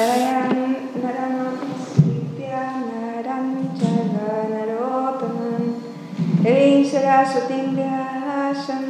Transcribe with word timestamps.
रं 0.00 0.54
नरम 1.02 1.36
दीत्या 1.98 2.64
नरं 2.80 3.48
जगा 3.80 4.36
नरोत्मन् 4.50 5.68
ऐं 6.48 6.84
सरास्वति 6.90 7.60
व्यासं 7.76 8.86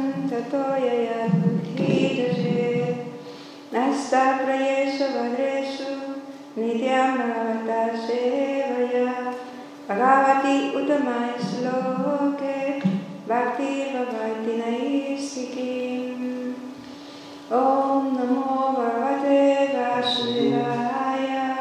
नस्ताप्रयेषु 3.73 5.05
भरेषु 5.13 5.91
नित्या 6.57 7.03
भगवता 7.15 7.85
सेवया 7.97 9.05
भगवति 9.89 10.55
उत्तमाय 10.79 11.31
श्लोके 11.43 12.57
भक्ति 13.29 13.71
भगवति 13.93 14.57
नैश्चिकीम् 14.57 16.40
Om 17.51 18.15
Namo 18.15 18.71
Bhagavate 18.79 19.75
Vasudevaya. 19.75 21.51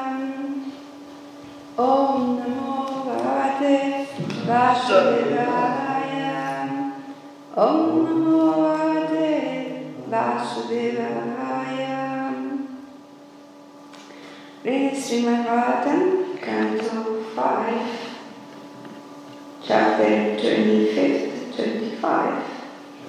Om 1.76 2.38
Namo 2.38 3.02
Bhagavate 3.06 4.06
Om 7.56 8.06
Namo 8.06 8.38
Bhagavate 8.54 9.34
Vasudevaya. 10.06 11.98
Read 14.62 14.95
Srimad 14.95 15.42
Bhagavatam, 15.45 16.38
Canto 16.40 17.24
5, 17.34 17.98
Chapter 19.60 20.36
25th, 20.38 21.56
25, 21.56 22.45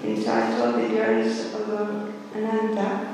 entitled 0.03 0.75
The 0.81 0.88
Journeys 0.95 1.53
of 1.53 1.67
Lord 1.70 2.11
Ananta. 2.34 3.13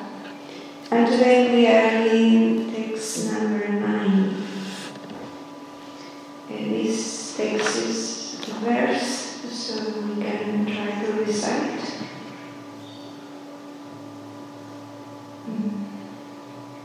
And 0.91 1.07
today 1.07 1.51
we 1.51 1.67
are 1.67 2.03
reading 2.03 2.71
text 2.71 3.31
number 3.31 3.67
9. 3.67 4.47
And 6.49 6.71
this 6.71 7.35
text 7.35 7.77
is 7.77 8.47
a 8.47 8.53
verse, 8.59 9.09
so 9.51 10.01
we 10.01 10.21
can 10.21 10.65
try 10.67 11.03
to 11.03 11.11
recite. 11.23 11.81
Mm. 15.49 15.85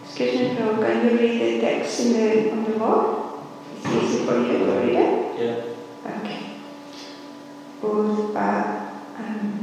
Excuse 0.05 0.35
me, 0.41 0.57
Prabhu, 0.57 0.87
can 0.87 1.05
you 1.05 1.19
read 1.19 1.41
the 1.41 1.61
text 1.61 2.01
in 2.01 2.13
the, 2.15 2.53
on 2.53 2.65
the 2.65 2.79
wall? 2.79 3.47
It's 3.77 3.87
easy 3.87 4.25
for 4.25 4.39
you 4.41 4.59
to 4.59 4.65
read 4.81 4.95
it? 4.95 5.39
Yeah. 5.39 6.17
Okay. 6.17 6.41
Urpa, 7.83 8.91
um, 9.19 9.62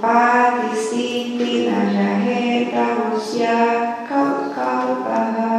Urpadisiti 0.00 1.68
najaheta 1.68 3.12
usya 3.12 3.56
kalkalpaha. 4.08 5.52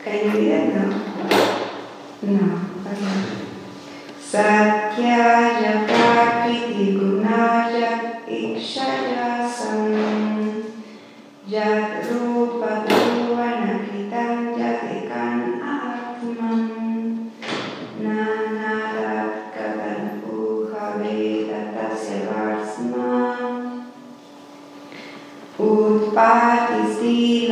Can 0.00 0.16
you 0.24 0.32
read 0.32 0.48
it 0.48 0.72
now? 0.72 0.88
No. 2.24 2.44
Okay. 2.88 3.20
Satyaya 4.16 5.84
prakriti 5.84 5.91
Utpati 26.32 26.80
sila 26.96 27.51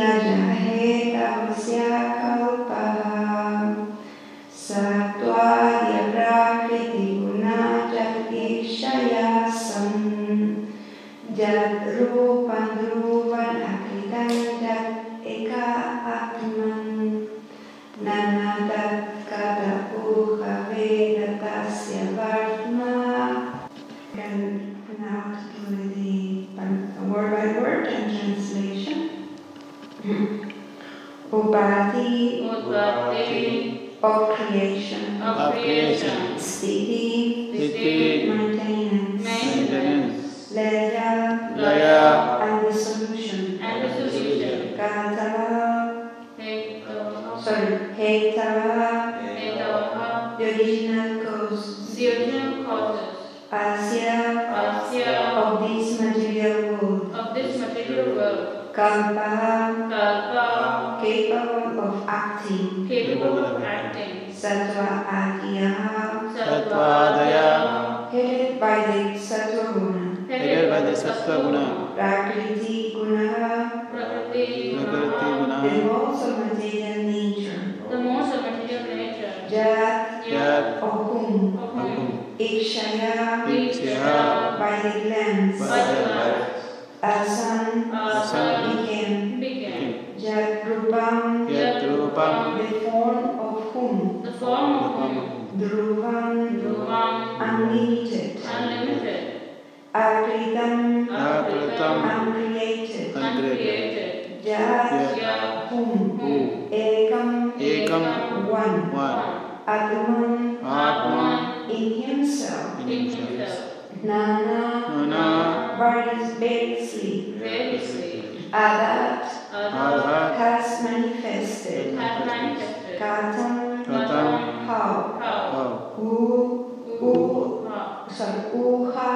Nana, 114.03 115.05
Nana, 115.07 115.75
various 115.77 116.33
variously, 116.37 117.35
variously, 117.37 118.49
Adat, 118.51 119.23
Adha, 119.51 119.71
Adha, 119.71 120.35
has 120.37 120.83
manifested, 120.83 121.97
has 121.97 122.25
manifested, 122.25 122.99
Katam, 122.99 123.85
Katam, 123.85 124.65
how, 124.65 125.17
how, 125.19 125.51
how, 125.51 125.93
who, 125.95 126.85
who, 126.99 127.69
sorry, 128.09 128.41
Uha, 128.53 129.09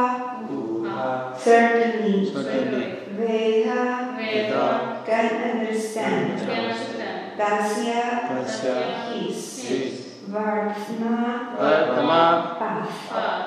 how, 0.87 1.33
certainly, 1.37 2.25
certainly, 2.31 2.85
Veda, 3.15 4.15
Veda, 4.17 5.03
can 5.05 5.59
understand, 5.59 6.39
can 6.39 6.49
understand, 6.49 7.39
Dasya, 7.39 8.01
Tasya, 8.29 9.13
his, 9.13 9.59
His, 9.67 10.05
Vartma, 10.29 11.55
Vartama, 11.57 12.57
path. 12.57 13.09
path, 13.09 13.44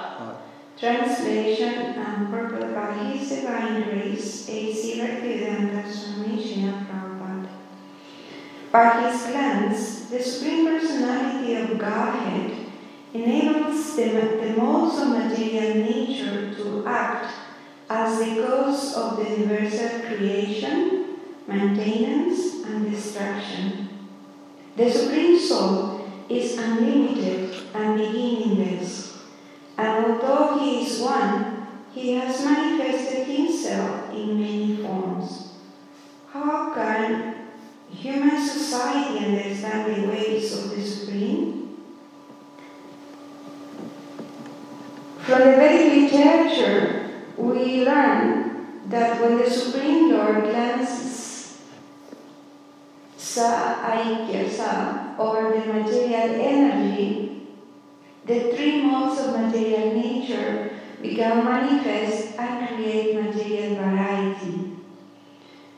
Translation 0.79 1.99
and 1.99 2.31
purport 2.31 2.73
by 2.73 2.93
His 2.93 3.29
Divine 3.29 3.83
Grace, 3.83 4.49
a 4.49 4.71
A.C. 4.71 5.01
Bhaktivedanta 5.01 5.83
Swami 5.91 6.39
Srila 6.39 6.87
Prabhupada. 6.87 7.49
By 8.71 9.11
His 9.11 9.23
glance, 9.27 10.05
the 10.05 10.23
Supreme 10.23 10.69
Personality 10.69 11.57
of 11.57 11.79
Godhead 11.81 12.53
enables 13.13 13.97
the, 13.97 14.05
the 14.05 14.55
modes 14.57 15.03
of 15.03 15.09
material 15.09 15.83
nature 15.83 16.55
to 16.55 16.87
act 16.87 17.35
as 17.91 18.21
the 18.21 18.47
cause 18.47 18.95
of 18.95 19.17
the 19.17 19.31
universal 19.31 20.07
creation, 20.07 21.17
maintenance, 21.49 22.63
and 22.65 22.89
destruction. 22.89 23.89
The 24.77 24.93
Supreme 24.93 25.41
Soul 25.41 26.09
is 26.29 26.57
unlimited 26.57 27.57
and 27.75 27.99
beginningless, 27.99 29.08
and 29.79 30.05
although 30.05 30.59
He 30.59 30.85
is 30.85 31.01
one, 31.01 31.67
He 31.95 32.13
has 32.15 32.45
manifested 32.45 33.27
Himself 33.27 34.13
in 34.13 34.41
many 34.41 34.77
forms. 34.77 35.53
How 36.33 36.75
can 36.75 37.47
human 37.89 38.47
society 38.47 39.25
understand 39.25 39.95
the 39.95 40.09
ways 40.09 40.53
of 40.53 40.71
the 40.71 40.85
Supreme? 40.85 41.77
From 45.21 45.39
the 45.41 45.57
Vedic 45.57 46.13
literature, 46.13 47.11
we 47.37 47.85
learn 47.85 48.81
that 48.89 49.21
when 49.21 49.39
the 49.39 49.49
Supreme 49.49 50.11
Lord 50.13 50.45
glances 50.45 51.59
sa 53.17 53.85
over 55.19 55.53
the 55.53 55.73
material 55.73 56.41
energy, 56.41 57.38
the 58.29 58.53
three 58.55 58.83
modes 58.83 59.21
of 59.21 59.41
material 59.41 59.95
nature 59.95 60.71
become 61.01 61.47
manifest 61.47 62.39
and 62.39 62.69
create 62.69 63.15
material 63.15 63.77
variety. 63.77 64.77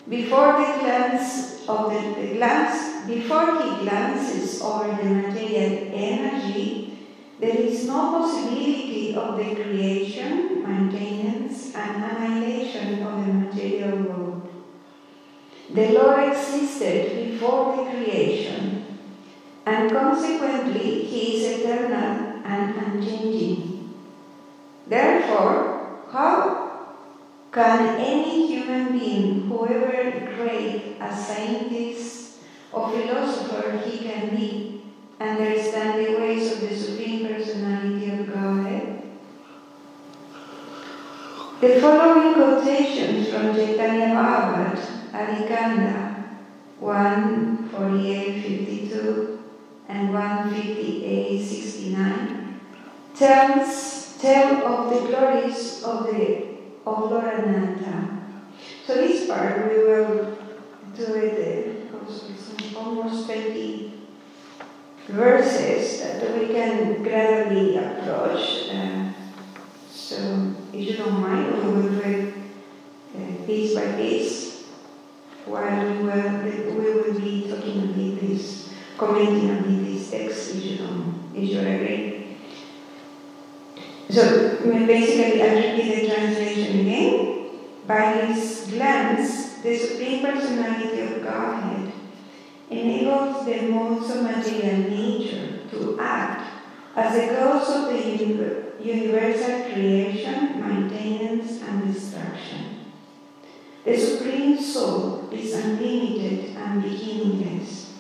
Before 0.09 0.53
the 0.59 0.81
glance 0.81 1.69
of 1.69 1.93
the, 1.93 2.21
the 2.21 2.35
glance, 2.35 3.07
before 3.07 3.63
he 3.63 3.85
glances 3.85 4.61
over 4.61 4.89
the 5.01 5.11
material 5.11 5.93
energy, 5.95 6.99
there 7.39 7.57
is 7.57 7.87
no 7.87 8.19
possibility 8.19 9.15
of 9.15 9.39
the 9.39 9.55
creation, 9.55 10.65
maintenance, 10.67 11.73
and 11.73 12.03
annihilation 12.03 13.07
of 13.07 13.27
the 13.27 13.33
material 13.33 13.97
world. 13.99 14.49
The 15.73 15.93
Lord 15.93 16.33
existed 16.33 17.31
before 17.31 17.77
the 17.77 17.91
creation, 17.93 18.99
and 19.65 19.91
consequently, 19.93 21.05
He 21.05 21.37
is 21.37 21.61
eternal 21.61 22.30
and 22.51 22.77
unchanging. 22.77 23.95
Therefore, 24.87 25.99
how 26.11 26.71
can 27.53 27.99
any 27.99 28.47
human 28.49 28.99
being, 28.99 29.47
whoever 29.47 30.33
great 30.35 30.97
a 31.01 31.15
scientist 31.15 32.39
or 32.73 32.91
philosopher 32.91 33.79
he 33.79 33.99
can 33.99 34.31
be, 34.31 34.83
understand 35.21 36.05
the 36.05 36.17
ways 36.19 36.51
of 36.53 36.61
the 36.69 36.77
Supreme 36.77 37.27
Personality 37.27 38.11
of 38.11 38.33
Godhead? 38.33 39.03
The 41.61 41.81
following 41.81 42.35
quotations 42.35 43.29
from 43.29 43.55
Chaitanya 43.55 44.15
Bhagavat, 44.15 44.79
Adhikanda 45.13 46.17
148.52 46.81 49.39
and 49.89 50.11
158.69 50.11 52.40
tells 53.15 54.17
tell 54.21 54.67
of 54.67 54.93
the 54.93 55.09
glories 55.09 55.83
of 55.83 56.07
the 56.07 56.51
of 56.87 57.11
Lord 57.11 57.25
Ananta. 57.25 58.21
So 58.87 58.95
this 58.95 59.27
part 59.27 59.71
we 59.71 59.79
will 59.79 60.37
do 60.97 61.15
it 61.15 61.89
uh, 61.95 62.79
almost 62.79 63.27
20 63.27 63.93
verses 65.09 66.01
that 66.01 66.39
we 66.39 66.49
can 66.49 67.03
gradually 67.03 67.77
approach. 67.77 68.69
Uh, 68.71 69.13
so 69.91 70.55
if 70.73 70.89
you 70.89 70.97
don't 70.97 71.21
mind, 71.21 71.55
we 71.55 71.73
will 71.73 71.89
do 71.89 72.01
it 72.01 72.35
uh, 73.17 73.47
piece 73.47 73.75
by 73.75 73.93
piece 73.93 74.51
while 75.47 75.85
we 75.85 76.05
will, 76.05 76.43
we 76.43 76.93
will 76.93 77.21
be 77.21 77.51
talking 77.51 77.85
about 77.85 78.21
this, 78.21 78.73
commenting 78.97 79.51
on 79.51 79.85
this 79.85 80.11
text 80.11 80.55
if 80.55 80.65
you 80.65 80.79
don't, 80.79 81.31
if 81.35 81.49
you 81.49 81.59
agree. 81.61 82.10
So 84.11 84.59
basically, 84.65 85.41
I 85.41 85.55
repeat 85.55 86.01
the 86.01 86.09
translation 86.09 86.81
again. 86.81 87.51
By 87.87 88.27
his 88.27 88.67
glance, 88.67 89.59
the 89.63 89.77
Supreme 89.79 90.25
Personality 90.25 91.01
of 91.01 91.23
Godhead 91.23 91.93
enables 92.69 93.47
the 93.47 93.63
modes 93.63 94.11
of 94.11 94.23
material 94.23 94.91
nature 94.91 95.61
to 95.71 95.97
act 96.01 96.51
as 96.97 97.15
the 97.15 97.37
cause 97.37 97.71
of 97.71 97.93
the 97.93 98.83
universal 98.83 99.71
creation, 99.71 100.61
maintenance, 100.61 101.63
and 101.63 101.95
destruction. 101.95 102.87
The 103.85 103.97
Supreme 103.97 104.61
Soul 104.61 105.29
is 105.31 105.55
unlimited 105.55 106.57
and 106.57 106.83
beginningless, 106.83 107.95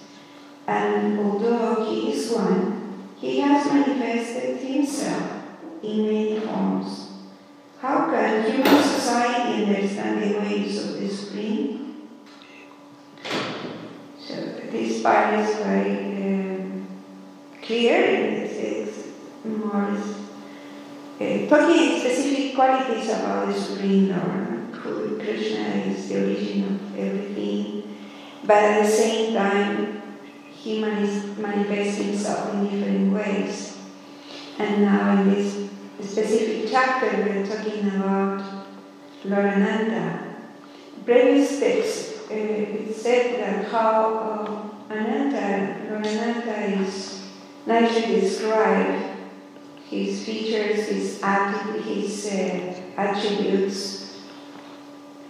and 0.66 1.20
although 1.20 1.88
He 1.88 2.12
is 2.12 2.32
one, 2.32 3.06
He 3.16 3.40
has 3.40 3.66
manifested 3.66 4.58
Himself 4.58 5.29
in 5.82 6.06
many 6.06 6.40
forms. 6.40 7.10
How 7.80 8.10
can 8.10 8.50
human 8.50 8.82
society 8.82 9.64
understand 9.64 10.22
the 10.22 10.38
ways 10.38 10.84
of 10.84 11.00
the 11.00 11.08
Supreme? 11.08 12.08
So 14.18 14.34
this 14.70 15.02
part 15.02 15.34
is 15.40 15.56
very 15.56 15.96
um, 16.22 16.86
clear 17.62 17.96
and 17.96 18.36
it's, 18.36 19.06
more 19.42 19.96
uh, 21.20 21.46
talking 21.48 21.98
specific 21.98 22.54
qualities 22.54 23.08
about 23.08 23.46
the 23.46 24.12
Lord, 24.12 24.74
who 24.74 25.18
Krishna 25.18 25.60
is 25.86 26.08
the 26.08 26.22
origin 26.22 26.64
of 26.64 26.98
everything, 26.98 27.96
but 28.44 28.56
at 28.56 28.84
the 28.84 28.90
same 28.90 29.34
time 29.34 30.02
he 30.50 30.80
manifests 30.82 31.96
himself 31.96 32.54
in 32.54 32.64
different 32.64 33.14
ways. 33.14 33.78
And 34.58 34.82
now 34.82 35.22
in 35.22 35.30
this 35.30 35.59
specific 36.02 36.70
chapter 36.70 37.08
we're 37.22 37.46
talking 37.46 37.88
about 37.88 38.66
Lord 39.24 39.44
Ananta. 39.44 40.36
Previous 41.04 41.60
text, 41.60 42.30
uh, 42.30 42.34
it 42.34 42.94
said 42.94 43.40
that 43.40 43.70
how 43.70 44.70
uh, 44.88 44.92
Ananta, 44.94 45.90
Lord 45.90 46.06
Ananta 46.06 46.82
is 46.82 47.22
nicely 47.66 48.20
described, 48.20 49.16
his 49.88 50.24
features, 50.24 50.86
his, 50.88 51.18
atti- 51.20 51.82
his 51.82 52.26
uh, 52.26 53.00
attributes, 53.00 54.20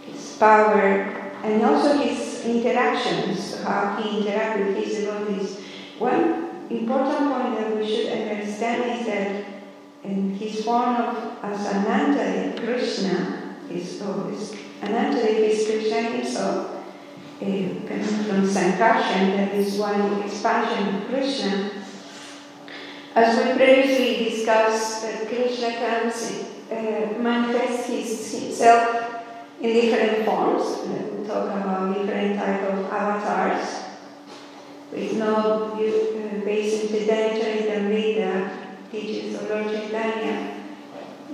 his 0.07 0.37
power, 0.39 1.33
and 1.43 1.63
also 1.65 1.97
his 1.97 2.45
interactions, 2.45 3.63
how 3.63 3.97
he 3.97 4.23
interacts 4.23 4.67
with 4.67 4.77
his 4.77 4.99
devotees. 4.99 5.59
One 5.99 6.51
important 6.71 7.33
point 7.33 7.59
that 7.59 7.77
we 7.77 7.87
should 7.87 8.13
understand 8.13 9.01
is 9.01 9.07
that 9.07 9.60
in 10.03 10.35
his 10.35 10.65
form 10.65 10.97
of 10.97 11.39
as 11.43 11.67
Ananta 11.67 12.61
Krishna, 12.61 13.57
his, 13.69 14.01
oh, 14.03 14.29
his 14.31 14.55
Ananta 14.83 15.29
is 15.29 15.67
Krishna 15.67 16.03
himself, 16.03 16.77
uh, 16.77 17.45
coming 17.45 18.25
from 18.27 18.49
Sankarshan, 18.49 19.37
that 19.37 19.55
is 19.55 19.79
one 19.79 20.23
expansion 20.23 20.97
of 20.97 21.09
Krishna. 21.09 21.71
As 23.15 23.37
we 23.37 23.53
previously 23.55 24.31
discussed, 24.31 25.03
that 25.03 25.29
Krishna 25.29 25.73
comes, 25.75 26.47
uh, 26.71 27.19
manifests 27.19 27.89
his, 27.89 28.33
himself 28.33 29.25
in 29.61 29.73
different 29.73 30.25
forms. 30.25 30.89
We 30.89 31.27
talk 31.27 31.47
about 31.47 31.95
different 31.95 32.39
type 32.39 32.63
of 32.73 32.91
avatars. 32.91 33.85
With 34.93 35.17
no 35.19 35.75
uh, 35.75 36.41
Vedanta 36.43 37.45
Tamrita 37.45 37.70
teaches 38.91 39.35
of 39.35 39.49
Lord 39.49 39.67
Chaitanya 39.67 40.65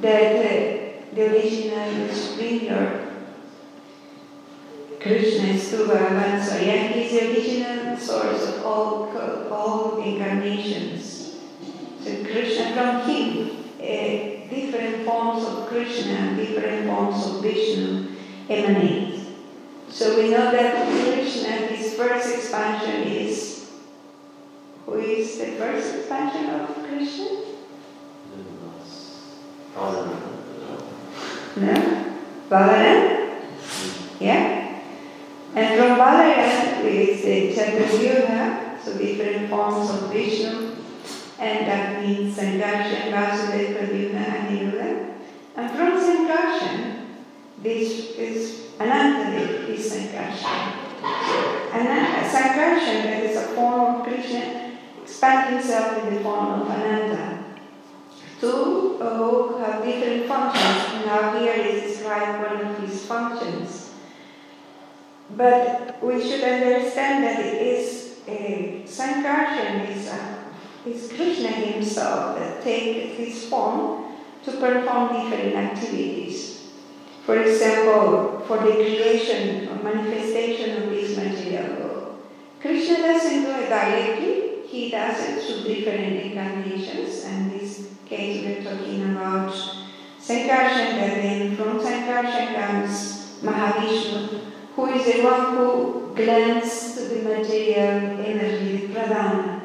that 0.00 0.36
uh, 0.36 1.14
the 1.14 1.32
original 1.32 1.92
Lord 1.92 3.06
Krishna 5.06 5.48
is 5.54 5.72
Tuva 5.72 5.98
Vansaya, 6.18 6.90
he 6.90 7.02
is 7.02 7.12
the 7.12 7.30
original 7.30 7.96
source 7.96 8.42
of 8.42 8.66
all, 8.66 9.16
all 9.52 10.02
incarnations. 10.02 11.36
So 12.02 12.25
Krishna 12.25 12.75
from 12.75 13.08
him, 13.08 13.50
uh, 13.78 14.50
different 14.50 15.06
forms 15.06 15.44
of 15.44 15.68
Krishna, 15.68 16.34
different 16.34 16.88
forms 16.88 17.25
of 17.25 17.42
Vishnu 17.42 18.16
emanate. 18.48 19.20
So 19.88 20.18
we 20.18 20.30
know 20.30 20.50
that 20.50 20.88
Krishna, 20.88 21.50
his 21.68 21.94
first 21.94 22.34
expansion 22.34 23.04
is, 23.04 23.55
who 24.87 24.95
is 24.99 25.38
the 25.38 25.47
first 25.59 25.97
expansion 25.97 26.49
of 26.49 26.75
Krishna? 26.87 27.28
No? 31.57 32.14
Balaram? 32.49 33.40
Yeah? 34.21 34.83
And 35.55 35.78
from 35.78 35.99
Balaram 35.99 36.85
is 36.85 37.23
the 37.23 37.52
Chaturvyuha, 37.55 38.83
so 38.83 38.97
different 38.97 39.50
forms 39.50 39.90
of 39.90 40.12
Vishnu, 40.12 40.76
and 41.38 41.66
that 41.66 42.02
means 42.02 42.37
Sankarshan, 42.38 43.11
Vasudeva, 43.11 43.88
Pradyumna, 43.88 44.25
and 44.25 44.49
Niruddha. 44.49 45.14
And 45.57 45.71
from 45.71 45.93
Sankarshan, 45.99 47.07
this 47.62 48.11
is 48.16 48.66
Anantadev 48.78 49.69
is 49.69 49.93
Sankarshan. 49.93 50.73
And 51.73 51.88
Sankarshan, 52.26 53.02
that 53.02 53.25
is 53.25 53.37
a 53.37 53.49
form 53.55 53.97
of 53.97 54.07
Krishna, 54.07 54.65
expand 55.16 55.54
himself 55.54 56.04
in 56.04 56.14
the 56.14 56.20
form 56.20 56.61
of 56.61 56.68
Ananta. 56.68 57.42
Two 58.38 58.99
who 58.99 59.56
have 59.58 59.82
different 59.82 60.26
functions. 60.26 60.92
And 60.92 61.06
now 61.06 61.38
here 61.38 61.54
is 61.54 61.90
described 61.90 62.42
one 62.42 62.66
of 62.66 62.78
his 62.80 63.06
functions. 63.06 63.94
But 65.35 66.02
we 66.02 66.20
should 66.20 66.44
understand 66.44 67.25
that 67.25 67.40
it 67.40 67.62
is 67.62 68.18
a 68.28 68.82
Sankarshan 68.85 69.88
is, 69.88 70.08
a, 70.08 70.44
is 70.85 71.08
Krishna 71.08 71.49
himself 71.49 72.38
that 72.38 72.62
takes 72.62 73.16
his 73.16 73.49
form 73.49 74.12
to 74.44 74.52
perform 74.52 75.14
different 75.14 75.54
activities. 75.56 76.68
For 77.25 77.40
example, 77.40 78.44
for 78.46 78.58
the 78.58 78.73
creation 78.73 79.68
or 79.68 79.82
manifestation 79.82 80.82
of 80.82 80.90
this 80.90 81.16
material 81.16 81.80
world. 81.80 82.23
Krishna 82.61 82.99
doesn't 82.99 83.44
do 83.44 83.50
it 83.50 83.68
directly, 83.68 84.45
he 84.68 84.90
does 84.90 85.16
it 85.28 85.42
through 85.42 85.75
different 85.75 86.20
incarnations, 86.20 87.25
and 87.25 87.52
this 87.52 87.88
case 88.06 88.44
we're 88.44 88.64
talking 88.64 89.11
about 89.11 89.52
Sankarshan, 90.20 90.99
and 90.99 91.23
then 91.23 91.56
from 91.56 91.78
Sankarshan 91.78 92.54
comes 92.54 93.38
Mahavishnu, 93.42 94.40
who 94.75 94.87
is 94.87 95.04
the 95.06 95.23
one 95.23 95.56
who 95.56 96.12
glance 96.14 96.94
to 96.96 97.02
the 97.02 97.23
material 97.23 98.20
energy, 98.20 98.87
the 98.87 98.94
pradhana. 98.94 99.61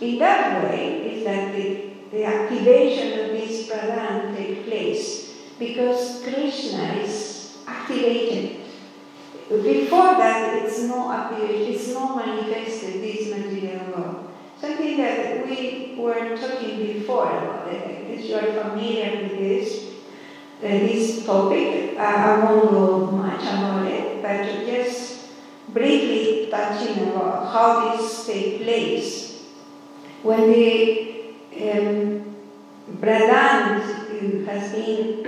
In 0.00 0.18
that 0.18 0.62
way, 0.64 1.14
is 1.14 1.24
that 1.24 1.54
the, 1.54 1.90
the 2.12 2.24
activation 2.24 3.18
of 3.18 3.30
this 3.32 3.68
pradhana 3.68 4.36
takes 4.36 4.68
place 4.68 5.34
because 5.58 6.22
Krishna 6.22 6.94
is 7.02 7.58
activated. 7.66 8.60
Before 9.48 10.14
that, 10.18 10.62
it's 10.62 10.82
no 10.82 11.10
activation, 11.10 11.72
it's 11.72 11.88
no 11.94 12.16
manifested 12.16 13.02
this 13.02 13.30
material 13.30 13.86
world. 13.86 14.25
Something 14.58 14.96
that 14.96 15.46
we 15.46 15.94
were 15.98 16.34
talking 16.34 16.78
before 16.80 17.28
about 17.28 17.68
it. 17.68 18.10
If 18.10 18.24
you 18.24 18.36
are 18.36 18.52
familiar 18.52 19.22
with 19.22 19.38
this, 19.38 19.84
this 20.62 21.26
topic, 21.26 21.98
I 21.98 22.40
won't 22.42 22.70
go 22.70 23.10
much 23.10 23.42
about 23.42 23.86
it, 23.86 24.22
but 24.22 24.64
just 24.64 25.28
briefly 25.68 26.48
touching 26.50 27.10
about 27.10 27.52
how 27.52 27.96
this 27.96 28.26
takes 28.26 28.62
place. 28.62 29.42
When 30.22 30.50
the 30.50 31.34
um, 31.52 32.34
Pradhan 32.96 34.46
has 34.46 34.72
been, 34.72 35.22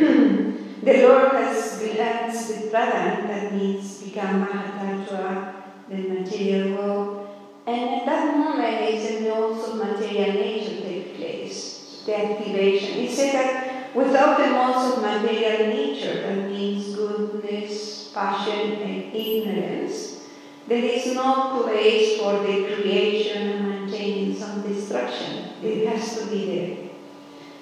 the 0.82 1.06
Lord 1.06 1.32
has 1.32 1.78
glanced 1.78 2.48
the 2.48 2.68
Pradhan, 2.68 3.28
that 3.28 3.54
means 3.54 4.02
become 4.02 4.46
Mahatattva, 4.46 5.54
the 5.90 5.96
material 5.96 6.78
world, 6.78 7.27
and 7.68 8.00
at 8.00 8.06
that 8.06 8.36
moment 8.36 8.80
is 8.80 9.26
of 9.28 9.76
material 9.76 10.32
nature 10.32 10.80
take 10.80 11.16
place, 11.16 12.02
the 12.06 12.16
activation. 12.16 12.94
He 12.94 13.14
said 13.14 13.34
that 13.34 13.94
without 13.94 14.38
the 14.38 14.52
laws 14.52 14.96
of 14.96 15.02
material 15.02 15.68
nature, 15.68 16.22
that 16.22 16.50
means 16.50 16.94
goodness, 16.94 18.10
passion, 18.14 18.80
and 18.80 19.14
ignorance, 19.14 20.20
there 20.66 20.82
is 20.82 21.14
no 21.14 21.62
place 21.62 22.18
for 22.18 22.38
the 22.40 22.74
creation 22.74 23.48
and 23.48 23.68
maintaining 23.68 24.34
some 24.34 24.62
destruction. 24.62 25.52
It 25.62 25.86
has 25.88 26.18
to 26.18 26.26
be 26.26 26.46
there. 26.46 26.88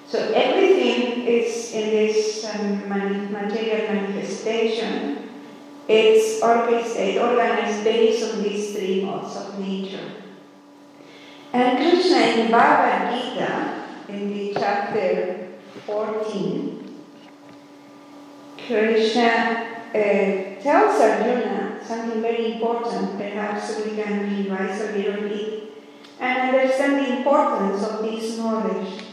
So 0.07 0.19
everything 0.33 1.27
is 1.27 1.73
in 1.73 1.89
this 1.89 2.45
um, 2.55 2.87
material 2.87 3.93
manifestation. 3.93 5.16
It's 5.87 6.41
orchestrated, 6.41 7.21
organized 7.21 7.83
based 7.83 8.33
on 8.33 8.43
these 8.43 8.75
three 8.75 9.05
modes 9.05 9.35
of 9.37 9.57
nature. 9.59 10.11
And 11.53 11.77
Krishna 11.77 12.17
in 12.17 12.51
Bhagavad 12.51 13.13
Gita, 13.13 13.83
in 14.09 14.33
the 14.33 14.53
chapter 14.53 15.47
14, 15.85 16.77
Krishna 18.67 19.77
uh, 19.95 20.61
tells 20.61 20.99
Arjuna 20.99 21.79
something 21.85 22.21
very 22.21 22.53
important, 22.53 23.17
perhaps 23.17 23.77
we 23.77 23.95
can 23.95 24.35
revise 24.35 24.81
a 24.81 24.91
little 24.91 25.29
bit, 25.29 25.63
and 26.19 26.49
understand 26.49 27.05
the 27.05 27.17
importance 27.17 27.81
of 27.83 28.01
this 28.03 28.37
knowledge. 28.37 29.03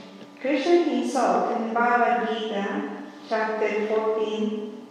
Krishna 0.40 0.82
himself 0.82 1.56
in 1.56 1.72
Bhagavad 1.72 2.28
Gita, 2.28 2.90
chapter 3.28 3.86
14, 3.86 4.86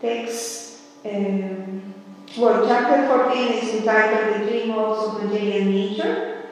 takes, 0.00 0.65
um, 1.14 1.94
well, 2.36 2.66
chapter 2.66 3.06
14 3.06 3.52
is 3.54 3.74
entitled 3.76 4.40
The 4.40 4.46
Three 4.46 4.66
Modes 4.66 5.06
of 5.06 5.24
Material 5.24 5.64
Nature. 5.64 6.46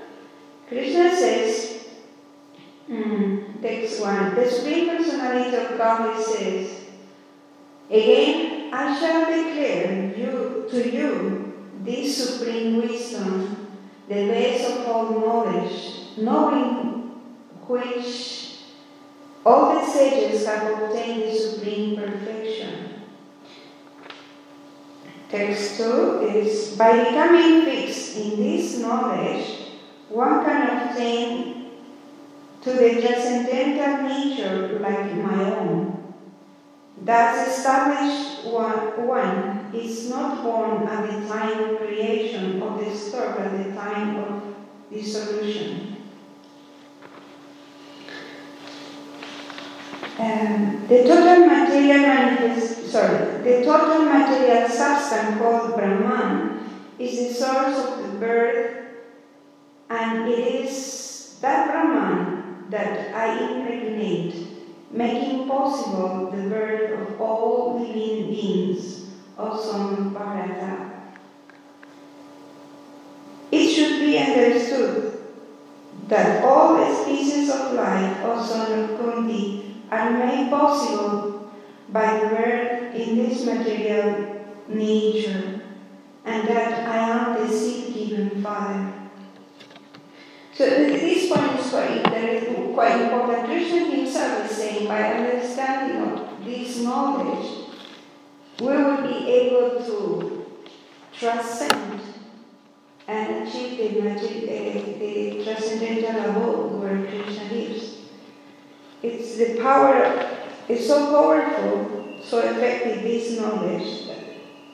Krishna 0.68 1.14
says, 1.14 1.86
mm, 2.88 3.60
text 3.60 4.00
1, 4.00 4.34
the 4.34 4.50
Supreme 4.50 4.96
Personality 4.96 5.56
of 5.56 5.76
Godhead 5.76 6.24
says, 6.24 6.80
Again, 7.90 8.72
I 8.72 8.98
shall 8.98 9.26
declare 9.26 10.14
you, 10.16 10.66
to 10.70 10.90
you 10.90 11.54
this 11.80 12.38
supreme 12.38 12.76
wisdom, 12.80 13.68
the 14.08 14.14
base 14.14 14.68
of 14.70 14.88
all 14.88 15.20
knowledge, 15.20 16.16
knowing 16.16 17.20
which 17.68 18.60
all 19.44 19.74
the 19.74 19.86
sages 19.86 20.46
have 20.46 20.80
obtained 20.80 21.24
the 21.24 21.34
supreme 21.34 21.96
perfection. 21.96 22.93
Text 25.34 25.78
2 25.78 26.30
is 26.30 26.76
By 26.78 27.10
becoming 27.10 27.64
fixed 27.64 28.16
in 28.16 28.36
this 28.36 28.78
knowledge, 28.78 29.44
one 30.08 30.44
can 30.44 30.62
obtain 30.78 31.72
to 32.62 32.70
the 32.72 33.02
transcendental 33.02 34.06
nature 34.06 34.78
like 34.78 35.12
my 35.16 35.42
own. 35.58 36.14
Thus 37.02 37.48
established 37.48 38.44
one, 38.46 39.08
one 39.08 39.74
is 39.74 40.08
not 40.08 40.44
born 40.44 40.86
at 40.86 41.02
the 41.10 41.28
time 41.28 41.64
of 41.64 41.78
creation 41.78 42.62
or 42.62 42.78
disturbed 42.78 43.40
at 43.40 43.58
the 43.58 43.74
time 43.74 44.16
of 44.22 44.54
dissolution. 44.88 45.96
Um, 50.16 50.86
the 50.86 51.02
total 51.02 51.46
material 51.46 51.98
manifest, 52.06 52.83
sorry, 52.94 53.42
the 53.42 53.64
total 53.64 54.04
material 54.04 54.68
substance 54.68 55.36
called 55.38 55.74
Brahman 55.74 56.62
is 56.96 57.18
the 57.18 57.34
source 57.34 57.76
of 57.84 57.98
the 58.04 58.18
birth, 58.20 58.86
and 59.90 60.28
it 60.28 60.38
is 60.38 61.36
that 61.40 61.66
Brahman 61.66 62.70
that 62.70 63.12
I 63.12 63.50
impregnate, 63.50 64.36
making 64.92 65.48
possible 65.48 66.30
the 66.30 66.48
birth 66.48 66.92
of 67.00 67.20
all 67.20 67.80
living 67.80 68.30
beings, 68.30 69.10
also 69.36 69.90
of 69.90 70.14
Bharata. 70.14 71.02
It 73.50 73.74
should 73.74 73.98
be 73.98 74.18
understood 74.18 75.18
that 76.06 76.44
all 76.44 76.78
species 77.02 77.50
of 77.50 77.72
life, 77.72 78.22
also 78.24 78.54
son 78.54 78.78
of 78.78 78.98
Kunti, 79.00 79.82
are 79.90 80.12
made 80.12 80.48
possible 80.48 81.50
by 81.88 82.20
the 82.20 82.26
birth 82.28 82.73
in 82.94 83.18
this 83.18 83.44
material 83.44 84.46
nature, 84.68 85.60
and 86.24 86.48
that 86.48 86.88
I 86.88 86.96
am 87.10 87.46
the 87.46 87.52
seed 87.52 87.94
given 87.94 88.42
Father. 88.42 88.92
So 90.52 90.64
this 90.64 91.28
point 91.28 91.58
is 91.58 91.70
quite, 91.70 92.74
quite 92.74 93.00
important. 93.00 93.46
Krishna 93.46 93.96
himself 93.96 94.48
is 94.48 94.56
saying 94.56 94.86
by 94.86 95.02
understanding 95.14 96.00
of 96.02 96.44
this 96.44 96.80
knowledge, 96.80 97.68
we 98.60 98.66
will 98.66 99.02
be 99.02 99.30
able 99.30 99.84
to 99.84 100.46
transcend 101.12 102.00
and 103.08 103.46
achieve 103.48 103.78
the, 103.78 104.00
the, 104.00 104.98
the 104.98 105.44
transcendental 105.44 106.30
abode 106.30 106.80
where 106.80 107.04
Krishna 107.04 107.52
lives. 107.52 107.98
It's 109.02 109.36
the 109.36 109.60
power, 109.60 110.30
it's 110.68 110.86
so 110.86 111.10
powerful, 111.10 112.03
so 112.24 112.38
effective, 112.38 113.02
this 113.02 113.38
knowledge, 113.38 114.08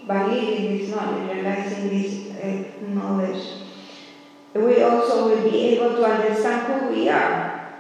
by 0.06 0.26
living 0.26 0.78
this 0.78 0.90
knowledge, 0.90 1.34
realizing 1.34 1.88
this 1.88 2.30
uh, 2.42 2.86
knowledge, 2.88 3.44
we 4.54 4.82
also 4.82 5.28
will 5.28 5.50
be 5.50 5.56
able 5.68 5.96
to 5.96 6.04
understand 6.04 6.66
who 6.66 6.94
we 6.94 7.08
are. 7.08 7.78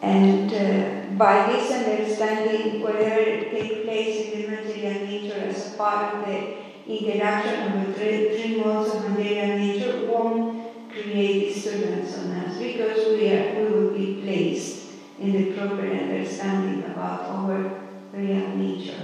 And 0.00 0.52
uh, 0.52 1.14
by 1.16 1.52
this 1.52 1.70
understanding, 1.70 2.80
whatever 2.82 3.24
takes 3.50 3.84
place 3.84 4.32
in 4.32 4.42
the 4.42 4.48
material 4.48 5.06
nature 5.06 5.40
as 5.46 5.74
part 5.76 6.14
of 6.14 6.26
the 6.26 6.56
interaction 6.86 7.72
of 7.72 7.86
the 7.86 7.92
three, 7.92 8.36
three 8.36 8.56
modes 8.62 8.94
of 8.94 9.10
material 9.10 9.58
nature 9.58 10.06
won't 10.10 10.90
create 10.90 11.54
disturbance 11.54 12.18
on 12.18 12.32
us 12.32 12.58
because 12.58 13.06
we, 13.16 13.32
are, 13.32 13.54
we 13.54 13.70
will 13.70 13.90
be 13.90 14.20
placed 14.22 14.90
in 15.20 15.32
the 15.32 15.52
proper 15.52 15.88
understanding 15.88 16.84
about 16.90 17.22
our 17.22 17.81
real 18.12 18.48
nature. 18.56 19.02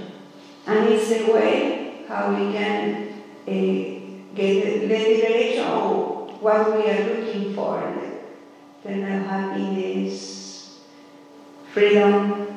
And 0.65 0.89
it's 0.89 1.09
the 1.09 1.31
way 1.31 2.05
how 2.07 2.29
we 2.29 2.53
can 2.53 3.23
uh, 3.47 3.51
get 4.35 4.63
the 4.63 4.87
liberation 4.87 5.65
of 5.65 6.41
what 6.41 6.75
we 6.75 6.89
are 6.89 7.15
looking 7.15 7.53
for 7.53 7.89
know, 8.85 9.23
happiness, 9.23 10.79
freedom, 11.71 12.47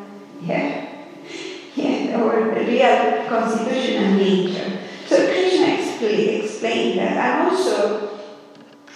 yeah, 0.40 1.04
yeah, 1.74 2.20
or 2.20 2.54
the 2.54 2.60
real 2.60 3.28
constitutional 3.28 4.14
nature. 4.14 4.78
So 5.06 5.26
Krishna 5.26 5.66
expl- 5.66 6.44
explained 6.44 6.98
that, 6.98 7.16
and 7.16 7.50
also 7.50 8.18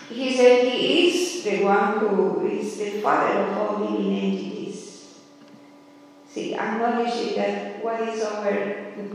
he 0.08 0.36
said 0.36 0.68
he 0.68 1.08
is 1.08 1.44
the 1.44 1.64
one 1.64 1.98
who 1.98 2.46
is 2.46 2.78
the 2.78 3.00
father 3.00 3.40
of 3.40 3.58
all 3.58 3.80
living 3.80 4.14
entities. 4.14 4.55
See, 6.36 6.52
acknowledging 6.54 7.34
that 7.36 7.82
what 7.82 7.98
is 8.10 8.22
our 8.22 8.52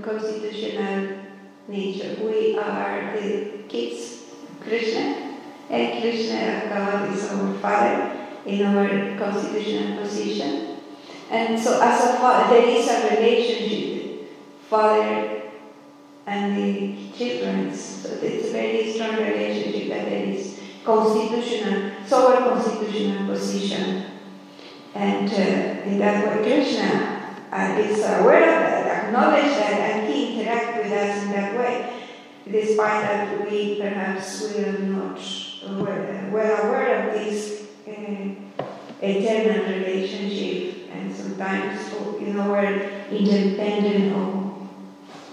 constitutional 0.02 1.20
nature? 1.68 2.18
We 2.20 2.58
are 2.58 3.16
the 3.16 3.62
kids, 3.70 4.24
Krishna, 4.60 5.38
and 5.70 6.02
Krishna, 6.02 6.66
God, 6.68 7.14
is 7.14 7.30
our 7.30 7.54
father 7.60 8.18
in 8.44 8.66
our 8.66 9.20
constitutional 9.20 10.02
position. 10.02 10.78
And 11.30 11.60
so, 11.60 11.80
as 11.80 12.10
a 12.10 12.18
father, 12.18 12.56
there 12.56 12.68
is 12.68 12.90
a 12.90 13.16
relationship, 13.16 14.28
father 14.68 15.44
and 16.26 16.58
the 16.58 17.12
children. 17.16 17.72
So 17.72 18.18
it's 18.20 18.48
a 18.48 18.52
very 18.52 18.94
strong 18.94 19.18
relationship 19.18 19.90
that 19.90 20.10
there 20.10 20.26
is 20.26 20.60
constitutional, 20.84 21.92
so 22.04 22.34
our 22.34 22.50
constitutional 22.50 23.28
position. 23.28 24.06
And 24.94 25.30
uh, 25.32 25.88
in 25.88 26.00
that 26.00 26.28
way, 26.28 26.44
Krishna 26.44 27.11
uh, 27.52 27.78
is 27.80 28.00
aware 28.00 28.44
of 28.44 28.62
that, 28.64 29.06
acknowledge 29.06 29.52
that, 29.56 29.74
and 29.74 30.14
he 30.14 30.42
interacts 30.42 30.78
with 30.78 30.92
us 30.92 31.24
in 31.24 31.32
that 31.32 31.58
way, 31.58 31.94
despite 32.50 33.02
that 33.04 33.52
we 33.52 33.80
perhaps 33.80 34.42
we 34.56 34.64
are 34.64 34.80
not 34.80 35.20
well 36.32 36.68
aware 36.68 37.10
of 37.10 37.14
this 37.14 37.68
uh, 37.88 38.64
eternal 39.02 39.66
relationship, 39.66 40.90
and 40.94 41.14
sometimes 41.14 41.92
you 42.22 42.34
know 42.34 42.52
we're 42.52 42.90
independent 43.12 44.16
or 44.16 44.68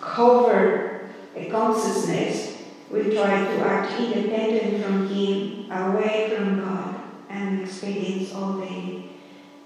cover 0.01 1.11
a 1.37 1.49
consciousness. 1.49 2.57
We 2.91 3.15
try 3.15 3.45
to 3.45 3.61
act 3.61 4.01
independent 4.01 4.83
from 4.83 5.09
Him, 5.09 5.71
away 5.71 6.33
from 6.35 6.61
God, 6.65 7.01
and 7.29 7.61
experience 7.61 8.33
all 8.35 8.55
the 8.55 9.03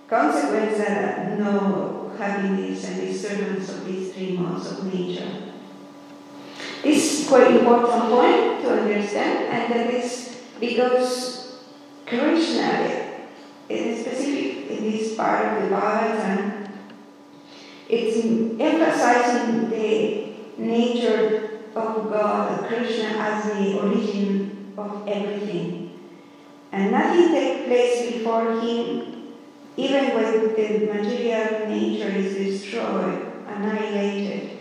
consequences 0.08 0.78
that 0.78 1.38
no 1.38 1.91
happiness 2.18 2.84
and 2.84 3.00
disturbance 3.00 3.68
of 3.70 3.86
these 3.86 4.12
three 4.12 4.36
modes 4.36 4.70
of 4.70 4.92
nature. 4.92 5.52
This 6.82 7.20
is 7.20 7.28
quite 7.28 7.52
important 7.52 8.02
point 8.10 8.62
to 8.62 8.80
understand, 8.82 9.46
and 9.48 9.72
that 9.72 9.94
is 9.94 10.42
because 10.58 11.62
Krishna, 12.06 13.24
in 13.68 14.02
specific 14.02 14.70
in 14.70 14.90
this 14.90 15.14
part 15.14 15.46
of 15.46 15.62
the 15.62 15.74
Bhagavatam, 15.74 16.68
it's 17.88 18.24
emphasizing 18.60 19.70
the 19.70 20.32
nature 20.58 21.60
of 21.74 22.10
God, 22.10 22.66
Krishna 22.66 23.08
as 23.18 23.44
the 23.52 23.78
origin 23.80 24.72
of 24.76 25.06
everything. 25.08 26.00
And 26.72 26.90
nothing 26.90 27.28
takes 27.28 27.66
place 27.66 28.12
before 28.12 28.60
him, 28.60 29.21
even 29.76 30.14
when 30.14 30.54
the 30.54 30.92
material 30.92 31.68
nature 31.68 32.08
is 32.08 32.34
destroyed, 32.34 33.32
annihilated, 33.46 34.58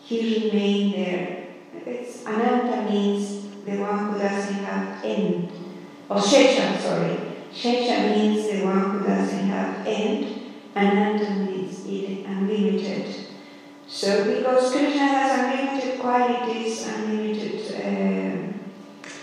he 0.00 0.46
remained 0.46 0.94
there. 0.94 1.46
It's, 1.86 2.26
Ananta 2.26 2.90
means 2.90 3.46
the 3.64 3.76
one 3.76 4.12
who 4.12 4.18
doesn't 4.18 4.64
have 4.64 5.04
end. 5.04 5.50
Or 6.08 6.16
Shesha, 6.16 6.80
sorry. 6.80 7.18
Shesha 7.52 8.16
means 8.16 8.48
the 8.50 8.64
one 8.64 8.90
who 8.90 9.06
doesn't 9.06 9.48
have 9.48 9.86
end. 9.86 10.52
Ananta 10.74 11.30
means 11.30 11.58
unlimited. 12.48 13.14
So, 13.86 14.24
because 14.24 14.72
Krishna 14.72 15.06
has 15.06 15.38
unlimited 15.38 16.00
qualities, 16.00 16.86
unlimited 16.86 17.60
uh, 17.74 18.52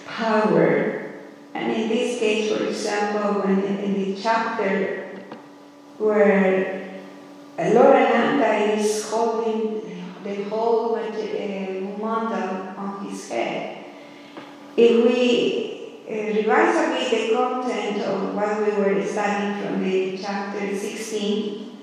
power, 0.06 1.12
and 1.54 1.71
in 1.71 1.88
this 1.88 2.19
case, 2.19 2.52
for 2.52 2.65
example, 2.65 3.41
when 3.41 3.63
in 3.63 3.93
the 3.93 4.21
chapter 4.21 5.05
where 5.97 7.01
Lord 7.58 7.95
Ananta 7.95 8.77
is 8.77 9.10
holding 9.10 10.03
the 10.23 10.43
whole 10.43 10.95
uh, 10.95 11.01
mandal 11.99 12.77
on 12.77 13.05
his 13.08 13.29
head, 13.29 13.86
if 14.75 15.05
we 15.05 16.01
uh, 16.08 16.36
revise 16.36 16.75
a 16.75 16.93
bit 16.93 17.29
the 17.29 17.36
content 17.36 18.01
of 18.01 18.36
what 18.36 18.60
we 18.60 18.71
were 18.73 19.05
studying 19.05 19.62
from 19.62 19.84
the 19.84 20.17
chapter 20.17 20.77
16, 20.77 21.77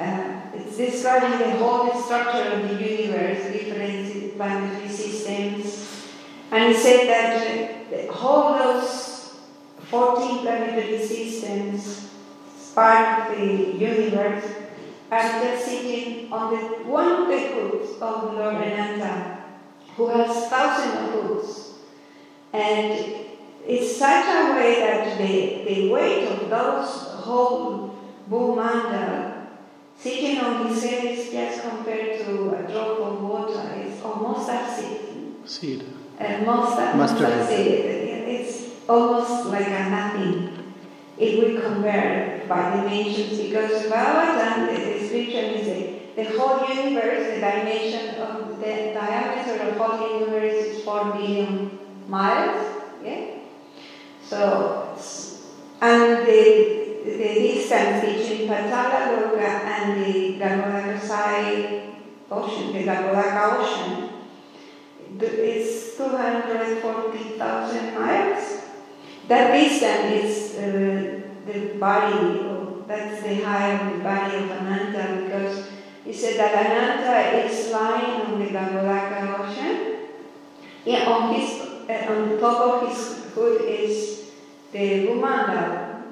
uh, 0.00 0.40
it's 0.54 0.76
describing 0.76 1.38
the 1.38 1.56
whole 1.56 1.94
structure 2.02 2.50
of 2.50 2.68
the 2.68 2.84
universe, 2.84 3.52
different 3.52 4.36
planetary 4.36 4.88
systems, 4.88 6.08
and 6.50 6.74
it 6.74 6.76
said 6.76 7.08
that 7.08 8.10
all 8.10 8.58
those 8.58 9.34
14 9.90 10.38
planetary 10.40 10.98
systems, 10.98 12.10
part 12.74 13.30
of 13.30 13.38
the 13.38 13.46
universe, 13.78 14.44
are 15.10 15.42
just 15.42 15.64
sitting 15.66 16.32
on 16.32 16.54
the 16.54 16.60
one 16.84 17.22
of 17.22 17.28
the 17.28 17.38
hoods 17.38 17.90
of 18.00 18.34
Lord 18.34 18.56
Ananta, 18.56 19.44
who 19.96 20.08
has 20.08 20.48
thousands 20.48 20.94
of 20.94 21.20
hoods. 21.22 21.70
And 22.52 23.14
it's 23.66 23.96
such 23.96 24.26
a 24.26 24.54
way 24.54 24.80
that 24.80 25.18
the, 25.18 25.64
the 25.64 25.90
weight 25.90 26.28
of 26.28 26.50
those 26.50 26.88
whole 27.24 27.98
Bhumanda 28.28 29.46
sitting 29.96 30.38
on 30.40 30.66
his 30.66 30.82
head 30.82 31.04
is 31.04 31.30
just 31.30 31.62
compared 31.62 32.24
to 32.24 32.54
a 32.54 32.70
drop 32.70 32.98
of 33.00 33.22
water. 33.22 33.72
It's 33.76 34.02
almost 34.02 34.50
as 34.50 34.76
seed. 34.76 35.00
Seed. 35.44 35.84
And 36.18 36.46
most 36.46 36.76
seed. 36.76 37.84
It's 38.26 38.70
almost 38.88 39.46
like 39.46 39.66
a 39.66 39.90
nothing 39.90 40.74
if 41.18 41.44
we 41.44 41.60
compare 41.60 42.33
by 42.48 42.76
dimensions 42.76 43.38
because 43.38 43.84
Bhagavatam, 43.90 44.68
the 44.70 44.78
description 44.98 45.44
is 45.54 45.66
the, 45.66 46.22
the 46.22 46.38
whole 46.38 46.68
universe, 46.68 47.34
the 47.34 47.40
dimension 47.40 48.14
of 48.20 48.60
the 48.60 48.92
diameter 48.94 49.62
of 49.62 49.74
the 49.74 49.82
whole 49.82 50.20
universe 50.20 50.66
is 50.66 50.84
4 50.84 51.12
billion 51.12 51.78
miles. 52.08 52.82
Yeah? 53.02 53.20
So, 54.22 54.96
and 55.80 56.26
the, 56.26 56.42
the 57.04 57.34
distance 57.34 58.00
between 58.04 58.48
Patala 58.48 59.00
Loka 59.18 59.40
and 59.40 60.04
the 60.04 60.38
Garbhodakasai 60.38 61.94
ocean, 62.30 62.72
the 62.72 62.84
Garbhodaka 62.84 63.42
ocean, 63.60 64.10
is 65.20 65.94
240,000 65.96 67.94
miles. 67.94 68.60
That 69.28 69.52
distance 69.52 70.24
is 70.24 70.58
uh, 70.58 70.93
the 71.46 71.78
body, 71.78 72.40
of, 72.40 72.86
that's 72.86 73.22
the 73.22 73.34
the 73.34 74.00
body 74.02 74.36
of 74.36 74.50
Ananta 74.50 75.24
because 75.24 75.68
he 76.04 76.12
said 76.12 76.38
that 76.38 76.66
Ananta 76.66 77.44
is 77.44 77.72
lying 77.72 78.20
on 78.22 78.38
the 78.38 78.46
Gangolaka 78.46 79.38
ocean. 79.38 79.96
Yeah, 80.84 81.08
on 81.08 81.34
his 81.34 81.60
uh, 81.88 82.12
on 82.12 82.28
the 82.30 82.38
top 82.38 82.60
of 82.60 82.88
his 82.88 83.24
hood 83.34 83.62
is 83.62 84.30
the 84.72 85.06
Bhumanda. 85.06 86.02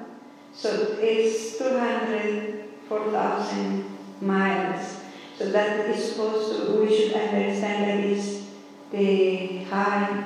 So 0.53 0.97
it's 0.99 1.57
204,000 1.57 3.85
miles. 4.21 4.97
So 5.37 5.51
that 5.51 5.89
is 5.89 6.11
supposed 6.11 6.67
to, 6.67 6.79
we 6.79 6.95
should 6.95 7.13
understand 7.13 7.89
that 7.89 7.99
is 8.05 8.43
the 8.91 9.63
height 9.63 10.25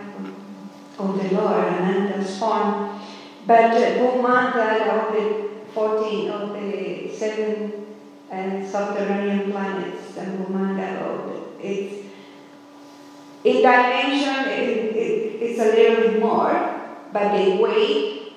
of 1.00 1.18
the 1.18 1.30
Lord, 1.36 1.66
Ananta's 1.66 2.38
form. 2.38 3.00
But 3.48 3.72
uh, 3.72 3.98
Bhumanda 3.98 4.68
of 4.92 5.14
the 5.14 5.50
14 5.74 6.30
of 6.32 6.52
the 6.52 7.10
seven 7.16 7.96
uh, 8.30 8.68
subterranean 8.68 9.52
planets, 9.54 10.18
and 10.18 10.38
Bhumanda 10.38 11.02
of 11.02 11.32
the, 11.32 11.66
it's 11.66 12.06
in 13.46 13.62
dimension, 13.62 14.52
it, 14.52 14.96
it, 14.98 15.42
it's 15.42 15.60
a 15.62 15.66
little 15.66 16.12
bit 16.12 16.20
more, 16.20 16.90
but 17.14 17.38
the 17.38 17.56
weight, 17.56 18.34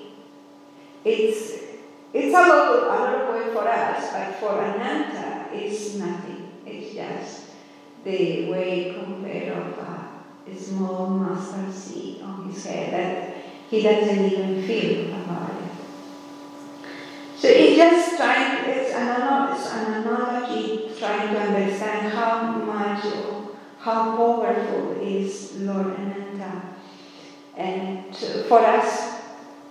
it's 1.04 1.58
it's 2.12 2.34
a 2.34 2.46
lot, 2.46 2.82
a 2.84 2.86
lot 2.86 3.14
of 3.14 3.34
weight 3.34 3.52
for 3.52 3.66
us, 3.66 4.12
but 4.12 4.36
for 4.36 4.62
Ananta, 4.62 5.48
it's 5.52 5.96
nothing. 5.96 6.52
It's 6.64 6.94
just 6.94 7.46
the 8.04 8.48
weight 8.48 8.94
compared 8.94 9.58
of 9.58 9.76
a 9.76 10.56
small 10.56 11.08
mustard 11.08 11.74
seed 11.74 12.22
on 12.22 12.48
his 12.48 12.64
head 12.64 13.39
he 13.70 13.82
doesn't 13.82 14.24
even 14.24 14.62
feel 14.62 15.14
about 15.14 15.50
it. 15.50 15.70
So 17.36 17.48
it's 17.48 17.76
just 17.76 18.16
trying, 18.16 18.68
it's 18.68 18.92
an, 18.92 19.08
anal- 19.16 19.54
it's 19.54 19.72
an 19.72 20.02
analogy 20.02 20.90
trying 20.98 21.32
to 21.32 21.40
understand 21.40 22.12
how 22.12 22.52
much, 22.52 23.04
how 23.78 24.16
powerful 24.16 25.00
is 25.00 25.56
Lord 25.60 25.94
Ananta. 25.98 26.62
And 27.56 28.14
for 28.48 28.58
us 28.58 29.20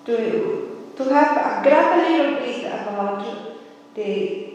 to, 0.06 0.92
to 0.96 1.04
have 1.04 1.38
a 1.38 1.64
grab 1.64 2.00
a 2.00 2.10
little 2.10 2.36
bit 2.40 2.66
about 2.66 3.58
the 3.96 4.50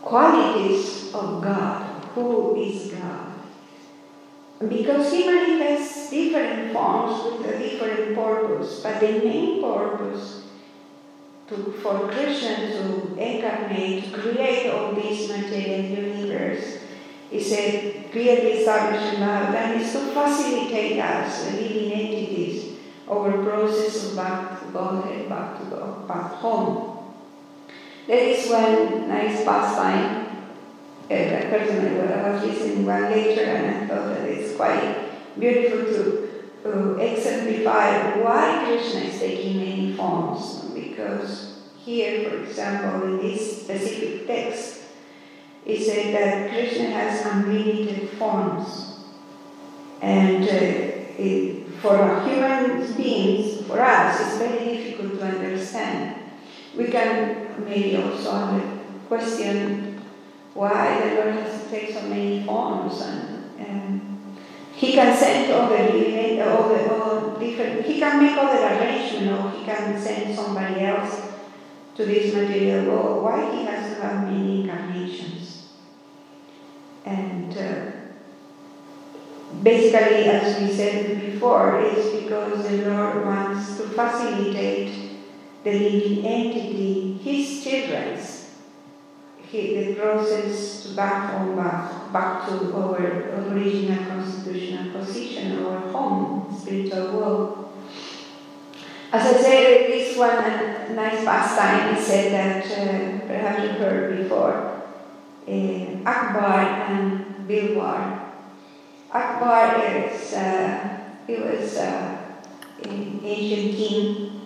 qualities 0.00 1.14
of 1.14 1.42
God. 1.42 2.04
Who 2.14 2.56
is 2.60 2.90
God? 2.92 3.31
Because 4.68 5.12
He 5.12 5.26
manifests 5.26 6.10
different 6.10 6.72
forms 6.72 7.24
with 7.24 7.54
a 7.54 7.58
different 7.58 8.14
purpose, 8.14 8.80
but 8.80 9.00
the 9.00 9.12
main 9.18 9.62
purpose 9.62 10.44
to, 11.48 11.72
for 11.82 12.08
Krishna 12.08 12.68
to 12.68 13.16
incarnate, 13.18 14.04
to 14.04 14.10
create 14.18 14.70
all 14.70 14.92
this 14.92 15.28
material 15.28 15.84
universe, 15.84 16.78
is 17.30 17.52
a 17.52 18.04
clearly 18.12 18.52
established 18.60 19.14
in 19.14 19.20
Bhagavatam, 19.22 19.80
is 19.80 19.92
to 19.92 19.98
facilitate 20.12 20.98
us, 21.00 21.50
living 21.52 21.92
entities, 21.92 22.76
our 23.08 23.42
process 23.42 24.10
of 24.10 24.16
back 24.16 24.60
to 24.60 24.66
Godhead, 24.66 25.28
back 25.28 25.58
to 25.58 25.64
God, 25.64 26.06
back 26.06 26.32
home. 26.32 26.92
There 28.06 28.18
is 28.18 28.50
one 28.50 29.08
nice 29.08 29.44
pastime. 29.44 30.26
Uh, 31.04 31.48
personally, 31.50 32.00
I 32.00 32.30
was 32.32 32.44
listening 32.44 32.86
one 32.86 33.02
lecture 33.02 33.44
and 33.44 33.84
I 33.84 33.86
thought 33.86 34.08
that 34.08 34.28
quite 34.62 35.40
beautiful 35.40 35.82
to 35.90 36.04
uh, 36.64 36.94
exemplify 37.02 38.14
why 38.22 38.62
Krishna 38.64 39.00
is 39.00 39.18
taking 39.18 39.56
many 39.56 39.92
forms. 39.94 40.70
Because 40.72 41.58
here, 41.84 42.30
for 42.30 42.44
example, 42.44 43.02
in 43.08 43.16
this 43.18 43.62
specific 43.62 44.28
text, 44.28 44.82
it 45.66 45.82
said 45.82 46.14
that 46.14 46.50
Krishna 46.50 46.90
has 46.90 47.26
unlimited 47.26 48.10
forms. 48.10 49.00
And 50.00 50.44
uh, 50.44 51.18
it, 51.18 51.66
for 51.80 52.22
human 52.22 52.94
beings, 52.94 53.66
for 53.66 53.80
us, 53.80 54.20
it's 54.20 54.38
very 54.38 54.76
difficult 54.76 55.18
to 55.18 55.24
understand. 55.26 56.16
We 56.76 56.84
can 56.84 57.64
maybe 57.64 57.96
also 57.96 58.62
question 59.08 60.00
why 60.54 61.00
the 61.00 61.14
Lord 61.16 61.34
has 61.34 61.64
to 61.64 61.68
take 61.68 61.90
so 61.90 62.02
many 62.02 62.44
forms 62.44 63.00
and, 63.00 63.58
and 63.58 64.01
he 64.82 64.94
can 64.94 65.16
send 65.16 65.52
other 65.52 65.76
all 66.42 66.68
the 66.68 66.80
all 66.92 67.38
different 67.38 67.86
he 67.86 68.00
can 68.00 68.20
make 68.20 68.36
other 68.36 68.62
arrangement 68.66 69.30
or 69.30 69.52
he 69.52 69.64
can 69.64 69.96
send 69.96 70.34
somebody 70.34 70.80
else 70.80 71.22
to 71.94 72.04
this 72.04 72.34
material 72.34 72.86
world. 72.86 73.22
Why 73.22 73.54
he 73.54 73.64
has 73.64 73.94
to 73.94 74.02
have 74.02 74.24
many 74.24 74.62
incarnations? 74.62 75.68
And 77.04 77.56
uh, 77.56 77.92
basically, 79.62 80.24
as 80.36 80.60
we 80.60 80.74
said 80.74 81.20
before, 81.20 81.80
it's 81.80 82.20
because 82.20 82.68
the 82.68 82.90
Lord 82.90 83.24
wants 83.24 83.76
to 83.76 83.84
facilitate 83.84 85.12
the 85.62 85.72
living 85.78 86.26
entity, 86.26 87.18
his 87.22 87.62
children's, 87.62 88.50
the 89.86 89.94
process 89.94 90.82
to 90.82 90.96
back 90.96 91.34
on 91.34 91.54
back, 91.56 92.01
back 92.12 92.46
to 92.48 92.74
our 92.76 92.96
original 93.48 94.04
constitutional 94.04 94.92
position, 94.92 95.64
our 95.64 95.80
home, 95.90 96.54
spiritual 96.56 97.12
world. 97.12 97.72
As 99.12 99.34
I 99.34 99.40
said, 99.40 99.86
this 99.88 100.16
one 100.16 100.30
a 100.30 100.92
nice 100.94 101.24
pastime 101.24 101.96
is 101.96 102.06
said 102.06 102.32
that 102.32 102.64
uh, 102.66 103.26
perhaps 103.26 103.62
you 103.62 103.68
heard 103.80 104.18
before. 104.18 104.82
Uh, 105.46 106.08
Akbar 106.08 106.60
and 106.88 107.48
Bilbar. 107.48 108.30
Akbar 109.12 109.84
is 109.84 110.32
uh, 110.34 110.98
he 111.26 111.34
was 111.34 111.76
uh, 111.76 112.16
an 112.84 113.20
ancient 113.22 113.76
king, 113.76 114.40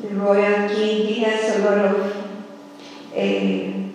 the 0.00 0.08
royal 0.08 0.68
king. 0.68 1.06
He 1.06 1.20
has 1.20 1.56
a 1.56 1.58
lot 1.64 1.78
of 1.78 2.16
uh, 3.16 3.88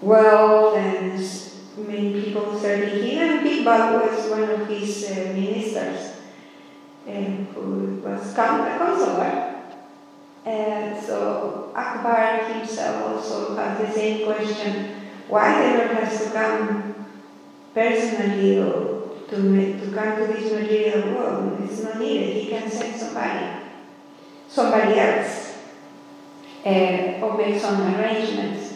wealth 0.00 0.76
and 0.76 1.41
many 1.86 2.22
people 2.22 2.58
serving 2.58 3.02
him. 3.02 3.18
And 3.18 3.46
Bilbar 3.46 4.00
was 4.00 4.30
one 4.30 4.48
of 4.50 4.68
his 4.68 5.10
uh, 5.10 5.32
ministers 5.32 6.12
um, 7.08 7.46
who 7.54 8.00
was 8.04 8.32
a 8.32 8.34
counselor. 8.34 9.52
And 10.44 11.00
so 11.00 11.72
Akbar 11.74 12.52
himself 12.52 13.02
also 13.02 13.54
had 13.54 13.78
the 13.78 13.92
same 13.92 14.24
question 14.24 14.96
why 15.28 15.62
the 15.62 15.78
Lord 15.78 15.90
has 15.92 16.24
to 16.24 16.30
come 16.30 16.94
personally 17.72 18.58
or 18.58 19.02
to, 19.30 19.36
to 19.80 19.92
come 19.94 20.16
to 20.16 20.32
this 20.32 20.52
material 20.52 21.14
world. 21.14 21.58
It's 21.62 21.82
not 21.82 21.98
needed. 21.98 22.36
He 22.36 22.48
can 22.48 22.70
send 22.70 23.00
somebody, 23.00 23.46
somebody 24.48 24.98
else, 24.98 25.56
uh, 26.66 27.20
or 27.22 27.38
make 27.38 27.60
some 27.60 27.94
arrangements. 27.94 28.71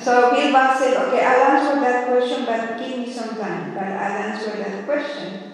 So 0.00 0.30
Bilbao 0.32 0.78
said, 0.78 0.96
okay, 0.96 1.24
I'll 1.24 1.58
answer 1.58 1.80
that 1.80 2.08
question, 2.08 2.46
but 2.46 2.78
give 2.78 2.98
me 2.98 3.12
some 3.12 3.36
time, 3.36 3.74
but 3.74 3.84
I'll 3.84 4.32
answer 4.32 4.50
that 4.56 4.86
question. 4.86 5.52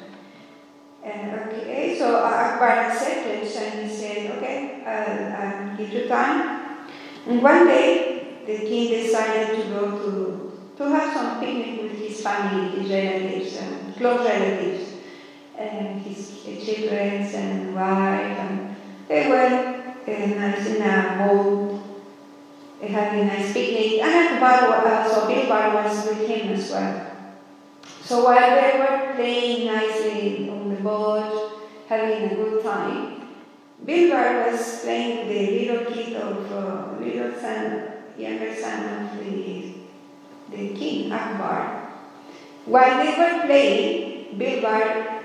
And 1.02 1.34
okay, 1.40 1.98
so 1.98 2.16
Akbar 2.16 2.68
accepted 2.68 3.42
and 3.42 3.90
he 3.90 3.94
said, 3.94 4.36
okay, 4.36 4.82
I'll, 4.86 5.70
I'll 5.70 5.76
give 5.76 5.92
you 5.92 6.06
time. 6.06 6.86
And 7.26 7.42
one 7.42 7.66
day, 7.66 8.38
the 8.46 8.58
king 8.58 8.90
decided 8.90 9.56
to 9.56 9.70
go 9.70 9.98
to, 9.98 10.74
to 10.76 10.90
have 10.90 11.12
some 11.12 11.40
picnic 11.40 11.82
with 11.82 11.98
his 11.98 12.22
family, 12.22 12.80
his 12.80 12.90
relatives, 12.90 13.56
and 13.56 13.96
close 13.96 14.24
relatives, 14.24 14.92
and 15.58 16.00
his 16.00 16.42
children 16.44 17.26
and 17.34 17.74
wife. 17.74 18.38
And 18.38 18.76
they 19.08 19.28
went 19.28 19.98
uh, 20.08 20.26
nice 20.40 20.66
in 20.66 20.82
a 20.82 21.26
boat, 21.26 21.82
having 22.86 23.20
a 23.20 23.24
nice 23.24 23.52
picnic. 23.52 24.00
And 24.02 24.38
Akbar, 24.38 24.86
uh, 24.86 25.08
so 25.08 25.26
Bilbar 25.26 25.74
was 25.74 26.06
with 26.06 26.28
him 26.28 26.52
as 26.52 26.70
well. 26.70 27.06
So 28.02 28.24
while 28.24 28.54
they 28.54 28.78
were 28.78 29.14
playing 29.16 29.66
nicely 29.66 30.48
on 30.48 30.70
the 30.70 30.80
boat, 30.80 31.68
having 31.88 32.30
a 32.30 32.34
good 32.34 32.62
time, 32.62 33.28
Bilbar 33.84 34.50
was 34.50 34.80
playing 34.82 35.28
the 35.28 35.40
little 35.58 35.92
kid 35.92 36.16
of 36.16 36.52
uh, 36.52 36.98
little 37.00 37.38
son, 37.40 37.92
younger 38.16 38.54
son 38.54 39.10
of 39.12 39.18
the, 39.18 39.74
the 40.50 40.68
king, 40.74 41.12
Akbar. 41.12 41.90
While 42.64 43.04
they 43.04 43.12
were 43.18 43.46
playing, 43.46 44.38
Bilbar 44.38 45.22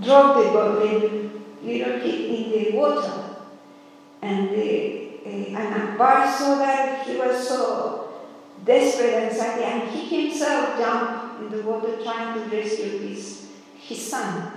dropped 0.00 0.38
the, 0.38 0.50
the 0.52 1.30
little 1.62 2.00
kid 2.00 2.20
in 2.30 2.50
the 2.50 2.76
water. 2.76 3.12
And, 4.22 4.50
the, 4.50 5.01
uh, 5.24 5.28
and 5.28 5.74
Akbar 5.82 6.30
saw 6.30 6.58
that 6.58 7.06
he 7.06 7.16
was 7.16 7.46
so 7.46 8.12
desperate 8.64 9.14
and 9.14 9.36
sad, 9.36 9.60
and 9.60 9.90
he 9.90 10.28
himself 10.28 10.78
jumped 10.78 11.42
in 11.42 11.50
the 11.50 11.62
water 11.62 12.02
trying 12.02 12.34
to 12.34 12.56
rescue 12.56 12.98
his, 12.98 13.48
his 13.76 14.10
son. 14.10 14.52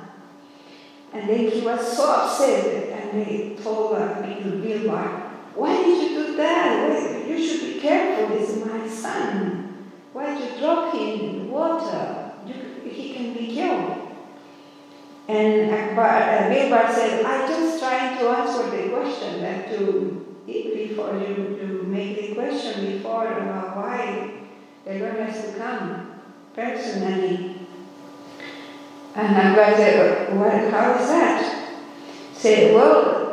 And 1.14 1.30
then 1.30 1.50
he 1.50 1.62
was 1.62 1.96
so 1.96 2.12
upset 2.12 2.90
and 2.90 3.26
they 3.26 3.56
told 3.64 3.96
uh, 3.96 4.22
Bilbar, 4.22 5.32
why 5.56 5.84
did 5.84 6.12
you 6.12 6.26
do 6.26 6.36
that? 6.36 7.26
You 7.26 7.48
should 7.48 7.74
be 7.74 7.80
careful, 7.80 8.36
this 8.36 8.50
is 8.50 8.66
my 8.66 8.88
son. 8.88 9.92
Why 10.12 10.34
did 10.34 10.52
you 10.52 10.60
drop 10.60 10.94
him 10.94 11.20
in 11.20 11.40
the 11.40 11.46
water? 11.46 12.34
You, 12.46 12.90
he 12.90 13.14
can 13.14 13.34
be 13.34 13.54
killed. 13.54 14.06
And 15.28 15.72
Akbar, 15.74 16.06
uh, 16.06 16.94
said, 16.94 17.26
I 17.26 17.48
just 17.48 17.80
trying 17.80 18.18
to 18.20 18.30
answer 18.30 18.70
the 18.70 18.90
question 18.90 19.42
that 19.42 19.70
to 19.70 20.25
before 20.46 21.18
you, 21.18 21.58
to 21.60 21.84
make 21.88 22.16
the 22.22 22.36
question 22.36 22.98
before 22.98 23.28
about 23.28 23.76
why 23.76 24.32
the 24.86 25.00
Lord 25.00 25.16
has 25.18 25.46
to 25.46 25.58
come 25.58 26.22
personally. 26.54 27.56
And 29.16 29.38
I'm 29.38 29.56
going 29.56 29.72
to 29.72 29.78
say, 29.78 30.28
well, 30.34 30.72
how 30.72 31.00
is 31.00 31.08
that? 31.08 31.78
Say, 32.34 32.76
well, 32.76 33.26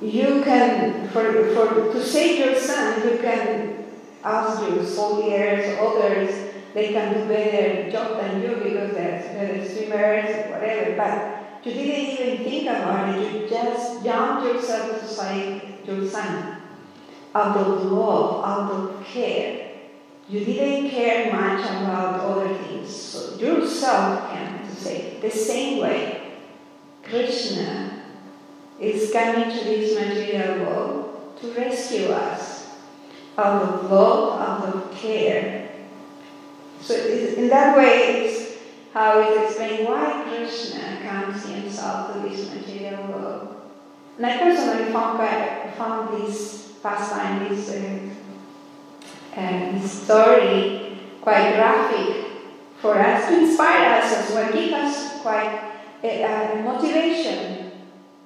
you 0.00 0.42
can, 0.42 1.08
for, 1.08 1.54
for 1.54 1.92
to 1.92 2.04
save 2.04 2.38
your 2.44 2.58
son, 2.58 3.06
you 3.06 3.18
can 3.18 3.86
ask 4.24 4.62
your 4.62 4.84
soldiers, 4.84 5.78
others, 5.78 6.54
they 6.74 6.92
can 6.92 7.14
do 7.14 7.28
better 7.28 7.90
job 7.90 8.20
than 8.20 8.42
you 8.42 8.56
because 8.56 8.92
they're 8.94 9.20
better 9.34 9.68
swimmers, 9.68 10.50
whatever. 10.50 10.96
But 10.96 11.37
you 11.64 11.72
didn't 11.72 12.20
even 12.20 12.44
think 12.44 12.68
about 12.68 13.18
it. 13.18 13.32
You 13.32 13.48
just 13.48 14.04
jumped 14.04 14.46
yourself 14.46 15.00
to 15.00 15.06
save 15.06 15.62
your 15.86 16.08
son 16.08 16.62
out 17.34 17.56
of 17.56 17.84
love, 17.90 18.44
out 18.44 18.70
of 18.70 19.04
care. 19.04 19.70
You 20.28 20.44
didn't 20.44 20.90
care 20.90 21.32
much 21.32 21.64
about 21.64 22.20
other 22.20 22.54
things. 22.54 22.94
So 22.94 23.36
yourself 23.36 24.30
can 24.30 24.70
say. 24.70 25.18
The 25.20 25.30
same 25.30 25.82
way, 25.82 26.32
Krishna 27.02 28.02
is 28.78 29.10
coming 29.10 29.50
to 29.50 29.64
this 29.64 29.98
material 29.98 30.64
world 30.64 31.38
to 31.40 31.52
rescue 31.52 32.08
us 32.08 32.76
out 33.36 33.62
of 33.62 33.90
love, 33.90 34.40
out 34.40 34.74
of 34.74 34.92
care. 34.94 35.70
So 36.80 36.94
in 36.94 37.48
that 37.48 37.76
way, 37.76 38.37
how 38.92 39.20
it 39.20 39.86
why 39.88 40.24
Krishna 40.28 40.98
comes 41.02 41.46
himself 41.46 42.12
to 42.12 42.28
this 42.28 42.52
material 42.54 43.06
world. 43.08 43.56
And 44.16 44.26
I 44.26 44.38
personally 44.38 44.92
found, 44.92 45.74
found 45.76 46.22
this 46.22 46.72
pastime, 46.82 47.48
this, 47.48 47.70
uh, 47.70 48.08
uh, 49.36 49.72
this 49.72 50.04
story 50.04 50.98
quite 51.20 51.54
graphic 51.54 52.26
for 52.80 52.98
us 52.98 53.28
to 53.28 53.40
inspire 53.40 54.00
us 54.00 54.12
as 54.12 54.34
well, 54.34 54.52
give 54.52 54.72
us 54.72 55.20
quite 55.20 55.72
a, 56.02 56.22
a 56.22 56.62
motivation 56.62 57.72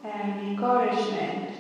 and 0.05 0.49
encouragement, 0.49 1.51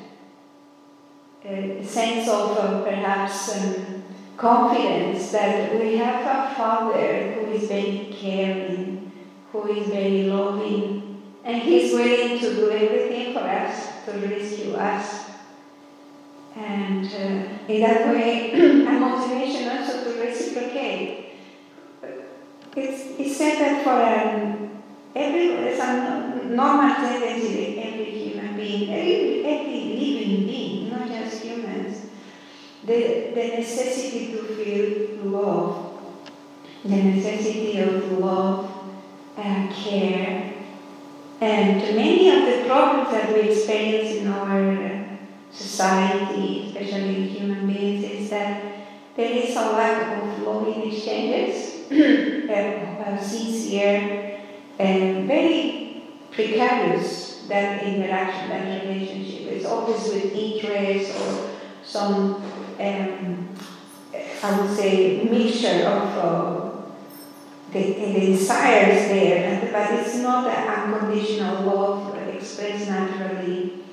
a 1.45 1.85
sense 1.85 2.29
of 2.29 2.57
uh, 2.57 2.83
perhaps 2.83 3.57
um, 3.57 4.02
confidence 4.43 5.31
that 5.31 5.73
we 5.79 5.97
have 5.99 6.21
a 6.27 6.55
Father 6.57 7.33
who 7.33 7.53
is 7.53 7.69
very 7.69 8.09
caring, 8.11 9.13
who 9.53 9.69
is 9.69 9.87
very 9.87 10.25
loving, 10.25 11.23
and 11.45 11.63
He's 11.63 11.93
willing 11.93 12.41
to 12.41 12.55
do 12.57 12.71
everything 12.73 13.35
for 13.35 13.39
us 13.39 14.05
to 14.05 14.13
rescue 14.19 14.75
us. 14.75 15.31
And 16.57 17.07
uh, 17.07 17.73
in 17.73 17.81
that 17.83 18.09
way, 18.09 18.53
a 18.91 18.93
motivation 18.99 19.69
also 19.69 20.03
to 20.05 20.21
reciprocate. 20.21 21.35
It's, 22.75 23.21
it's 23.21 23.37
said 23.37 23.61
that 23.61 23.85
for 23.85 23.95
um, 23.95 24.83
every, 25.15 25.79
a 25.79 26.49
normal 26.49 26.95
tendency 26.97 27.79
every 27.79 28.11
human 28.11 28.57
being, 28.57 28.91
every, 28.91 29.45
every 29.45 29.81
living 30.01 30.47
being, 30.47 30.91
not 30.91 31.07
just 31.07 31.45
humans, 31.45 31.92
the, 32.85 33.33
the 33.35 33.57
necessity 33.59 34.33
to 34.33 34.43
feel 34.43 35.31
love, 35.31 36.01
the 36.85 36.97
necessity 36.97 37.79
of 37.79 38.19
love 38.19 38.71
and 39.37 39.73
care. 39.73 40.53
And 41.41 41.97
many 41.97 42.31
of 42.31 42.47
the 42.47 42.69
problems 42.69 43.11
that 43.11 43.33
we 43.33 43.51
experience 43.51 44.17
in 44.17 44.29
our 44.29 45.19
society, 45.51 46.69
especially 46.69 47.29
human 47.29 47.67
beings, 47.67 48.05
is 48.05 48.31
that 48.31 48.63
there 49.17 49.31
is 49.31 49.55
a 49.57 49.73
lack 49.73 50.23
of 50.23 50.43
loving 50.43 50.91
exchanges, 50.91 51.91
uh, 52.51 53.23
sincere 53.23 54.41
and 54.79 55.27
very 55.27 56.03
precarious 56.31 57.45
that 57.49 57.83
interaction, 57.83 58.49
that 58.49 58.87
relationship. 58.87 59.53
It's 59.53 59.67
always 59.67 60.03
with 60.09 60.33
interest 60.33 61.15
or 61.21 61.52
some, 61.85 62.43
um, 62.79 63.57
I 64.43 64.61
would 64.61 64.77
say, 64.77 65.25
mixture 65.25 65.87
of 65.87 66.19
uh, 66.19 66.71
the, 67.73 67.93
the 67.95 68.21
desires 68.21 69.09
there, 69.09 69.69
but 69.73 69.93
it's 69.99 70.17
not 70.17 70.47
an 70.47 70.69
unconditional 70.69 71.63
love 71.63 72.13
expressed 72.29 72.89
naturally. 72.89 73.85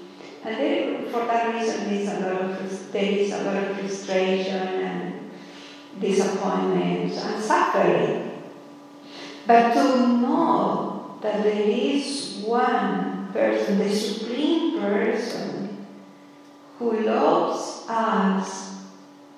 And 0.43 0.55
then 0.55 1.05
for 1.09 1.25
that 1.25 1.53
reason, 1.53 1.89
there's 1.89 2.09
a 2.09 2.19
lot 2.19 2.41
of 2.41 2.91
there 2.91 3.03
is 3.03 3.31
a 3.31 3.43
lot 3.43 3.57
of 3.57 3.77
frustration 3.77 4.67
and 4.67 5.31
disappointment 5.99 7.13
and 7.13 7.43
suffering. 7.43 8.43
But 9.45 9.73
to 9.73 10.07
know 10.07 11.17
that 11.21 11.43
there 11.43 11.63
is 11.63 12.43
one 12.45 13.31
person, 13.33 13.79
the 13.79 13.89
supreme 13.89 14.79
person, 14.79 15.85
who 16.77 17.01
loves 17.01 17.78
us, 17.89 18.75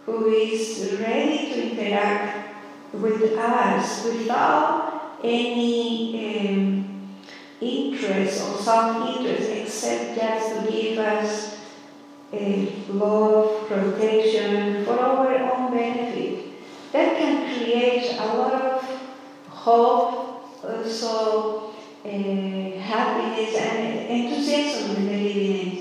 who 0.05 0.27
is 0.29 0.97
ready 0.99 1.53
to 1.53 1.71
interact 1.71 2.55
with 2.93 3.37
us 3.37 4.05
without 4.05 5.17
any 5.23 6.49
um, 6.49 7.07
interest 7.61 8.41
or 8.41 8.57
self-interest 8.57 9.49
except 9.49 10.15
just 10.15 10.65
to 10.65 10.71
give 10.71 10.97
us 10.97 11.57
uh, 12.33 12.65
love, 12.89 13.67
protection 13.67 14.83
for 14.85 14.99
our 14.99 15.35
own 15.37 15.71
benefit. 15.71 16.45
That 16.91 17.17
can 17.17 17.55
create 17.55 18.17
a 18.19 18.25
lot 18.25 18.53
of 18.53 18.83
hope, 19.47 20.63
also 20.63 21.73
uh, 22.03 22.79
happiness 22.79 23.55
and 23.55 24.09
enthusiasm 24.09 24.95
in 24.97 25.05
the 25.07 25.13
living 25.13 25.80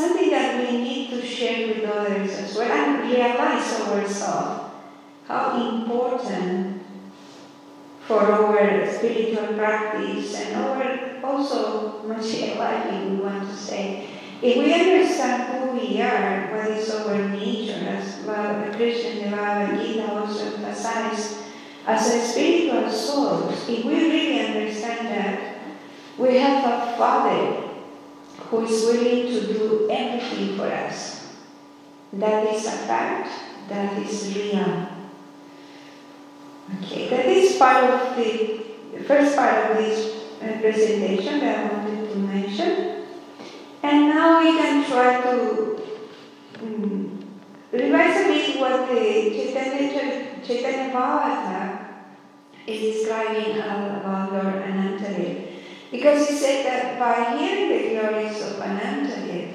something 0.00 0.30
that 0.30 0.56
we 0.56 0.78
need 0.78 1.10
to 1.10 1.20
share 1.24 1.68
with 1.68 1.84
others 1.84 2.30
as 2.38 2.56
well 2.56 2.72
and 2.72 3.10
realize 3.10 3.80
ourselves 3.80 4.72
how 5.28 5.60
important 5.60 6.82
for 8.06 8.20
our 8.20 8.90
spiritual 8.90 9.54
practice 9.54 10.34
and 10.34 10.56
our 10.56 11.20
also 11.22 12.02
Mashiach 12.08 12.56
life, 12.56 13.08
we 13.08 13.16
want 13.16 13.48
to 13.48 13.54
say. 13.54 14.08
If 14.42 14.56
we 14.56 14.72
understand 14.72 15.52
who 15.52 15.78
we 15.78 16.00
are, 16.00 16.50
what 16.50 16.70
is 16.70 16.90
our 16.90 17.28
nature, 17.28 17.86
as 17.86 18.24
well, 18.24 18.72
Krishna 18.72 19.30
Bhagavad 19.30 19.78
Gita 19.78 20.10
also 20.10 20.56
emphasized, 20.56 21.36
as 21.86 22.14
a 22.14 22.20
spiritual 22.26 22.90
souls, 22.90 23.68
if 23.68 23.84
we 23.84 23.94
really 23.94 24.40
understand 24.40 25.08
that, 25.08 25.56
we 26.16 26.38
have 26.38 26.64
a 26.64 26.96
Father 26.96 27.69
who 28.50 28.64
is 28.66 28.84
willing 28.84 29.26
to 29.28 29.46
do 29.46 29.88
everything 29.90 30.56
for 30.56 30.66
us. 30.66 31.28
That 32.12 32.52
is 32.52 32.66
a 32.66 32.72
fact, 32.90 33.30
that 33.68 34.02
is 34.02 34.34
real. 34.34 34.88
Okay, 36.78 37.08
that 37.10 37.26
is 37.26 37.56
part 37.56 37.84
of 37.84 38.16
the, 38.16 38.60
the 38.92 39.04
first 39.04 39.36
part 39.36 39.70
of 39.70 39.76
this 39.76 40.24
uh, 40.42 40.58
presentation 40.60 41.38
that 41.40 41.58
I 41.58 41.72
wanted 41.72 42.10
to 42.10 42.16
mention. 42.18 43.06
And 43.82 44.08
now 44.08 44.40
we 44.40 44.58
can 44.58 44.84
try 44.84 45.22
to 45.22 45.82
um, 46.60 47.24
revise 47.70 48.20
a 48.20 48.24
bit 48.24 48.60
what 48.60 48.88
the 48.88 49.30
Chaitanya, 49.30 50.42
Chaitanya 50.44 50.92
Bhagavata 50.92 51.86
is 52.66 52.96
describing 52.96 53.58
about 53.58 54.32
Lord 54.32 54.54
Anantadev. 54.62 55.49
Because 55.90 56.28
he 56.28 56.36
said 56.36 56.66
that 56.66 56.98
by 56.98 57.36
hearing 57.36 57.68
the 57.68 57.90
glories 57.90 58.40
of 58.42 58.62
Anantadev, 58.62 59.54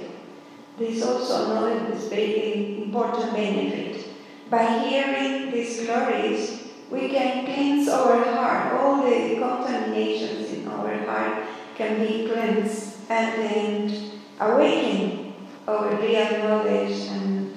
there 0.78 0.90
is 0.90 1.02
also 1.02 1.46
another 1.46 1.96
very 2.10 2.84
important 2.84 3.34
benefit. 3.34 4.06
By 4.50 4.80
hearing 4.80 5.52
these 5.52 5.86
glories, 5.86 6.74
we 6.92 7.08
can 7.08 7.46
cleanse 7.46 7.88
our 7.88 8.24
heart. 8.26 8.74
All 8.74 9.02
the 9.02 9.38
contaminations 9.40 10.52
in 10.52 10.68
our 10.68 10.98
heart 11.06 11.46
can 11.76 12.06
be 12.06 12.28
cleansed 12.28 13.10
and 13.10 13.42
then 13.42 14.12
awaken 14.40 15.34
our 15.68 15.96
real 15.96 16.38
knowledge 16.40 17.08
and 17.08 17.56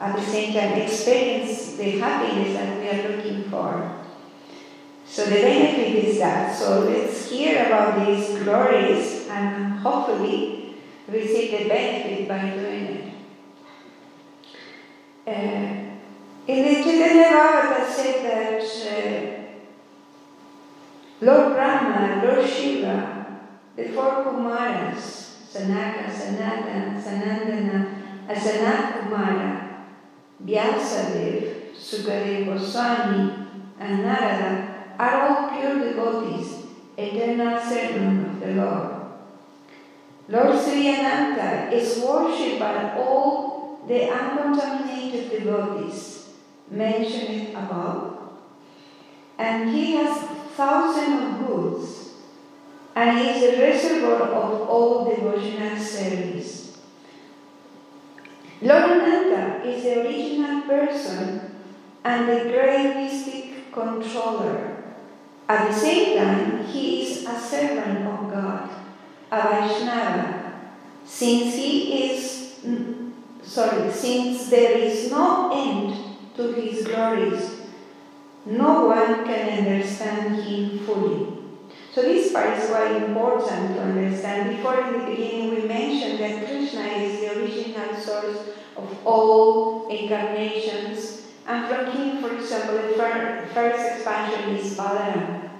at 0.00 0.16
the 0.16 0.22
same 0.22 0.52
time 0.52 0.72
experience 0.80 1.76
the 1.76 1.98
happiness 2.00 2.54
that 2.54 2.78
we 2.78 2.88
are 2.88 3.16
looking 3.16 3.44
for. 3.44 3.99
So 5.10 5.24
the 5.24 5.42
benefit 5.42 6.04
is 6.04 6.18
that. 6.20 6.56
So 6.56 6.86
let's 6.86 7.28
hear 7.28 7.66
about 7.66 8.06
these 8.06 8.38
glories 8.44 9.26
and 9.28 9.80
hopefully 9.80 10.76
receive 11.08 11.50
the 11.50 11.68
benefit 11.68 12.28
by 12.28 12.50
doing 12.50 12.84
it. 12.86 13.14
Uh, 15.26 15.90
in 16.46 16.62
the 16.64 16.74
Chaitanya 16.84 17.24
Bhagavata 17.24 17.90
said 17.90 18.24
that 18.24 18.62
uh, 18.86 19.36
Lord 21.20 21.54
Brahma, 21.54 22.22
Lord 22.24 22.48
Shiva, 22.48 23.40
the 23.74 23.88
four 23.88 24.24
Kumaras, 24.24 25.34
Sanaka, 25.50 26.06
Sanatana, 26.06 27.02
Sanandana, 27.02 27.78
and 28.28 28.38
Sanat 28.38 28.92
Kumara, 28.92 29.86
Vyasadev, 30.44 31.74
Sukadeva 31.74 32.46
Goswami, 32.46 33.32
and 33.80 34.04
Narada 34.04 34.69
are 35.00 35.16
all 35.22 35.48
pure 35.48 35.78
devotees, 35.78 36.66
eternal 36.98 37.58
servants 37.58 38.34
of 38.34 38.40
the 38.40 38.54
Lord. 38.54 38.90
Lord 40.28 40.62
Sri 40.62 40.88
Ananta 40.88 41.74
is 41.74 42.02
worshipped 42.04 42.60
by 42.60 42.94
all 42.98 43.80
the 43.88 44.10
uncontaminated 44.10 45.30
devotees 45.30 46.28
mentioned 46.70 47.56
above, 47.56 48.18
and 49.38 49.70
he 49.70 49.92
has 49.96 50.18
thousands 50.54 51.22
of 51.22 51.46
goods, 51.46 52.10
and 52.94 53.18
he 53.18 53.30
is 53.30 53.42
a 53.42 53.62
reservoir 53.62 54.22
of 54.22 54.68
all 54.68 55.08
devotional 55.08 55.78
service. 55.78 56.76
Lord 58.60 58.90
Ananta 58.90 59.66
is 59.66 59.82
the 59.82 60.02
original 60.02 60.60
person 60.68 61.56
and 62.04 62.28
the 62.28 62.50
great 62.50 62.96
mystic 62.96 63.72
controller. 63.72 64.79
At 65.50 65.66
the 65.66 65.74
same 65.74 66.16
time, 66.16 66.64
he 66.64 67.02
is 67.02 67.26
a 67.26 67.36
servant 67.36 68.06
of 68.06 68.30
God, 68.30 68.70
a 69.32 69.42
Vaishnava, 69.48 70.60
since 71.04 71.56
he 71.56 72.04
is, 72.04 72.60
mm, 72.64 73.10
sorry, 73.42 73.90
since 73.90 74.48
there 74.48 74.78
is 74.78 75.10
no 75.10 75.50
end 75.52 75.98
to 76.36 76.52
his 76.52 76.86
glories. 76.86 77.62
No 78.46 78.86
one 78.86 79.24
can 79.24 79.58
understand 79.58 80.36
him 80.36 80.86
fully. 80.86 81.26
So 81.92 82.02
this 82.02 82.32
part 82.32 82.56
is 82.56 82.70
quite 82.70 83.02
important 83.02 83.74
to 83.74 83.82
understand. 83.82 84.56
Before 84.56 84.80
in 84.80 85.00
the 85.00 85.10
beginning 85.10 85.50
we 85.50 85.66
mentioned 85.66 86.20
that 86.20 86.46
Krishna 86.46 86.86
is 87.02 87.18
the 87.22 87.40
original 87.40 87.96
source 87.96 88.38
of 88.76 89.04
all 89.04 89.88
incarnations. 89.88 91.19
From 91.50 91.90
him, 91.90 92.22
for 92.22 92.36
example, 92.38 92.76
the 92.76 93.48
first 93.52 93.96
expansion 93.96 94.54
is 94.54 94.76
Balaram. 94.76 95.50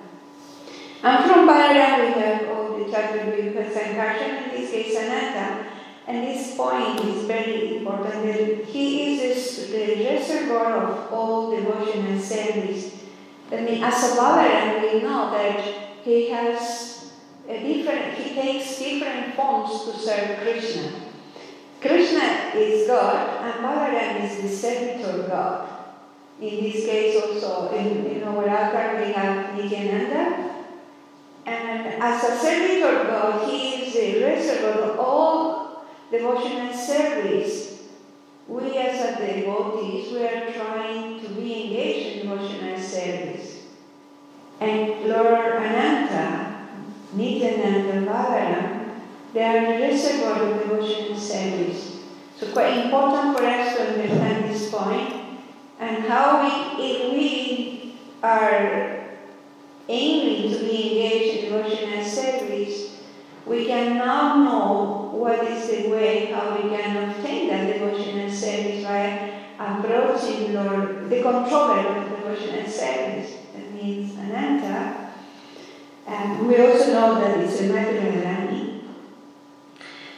And 1.03 1.25
from 1.25 1.49
Balaram 1.49 2.15
we 2.15 2.21
have 2.23 2.49
all 2.49 2.79
the 2.79 2.85
Chaturvyuha 2.85 3.73
Sankarshan, 3.73 4.45
in 4.45 4.61
this 4.61 4.71
case 4.71 4.97
Sanata. 4.97 5.67
And 6.07 6.29
this 6.29 6.55
point 6.57 7.01
is 7.01 7.25
very 7.25 7.79
important 7.79 8.23
that 8.25 8.65
he 8.67 9.21
is 9.21 9.71
the 9.73 10.05
reservoir 10.05 10.85
of 10.85 11.13
all 11.13 11.51
devotion 11.51 12.07
and 12.07 12.23
service. 12.23 12.95
I 13.51 13.61
mean, 13.63 13.83
as 13.83 14.13
a 14.13 14.17
Balaram, 14.17 14.83
we 14.83 15.03
know 15.03 15.33
that 15.33 15.61
he 16.05 16.31
has 16.31 17.15
a 17.49 17.59
different, 17.59 18.15
he 18.15 18.33
takes 18.33 18.79
different 18.79 19.35
forms 19.35 19.87
to 19.87 19.99
serve 19.99 20.39
Krishna. 20.39 20.93
Krishna 21.81 22.53
is 22.55 22.87
God 22.87 23.43
and 23.43 23.65
Balaram 23.65 24.23
is 24.23 24.43
the 24.43 24.49
servitor 24.49 25.27
God. 25.27 25.80
In 26.41 26.65
this 26.65 26.87
case 26.87 27.23
also, 27.23 27.69
in, 27.77 28.07
in 28.07 28.23
our 28.25 28.49
altar 28.49 29.05
we 29.05 29.13
have 29.13 29.55
Nityananda. 29.55 30.55
And 31.45 32.03
as 32.03 32.25
a 32.25 32.39
servitor 32.39 33.05
God, 33.05 33.51
he 33.51 33.83
is 33.83 33.93
the 33.93 34.25
reservoir 34.25 34.91
of 34.91 34.99
all 34.99 35.85
devotion 36.11 36.53
and 36.53 36.75
service. 36.75 37.83
We 38.49 38.79
as 38.79 39.01
a 39.01 39.27
devotees, 39.27 40.13
we 40.13 40.27
are 40.27 40.51
trying 40.51 41.21
to 41.21 41.29
be 41.29 41.65
engaged 41.65 42.17
in 42.17 42.29
devotion 42.29 42.69
and 42.69 42.83
service. 42.83 43.65
And 44.61 45.05
Lord 45.05 45.57
Ananta, 45.57 46.69
Nityananda, 47.13 48.11
Balaram, 48.11 49.01
they 49.35 49.43
are 49.43 49.73
the 49.73 49.83
reservoir 49.83 50.43
of 50.43 50.59
devotion 50.59 51.13
and 51.13 51.21
service. 51.21 51.99
So 52.39 52.51
quite 52.53 52.87
important 52.87 53.37
for 53.37 53.45
us 53.45 53.77
to 53.77 53.91
understand 53.91 54.51
this 54.51 54.71
point 54.71 55.20
and 55.81 56.05
how 56.05 56.43
we, 56.43 56.85
if 56.85 57.13
we 57.13 57.95
are 58.23 59.01
aiming 59.89 60.53
to 60.53 60.59
be 60.61 60.93
engaged 60.93 61.39
in 61.39 61.53
devotion 61.53 61.89
and 61.95 62.07
service, 62.07 63.01
we 63.47 63.67
can 63.67 63.97
now 63.97 64.37
know 64.37 65.11
what 65.17 65.43
is 65.45 65.69
the 65.69 65.89
way 65.89 66.27
how 66.27 66.55
we 66.55 66.69
can 66.69 67.11
obtain 67.11 67.49
that 67.49 67.73
devotion 67.73 68.19
and 68.21 68.33
service 68.33 68.85
by 68.85 69.41
approaching 69.59 70.53
Lord, 70.55 71.09
the 71.09 71.23
controller 71.23 71.81
of 71.81 72.11
devotion 72.11 72.57
and 72.57 72.71
service. 72.71 73.37
That 73.55 73.73
means 73.73 74.17
Ananta. 74.19 75.13
And 76.07 76.47
we 76.47 76.61
also 76.61 76.93
know 76.93 77.21
that 77.21 77.39
it's 77.39 77.61
a 77.61 77.65
Madhurarani. 77.65 78.83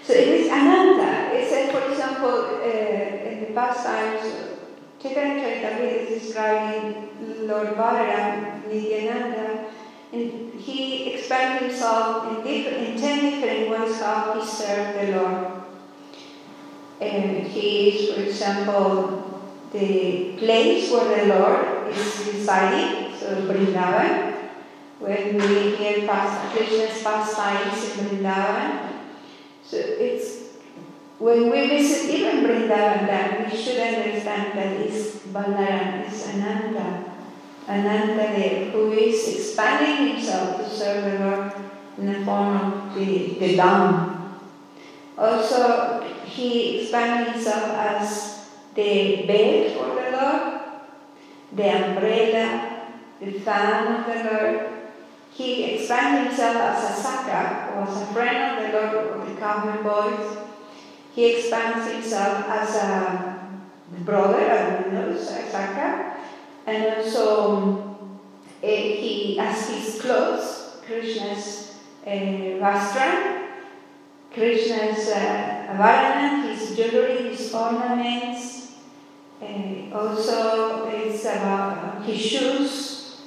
So 0.02 0.12
it 0.12 0.28
is 0.28 0.48
Ananta. 0.48 1.34
It 1.36 1.48
said, 1.48 1.70
for 1.70 1.88
example, 1.90 2.60
uh, 2.60 3.28
in 3.30 3.40
the 3.40 3.52
past 3.54 3.86
times, 3.86 4.51
Chaitanya 5.02 5.84
is 5.84 6.22
describing 6.22 7.08
Lord 7.48 7.74
Balaram, 7.74 8.68
Nityananda, 8.68 9.66
and 10.12 10.54
he 10.54 11.12
explained 11.12 11.60
himself 11.60 12.28
in, 12.28 12.44
different, 12.44 12.88
in 12.88 13.00
ten 13.00 13.18
different 13.30 13.70
ways 13.70 14.00
how 14.00 14.38
he 14.38 14.46
served 14.46 15.00
the 15.00 15.16
Lord. 15.16 15.62
And 17.00 17.48
he 17.48 17.88
is, 17.88 18.14
for 18.14 18.22
example, 18.22 19.42
the 19.72 20.36
place 20.38 20.92
where 20.92 21.26
the 21.26 21.34
Lord 21.34 21.88
is 21.88 22.28
residing, 22.32 23.16
so 23.18 23.42
Vrindavan, 23.48 24.34
when 25.00 25.36
we 25.36 25.74
hear 25.74 26.06
past, 26.06 26.54
Krishna's 26.54 27.02
pastimes 27.02 27.98
in 27.98 28.06
Vrindavan. 28.06 28.92
So 29.64 29.78
it's 29.78 30.41
when 31.22 31.50
we 31.50 31.68
visit 31.68 32.10
even 32.10 32.42
Vrindavan, 32.42 33.06
then 33.06 33.48
we 33.48 33.56
should 33.56 33.78
understand 33.78 34.58
that 34.58 34.72
is 34.80 35.20
Balaram, 35.32 36.02
Ananta, 36.10 37.14
Ananta 37.68 38.26
there, 38.34 38.70
who 38.72 38.90
is 38.90 39.28
expanding 39.28 40.14
himself 40.14 40.56
to 40.56 40.68
serve 40.68 41.04
the 41.04 41.24
Lord 41.24 41.52
in 41.98 42.12
the 42.12 42.24
form 42.24 42.56
of 42.56 42.94
the, 42.96 43.38
the 43.38 43.56
Dham. 43.56 44.32
Also, 45.16 46.02
he 46.24 46.80
expanded 46.80 47.34
himself 47.34 47.70
as 47.70 48.48
the 48.74 49.24
bed 49.24 49.76
for 49.76 49.94
the 49.94 50.10
Lord, 50.10 50.60
the 51.52 51.68
umbrella, 51.70 52.88
the 53.20 53.30
fan 53.38 53.94
of 53.94 54.06
the 54.06 54.28
Lord. 54.28 54.70
He 55.30 55.74
expanded 55.74 56.26
himself 56.26 56.56
as 56.56 56.98
a 56.98 57.00
Saka, 57.00 57.74
or 57.76 57.82
as 57.82 58.02
a 58.02 58.06
friend 58.06 58.58
of 58.58 58.72
the 58.72 58.76
Lord, 58.76 59.06
or 59.06 59.24
the 59.24 59.40
cowboy 59.40 59.82
boys. 59.84 60.42
He 61.14 61.36
expands 61.36 61.92
himself 61.92 62.46
as 62.48 62.74
a 62.76 63.48
brother, 64.04 64.40
as 64.40 65.28
Saka, 65.28 66.16
and 66.66 66.96
also 66.96 67.98
uh, 68.62 68.66
he, 68.66 69.38
as 69.38 69.68
his 69.68 70.00
clothes, 70.00 70.76
Krishna's 70.86 71.74
uh, 72.06 72.08
Vastra, 72.08 73.48
Krishna's 74.32 75.08
uh, 75.08 76.46
his 76.48 76.76
jewelry, 76.76 77.28
his 77.36 77.52
ornaments, 77.52 78.72
uh, 79.42 79.94
also 79.94 80.88
it's 80.88 81.24
about 81.24 82.02
his 82.04 82.20
shoes. 82.20 83.20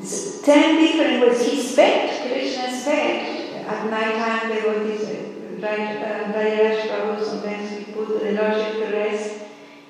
It's 0.00 0.42
ten 0.42 0.76
different 0.82 1.20
ways. 1.22 1.44
His 1.44 1.76
bed, 1.76 2.28
Krishna's 2.28 2.84
bed. 2.84 3.36
At 3.68 3.88
night 3.88 4.14
time, 4.16 4.48
devotees, 4.52 5.19
uh, 5.68 6.32
Rajaraj 6.32 6.80
Prabhu, 6.88 7.24
sometimes 7.24 7.70
we 7.78 7.92
put 7.92 8.08
the 8.22 8.32
Lordship 8.32 8.72
to 8.74 8.96
rest. 8.96 9.42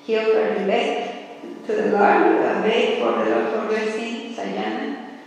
He 0.03 0.17
offered 0.17 0.59
the 0.59 0.65
bed 0.65 1.41
to 1.65 1.73
the 1.73 1.91
Lord, 1.91 2.35
a 2.41 2.61
bed 2.61 2.99
for 2.99 3.23
the 3.23 3.29
Lord 3.29 3.47
for 3.53 3.73
resting, 3.73 4.35
Sayana. 4.35 5.19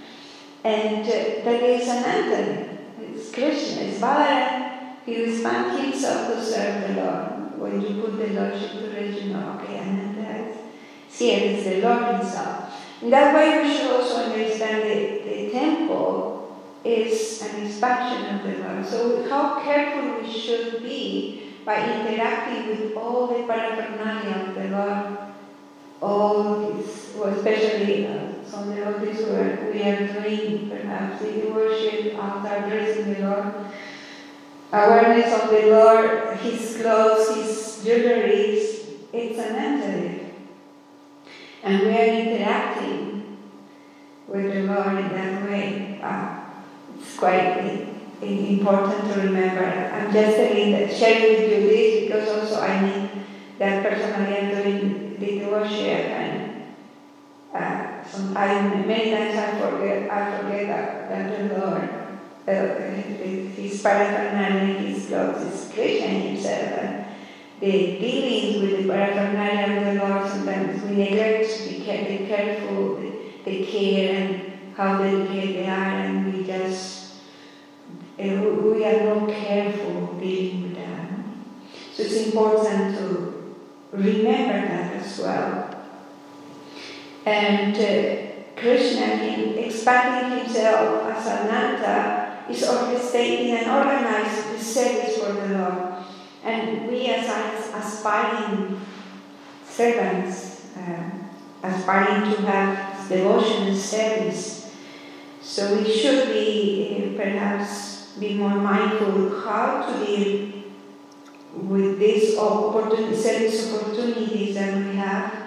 And 0.64 1.04
uh, 1.04 1.44
that 1.44 1.62
is 1.62 1.88
an. 1.88 2.78
It's 3.00 3.30
Krishna, 3.32 3.82
it's 3.82 4.00
Balaram. 4.00 4.96
He 5.06 5.24
respond 5.24 5.78
himself 5.80 6.34
to 6.34 6.42
serve 6.42 6.88
the 6.88 7.02
Lord. 7.02 7.58
When 7.58 7.80
you 7.80 8.02
put 8.02 8.18
the 8.18 8.28
Lordship 8.32 8.72
to 8.72 8.90
rest, 8.90 9.22
you 9.22 9.32
know, 9.32 9.60
okay, 9.60 9.78
and 9.78 10.18
that's 10.18 10.58
here 11.18 11.38
is 11.38 11.64
the 11.64 11.80
Lord 11.80 12.16
Himself. 12.16 12.74
In 13.00 13.10
that 13.10 13.34
way, 13.34 13.62
we 13.62 13.76
should 13.76 13.90
also 13.90 14.16
understand 14.16 14.82
that 14.82 15.24
the 15.24 15.50
temple 15.50 16.33
is 16.84 17.42
an 17.42 17.66
expansion 17.66 18.34
of 18.34 18.42
the 18.42 18.62
Lord. 18.62 18.86
So, 18.86 19.28
how 19.28 19.60
careful 19.60 20.20
we 20.20 20.30
should 20.30 20.82
be 20.82 21.54
by 21.64 21.76
interacting 21.76 22.68
with 22.68 22.96
all 22.96 23.26
the 23.28 23.44
paraphernalia 23.44 24.48
of 24.48 24.54
the 24.54 24.68
Lord, 24.68 25.18
all 26.02 26.72
this, 26.72 27.14
well, 27.16 27.34
especially 27.34 28.06
uh, 28.06 28.44
some 28.46 28.74
devotees 28.74 29.24
where 29.26 29.70
we 29.72 29.82
are 29.82 30.06
doing 30.06 30.68
perhaps 30.68 31.22
the 31.22 31.50
worship 31.50 32.14
after 32.16 32.68
dressing 32.68 33.14
the 33.14 33.20
Lord 33.20 33.54
awareness 34.74 35.42
of 35.42 35.50
the 35.50 35.66
Lord, 35.66 36.36
His 36.38 36.76
clothes, 36.76 37.34
His 37.36 37.84
jewelry, 37.84 38.60
it's 39.12 39.38
an 39.38 39.56
entity. 39.56 40.32
And 41.62 41.80
we 41.80 41.96
are 41.96 42.04
interacting 42.04 43.38
with 44.26 44.52
the 44.52 44.62
Lord 44.62 44.98
in 44.98 45.08
that 45.10 45.48
way. 45.48 46.00
Uh, 46.02 46.43
it's 47.14 47.20
quite 47.20 47.86
important 48.20 49.14
to 49.14 49.20
remember. 49.20 49.64
I'm 49.64 50.12
just 50.12 50.36
telling 50.36 50.88
sharing 50.90 51.42
with 51.42 51.52
you 51.52 51.68
this 51.68 52.04
because 52.04 52.28
also 52.28 52.60
I 52.60 52.80
need 52.80 53.10
that 53.60 53.84
personally 53.84 54.36
I'm 54.36 54.50
doing 54.50 55.16
the 55.20 55.46
worship 55.46 56.10
and 56.10 56.64
uh, 57.54 58.04
some, 58.04 58.36
I, 58.36 58.60
many 58.84 59.12
times 59.12 59.38
I 59.38 59.60
forget 59.60 60.10
I 60.10 60.38
forget 60.38 60.66
that, 60.66 61.08
that 61.08 61.48
the 61.48 61.56
Lord 61.56 61.88
uh, 62.48 62.80
his 63.56 63.80
paraphernalia, 63.80 64.74
his 64.74 65.06
clothes, 65.06 65.44
his 65.44 65.72
Krishna 65.72 66.08
himself, 66.08 66.78
and 66.78 67.04
the 67.60 67.70
dealings 67.70 68.60
with 68.60 68.82
the 68.82 68.92
paraphernalia 68.92 69.78
of 69.78 69.84
the 69.86 70.04
Lord, 70.04 70.28
sometimes 70.28 70.82
we 70.82 70.96
neglect 70.96 71.56
to 71.56 71.68
be 71.68 71.84
care, 71.84 72.04
careful, 72.26 72.96
the, 72.96 73.12
the 73.44 73.64
care 73.64 74.14
and 74.16 74.54
how 74.76 74.98
delicate 74.98 75.54
they 75.54 75.66
are, 75.68 76.00
and 76.02 76.34
we 76.34 76.44
just, 76.44 77.03
uh, 78.18 78.22
we 78.22 78.84
are 78.84 79.14
not 79.14 79.28
careful 79.28 80.14
dealing 80.20 80.62
with 80.62 80.74
them. 80.76 81.44
So 81.92 82.02
it's 82.02 82.26
important 82.26 82.96
to 82.98 83.56
remember 83.92 84.68
that 84.68 84.94
as 84.94 85.18
well. 85.18 85.84
And 87.26 87.74
uh, 87.74 88.60
Krishna, 88.60 89.06
in 89.24 89.58
expanding 89.58 90.38
himself 90.38 91.12
as 91.12 91.26
Ananta, 91.26 92.44
is 92.48 92.62
orchestrating 92.62 93.50
and 93.50 93.70
organizing 93.70 94.52
the 94.52 94.62
service 94.62 95.18
for 95.18 95.32
the 95.32 95.58
Lord. 95.58 95.94
And 96.44 96.88
we, 96.88 97.06
as 97.06 97.26
aspiring 97.74 98.80
servants, 99.66 100.66
uh, 100.76 101.10
aspiring 101.62 102.30
to 102.30 102.42
have 102.42 103.08
devotion 103.08 103.68
and 103.68 103.76
service, 103.76 104.64
So 105.44 105.76
we 105.76 105.84
should 105.84 106.32
be 106.32 107.12
uh, 107.14 107.22
perhaps 107.22 107.93
be 108.18 108.34
more 108.34 108.54
mindful 108.54 109.40
how 109.40 109.86
to 109.86 110.04
deal 110.04 110.52
with 111.52 111.98
these 111.98 112.36
opportunity, 112.38 113.14
service 113.14 113.74
opportunities 113.74 114.54
that 114.54 114.76
we 114.76 114.96
have 114.96 115.44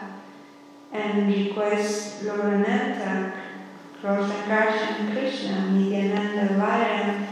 and 0.91 1.33
request 1.33 2.23
Lord 2.23 2.41
Ananta, 2.41 3.33
Rosakarshan 4.01 5.11
Krishna, 5.11 5.71
Nityananda 5.71 6.53
Vara, 6.53 7.27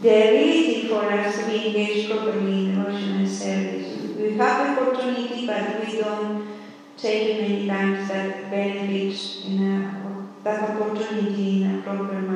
the 0.00 0.08
ability 0.08 0.88
for 0.88 1.04
us 1.04 1.38
to 1.38 1.46
be 1.46 1.68
engaged 1.68 2.10
properly 2.10 2.66
in 2.66 2.74
devotional 2.74 3.26
service. 3.26 4.16
We 4.16 4.36
have 4.36 4.76
the 4.76 4.82
opportunity, 4.82 5.46
but 5.46 5.84
we 5.84 6.00
don't 6.00 6.48
take 6.96 7.40
many 7.40 7.66
times 7.66 8.08
that 8.08 8.50
benefit 8.50 9.44
in 9.46 9.62
a, 9.62 10.44
that 10.44 10.70
opportunity 10.70 11.62
in 11.62 11.78
a 11.78 11.82
proper 11.82 12.20
manner. 12.20 12.33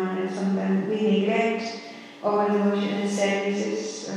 Our 2.28 2.50
devotional 2.50 3.08
services. 3.08 4.06
So, 4.06 4.12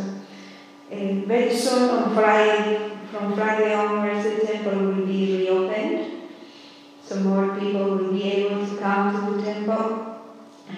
uh, 0.91 1.13
very 1.25 1.55
soon 1.55 1.89
on 1.89 2.13
Friday, 2.13 2.91
from 3.09 3.35
Friday 3.35 3.73
onwards, 3.73 4.23
the 4.25 4.45
temple 4.45 4.79
will 4.79 5.05
be 5.05 5.37
reopened. 5.37 6.11
So 7.01 7.15
more 7.21 7.55
people 7.57 7.85
will 7.95 8.11
be 8.11 8.23
able 8.23 8.65
to 8.65 8.77
come 8.77 9.13
to 9.13 9.33
the 9.33 9.43
temple. 9.43 10.17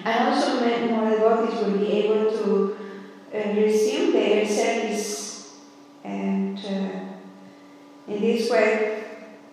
And 0.04 0.28
also 0.28 0.60
more 0.60 1.10
devotees 1.10 1.60
will 1.60 1.78
be 1.78 1.92
able 1.92 2.30
to 2.30 2.76
uh, 3.34 3.54
resume 3.54 4.12
their 4.12 4.46
service 4.46 5.54
and 6.04 6.58
uh, 6.58 8.12
in 8.12 8.20
this 8.20 8.50
way 8.50 9.04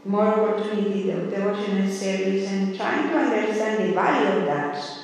more 0.05 0.27
opportunity 0.27 1.09
of 1.11 1.29
devotional 1.29 1.91
service 1.91 2.47
and 2.49 2.75
trying 2.75 3.09
to 3.09 3.17
understand 3.17 3.89
the 3.89 3.93
value 3.93 4.39
of 4.39 4.45
that. 4.45 5.00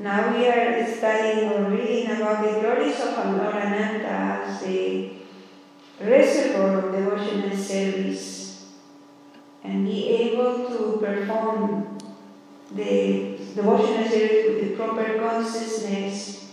Now 0.00 0.34
we 0.34 0.46
are 0.48 0.82
studying 0.96 1.52
or 1.52 1.70
reading 1.70 2.10
about 2.10 2.42
the 2.42 2.58
glories 2.58 2.98
of 3.00 3.36
Lord 3.36 3.54
Ananta 3.54 4.46
as 4.48 4.62
the 4.62 5.10
reservoir 6.00 6.78
of 6.78 6.94
devotional 6.96 7.54
service 7.54 8.64
and 9.62 9.86
be 9.86 10.08
able 10.08 10.70
to 10.70 10.96
perform 11.04 11.98
the 12.70 13.36
devotional 13.54 14.08
service 14.08 14.46
with 14.48 14.70
the 14.70 14.76
proper 14.76 15.18
consciousness, 15.18 16.48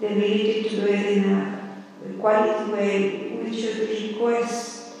the 0.00 0.06
ability 0.06 0.64
to 0.64 0.68
do 0.70 0.86
it 0.88 1.18
in 1.18 1.30
a 1.30 2.18
quality 2.18 2.72
way, 2.72 3.38
we 3.44 3.62
should 3.62 3.78
request 3.88 4.96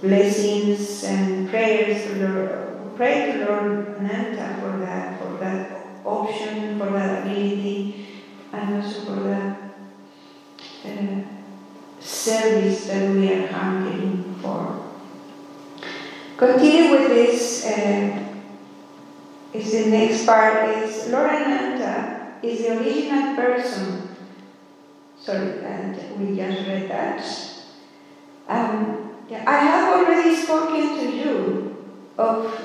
blessings 0.00 1.04
and 1.04 1.48
prayers 1.48 2.02
to 2.02 2.28
Lord, 2.28 2.96
pray 2.96 3.30
to 3.30 3.44
Lord 3.44 3.96
Ananta 4.00 4.60
for 4.60 4.78
that, 4.78 5.20
for 5.20 5.36
that 5.38 5.81
option, 6.04 6.78
for 6.78 6.90
that 6.90 7.26
ability, 7.26 8.06
and 8.52 8.82
also 8.82 9.00
for 9.04 9.20
that 9.22 9.74
uh, 10.84 11.22
service 12.00 12.86
that 12.86 13.10
we 13.10 13.32
are 13.32 13.46
hungering 13.48 14.34
for. 14.42 14.90
Continue 16.36 16.90
with 16.90 17.08
this. 17.08 17.66
Uh, 17.66 18.22
is 19.52 19.72
the 19.72 19.90
next 19.90 20.24
part 20.24 20.68
is 20.70 21.08
Ananta 21.12 22.32
is 22.42 22.60
the 22.60 22.78
original 22.78 23.36
person. 23.36 24.08
Sorry, 25.18 25.62
and 25.64 25.96
we 26.18 26.36
just 26.36 26.66
read 26.66 26.90
that. 26.90 27.22
Um, 28.48 29.10
I 29.30 29.56
have 29.56 30.00
already 30.00 30.34
spoken 30.34 30.98
to 30.98 31.16
you 31.16 31.76
of 32.18 32.60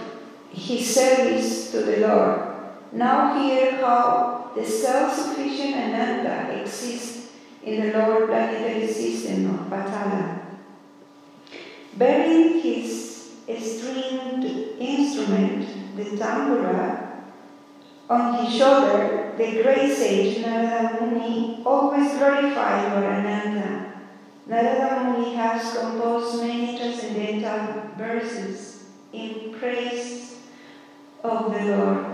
his 0.51 0.95
service 0.95 1.71
to 1.71 1.81
the 1.83 1.97
Lord. 2.07 2.56
Now 2.91 3.37
hear 3.37 3.77
how 3.77 4.51
the 4.55 4.65
self-sufficient 4.65 5.75
Ananta 5.75 6.61
exists 6.61 7.31
in 7.63 7.81
the 7.81 7.97
lower 7.97 8.27
planetary 8.27 8.87
system 8.87 9.53
of 9.53 9.67
Patala. 9.69 10.39
Bearing 11.97 12.61
his 12.61 13.33
stringed 13.47 14.45
instrument, 14.79 15.95
the 15.97 16.03
tambura, 16.17 17.07
on 18.09 18.45
his 18.45 18.55
shoulder, 18.55 19.33
the 19.37 19.61
great 19.61 19.93
sage 19.93 20.39
Narada 20.39 21.05
Muni 21.05 21.61
always 21.65 22.17
glorified 22.17 22.93
Lord 22.93 23.03
Ananta. 23.03 23.93
Narada 24.45 25.11
Muni 25.11 25.35
has 25.35 25.77
composed 25.77 26.41
many 26.41 26.77
transcendental 26.77 27.91
verses 27.97 28.85
in 29.11 29.53
praise 29.59 30.37
of 31.23 31.51
the 31.51 31.65
Lord. 31.75 32.05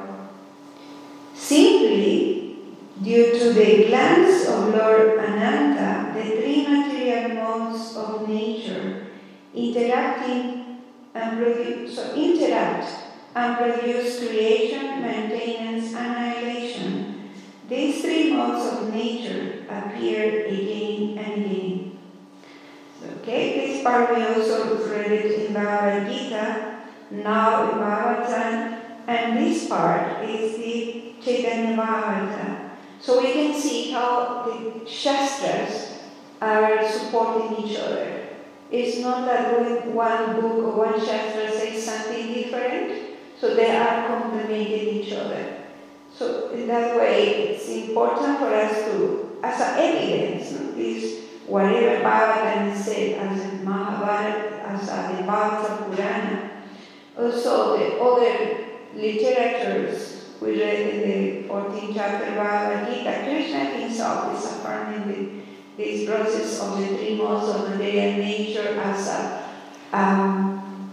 Due 1.94 3.38
to 3.38 3.54
the 3.54 3.86
glance 3.86 4.48
of 4.48 4.74
Lord 4.74 5.20
Ananta, 5.20 6.12
the 6.18 6.42
three 6.42 6.66
material 6.66 7.36
modes 7.36 7.96
of 7.96 8.28
nature 8.28 9.08
interacting 9.54 10.82
and 11.14 11.38
produce, 11.38 11.96
so 11.96 12.16
interact 12.16 12.88
and 13.36 13.58
produce 13.58 14.18
creation, 14.18 15.02
maintenance, 15.02 15.94
annihilation. 15.94 17.30
These 17.70 18.02
three 18.02 18.34
modes 18.34 18.74
of 18.74 18.92
nature 18.92 19.66
appear 19.70 20.48
again 20.48 21.18
and 21.20 21.46
again. 21.46 22.00
Okay, 23.22 23.68
this 23.68 23.84
part 23.84 24.16
we 24.16 24.24
also 24.24 24.90
read 24.90 25.12
it 25.12 25.46
in 25.46 25.54
Bhagavad 25.54 26.12
Gita, 26.12 26.80
now 27.12 27.70
in 27.70 27.78
Bhagavatam, 27.78 28.80
and 29.08 29.38
this 29.38 29.68
part 29.68 30.24
is 30.24 30.58
the 30.58 31.13
Chaitanya. 31.24 32.78
So 33.00 33.22
we 33.22 33.34
can 33.34 33.54
see 33.54 33.92
how 33.92 34.44
the 34.46 34.90
Shastras 34.90 36.00
are 36.42 36.88
supporting 36.88 37.66
each 37.66 37.78
other. 37.78 38.30
It's 38.72 39.00
not 39.00 39.26
that 39.28 39.88
one 39.88 40.42
book 40.42 40.64
or 40.64 40.78
one 40.78 41.00
Shastra 41.00 41.52
says 41.52 41.84
something 41.84 42.34
different, 42.34 43.18
so 43.40 43.56
they 43.56 43.76
are 43.76 44.08
complementing 44.08 44.88
each 44.88 45.14
other. 45.14 45.64
So 46.14 46.50
in 46.52 46.68
that 46.68 46.98
way, 46.98 47.50
it's 47.50 47.68
important 47.70 48.40
for 48.40 48.54
us 48.54 48.86
to, 48.86 49.38
as 49.44 49.62
an 49.62 49.80
evidence, 49.80 50.52
is 50.78 51.24
whatever 51.46 52.04
Bhagavatam 52.04 52.74
is 52.74 52.86
said 52.86 53.18
as 53.20 53.64
Mahabharata, 53.64 54.64
as 54.66 54.88
the 54.88 55.24
Bhagavata 55.24 55.96
Purana, 55.96 56.52
also 57.18 57.78
the 57.78 58.00
other 58.00 58.66
literatures 58.96 60.23
we 60.44 60.60
read 60.60 60.80
in 60.90 61.02
the 61.02 61.48
14th 61.48 61.94
chapter 61.94 62.26
of 62.26 62.36
Bhagavad 62.36 62.94
Gita, 62.94 63.24
Krishna 63.24 63.64
himself 63.80 64.38
is 64.38 64.46
affirming 64.52 65.08
the, 65.08 65.44
this 65.78 66.08
process 66.08 66.60
of 66.62 66.80
the 66.80 66.88
three 66.98 67.16
modes 67.16 67.48
of 67.50 67.70
material 67.70 68.18
nature 68.18 68.78
as 68.80 69.08
a 69.08 69.44
um, 69.94 70.92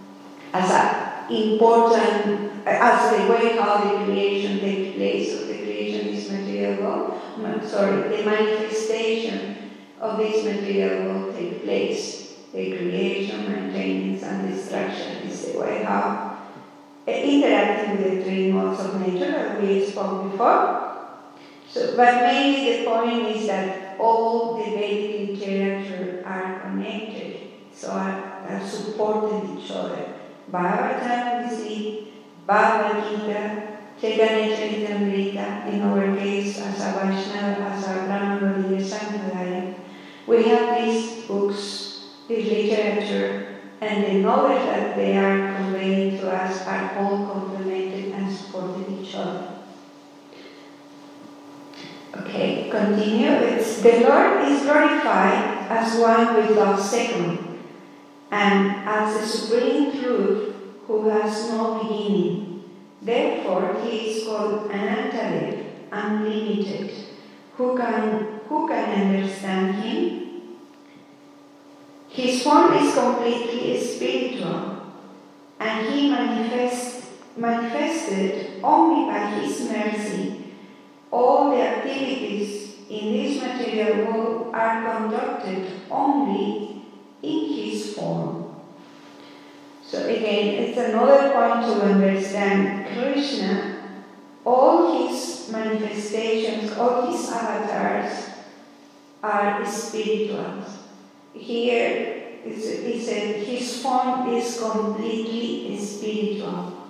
as 0.53 0.71
a 0.71 1.27
important 1.31 2.53
as 2.67 3.17
the 3.17 3.33
way 3.33 3.57
how 3.57 3.79
the 3.79 4.05
creation 4.05 4.61
takes 4.61 4.97
place. 4.97 5.33
So 5.33 5.47
the 5.47 5.59
creation 5.59 6.09
is 6.09 6.31
material 6.31 6.83
world. 6.83 7.21
Sorry, 7.67 8.17
the 8.17 8.25
manifestation 8.25 9.71
of 9.99 10.19
this 10.19 10.45
material 10.45 11.13
will 11.13 11.33
take 11.33 11.65
place. 11.65 12.35
The 12.53 12.77
creation, 12.77 13.73
maintenance, 13.73 14.23
and 14.23 14.53
destruction 14.53 15.29
is 15.29 15.53
the 15.53 15.59
way 15.59 15.85
how 15.85 16.30
interacting 17.07 18.03
with 18.03 18.25
three 18.25 18.53
modes 18.53 18.81
of 18.81 19.01
nature 19.01 19.31
that 19.31 19.63
we 19.63 19.85
spoke 19.85 20.31
before. 20.31 20.91
So, 21.69 21.97
but 21.97 22.23
mainly 22.23 22.79
the 22.79 22.91
point 22.91 23.37
is 23.37 23.47
that 23.47 23.97
all 23.99 24.59
the 24.59 24.71
Vedic 24.71 25.39
literature 25.39 26.23
are 26.27 26.61
connected, 26.61 27.37
so 27.73 27.91
are, 27.93 28.27
supporting 28.67 29.57
each 29.57 29.71
other. 29.71 30.15
Bhagavatam, 30.51 31.49
we 31.49 31.57
see 31.57 32.13
Bhagavad 32.45 33.05
Gita, 33.09 33.79
Chaitanya 34.01 34.57
Charitamrita, 34.57 35.73
in 35.73 35.83
our 35.83 36.17
case 36.17 36.59
as 36.59 36.81
a 36.81 36.99
Vaishnava, 36.99 37.63
as 37.71 37.87
a 37.87 38.07
Brahma 38.07 38.81
Sampradaya. 38.81 39.75
We 40.27 40.43
have 40.45 40.83
these 40.83 41.27
books, 41.27 42.07
this 42.27 42.51
literature, 42.51 43.61
and 43.81 44.05
the 44.05 44.15
knowledge 44.15 44.65
that 44.67 44.97
they 44.97 45.17
are 45.17 45.55
conveying 45.55 46.19
to 46.19 46.31
us 46.31 46.67
are 46.67 46.90
all 47.01 47.27
complemented 47.27 48.13
and 48.13 48.31
supporting 48.31 48.99
each 49.01 49.15
other. 49.15 49.47
Okay, 52.17 52.69
continue. 52.71 53.31
It's 53.31 53.81
the 53.83 54.01
Lord 54.01 54.43
is 54.45 54.63
glorified 54.63 55.67
as 55.71 55.99
one 55.99 56.37
without 56.37 56.79
second, 56.79 57.61
and 58.31 58.89
as 58.89 59.21
the 59.21 59.27
supreme 59.27 59.93
truth 59.93 60.55
who 60.87 61.09
has 61.09 61.51
no 61.51 61.83
beginning. 61.83 62.65
Therefore, 63.03 63.81
he 63.83 64.11
is 64.11 64.27
called 64.27 64.71
Anantadev, 64.71 65.65
unlimited. 65.91 66.91
Who 67.57 67.77
can, 67.77 68.41
who 68.49 68.69
can 68.69 69.15
understand 69.15 69.77
him? 69.77 70.21
His 72.09 72.43
form 72.43 72.75
is 72.75 72.93
completely 72.93 73.81
spiritual, 73.81 74.80
and 75.61 75.87
he 75.87 76.11
manifests, 76.11 77.07
manifested 77.37 78.61
only 78.65 79.13
by 79.13 79.27
His 79.41 79.69
mercy, 79.71 80.55
all 81.13 81.51
the 81.51 81.63
activities 81.63 82.77
in 82.89 83.13
this 83.13 83.43
material 83.43 84.07
world 84.07 84.55
are 84.55 84.91
conducted 84.91 85.71
only 85.91 86.83
in 87.23 87.53
His 87.53 87.95
form. 87.95 88.57
So 89.85 90.07
again, 90.07 90.65
it's 90.65 90.79
another 90.79 91.31
point 91.31 91.67
to 91.67 91.83
understand 91.83 92.87
Krishna, 92.95 93.77
all 94.47 95.09
his 95.09 95.49
manifestations, 95.51 96.73
all 96.79 97.11
his 97.11 97.29
avatars 97.29 98.31
are 99.23 99.67
spiritual. 99.67 100.65
Here 101.35 102.20
is 102.45 103.09
a, 103.09 103.45
his 103.45 103.83
form 103.83 104.33
is 104.35 104.59
completely 104.59 105.79
spiritual. 105.79 106.81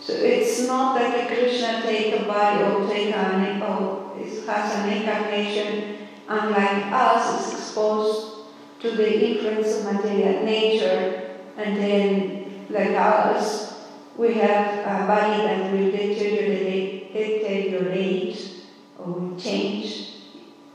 So 0.00 0.12
it's 0.14 0.66
not 0.66 0.98
that 0.98 1.30
a 1.30 1.34
Krishna 1.34 1.82
take 1.82 2.20
a 2.20 2.24
body 2.24 2.64
or 2.64 2.88
take 2.88 3.14
an 3.14 3.62
or 3.62 4.14
has 4.46 4.74
an 4.78 4.92
incarnation 4.92 6.08
unlike 6.28 6.86
us 6.92 7.46
is 7.46 7.60
exposed 7.60 8.50
to 8.80 8.90
the 8.92 9.28
influence 9.28 9.78
of 9.78 9.92
material 9.92 10.44
nature 10.44 11.30
and 11.56 11.76
then 11.76 12.66
like 12.70 12.90
ours 12.90 13.74
we 14.16 14.34
have 14.34 14.78
a 14.80 15.06
body 15.06 15.42
that 15.44 15.72
will 15.72 15.90
deteriorate, 15.90 17.12
deteriorate 17.12 18.50
or 18.98 19.12
will 19.12 19.36
change 19.38 20.14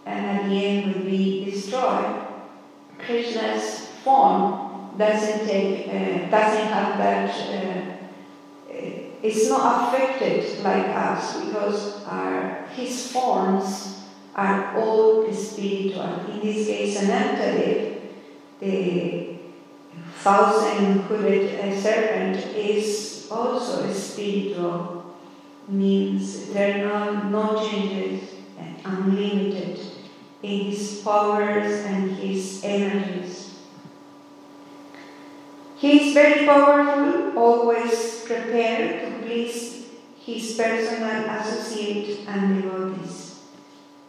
and 0.05 0.25
at 0.25 0.49
the 0.49 0.65
end 0.65 0.95
will 0.95 1.03
be 1.03 1.45
destroyed. 1.45 2.25
Krishna's 2.97 3.84
form 4.05 4.95
doesn't 4.97 5.47
take, 5.47 5.87
uh, 5.87 6.29
doesn't 6.29 6.67
have 6.67 6.97
that, 6.97 7.29
uh, 7.49 7.95
it's 9.21 9.49
not 9.49 9.93
affected 9.93 10.63
like 10.63 10.85
us 10.85 11.41
because 11.43 12.05
our, 12.05 12.67
his 12.75 13.11
forms 13.11 14.03
are 14.35 14.77
all 14.77 15.33
spiritual. 15.33 16.19
In 16.31 16.39
this 16.41 16.67
case, 16.67 17.01
Anantadev, 17.01 18.01
the 18.59 19.37
thousand 20.21 21.01
hooded 21.07 21.73
serpent, 21.81 22.37
is 22.55 23.27
also 23.31 23.91
spiritual, 23.91 25.15
means 25.67 26.49
eternal, 26.49 27.25
no 27.31 27.67
changes, 27.67 28.29
and 28.59 28.75
unlimited 28.85 29.79
in 30.43 30.65
his 30.69 31.01
powers 31.03 31.85
and 31.85 32.11
his 32.11 32.61
energies. 32.63 33.34
He 35.85 36.09
is 36.09 36.13
very 36.15 36.47
powerful, 36.47 37.37
always 37.37 38.25
prepared 38.25 39.01
to 39.01 39.23
please 39.23 39.85
his 40.17 40.55
personal 40.57 41.29
associate 41.29 42.27
and 42.27 42.59
devotees. 42.59 43.43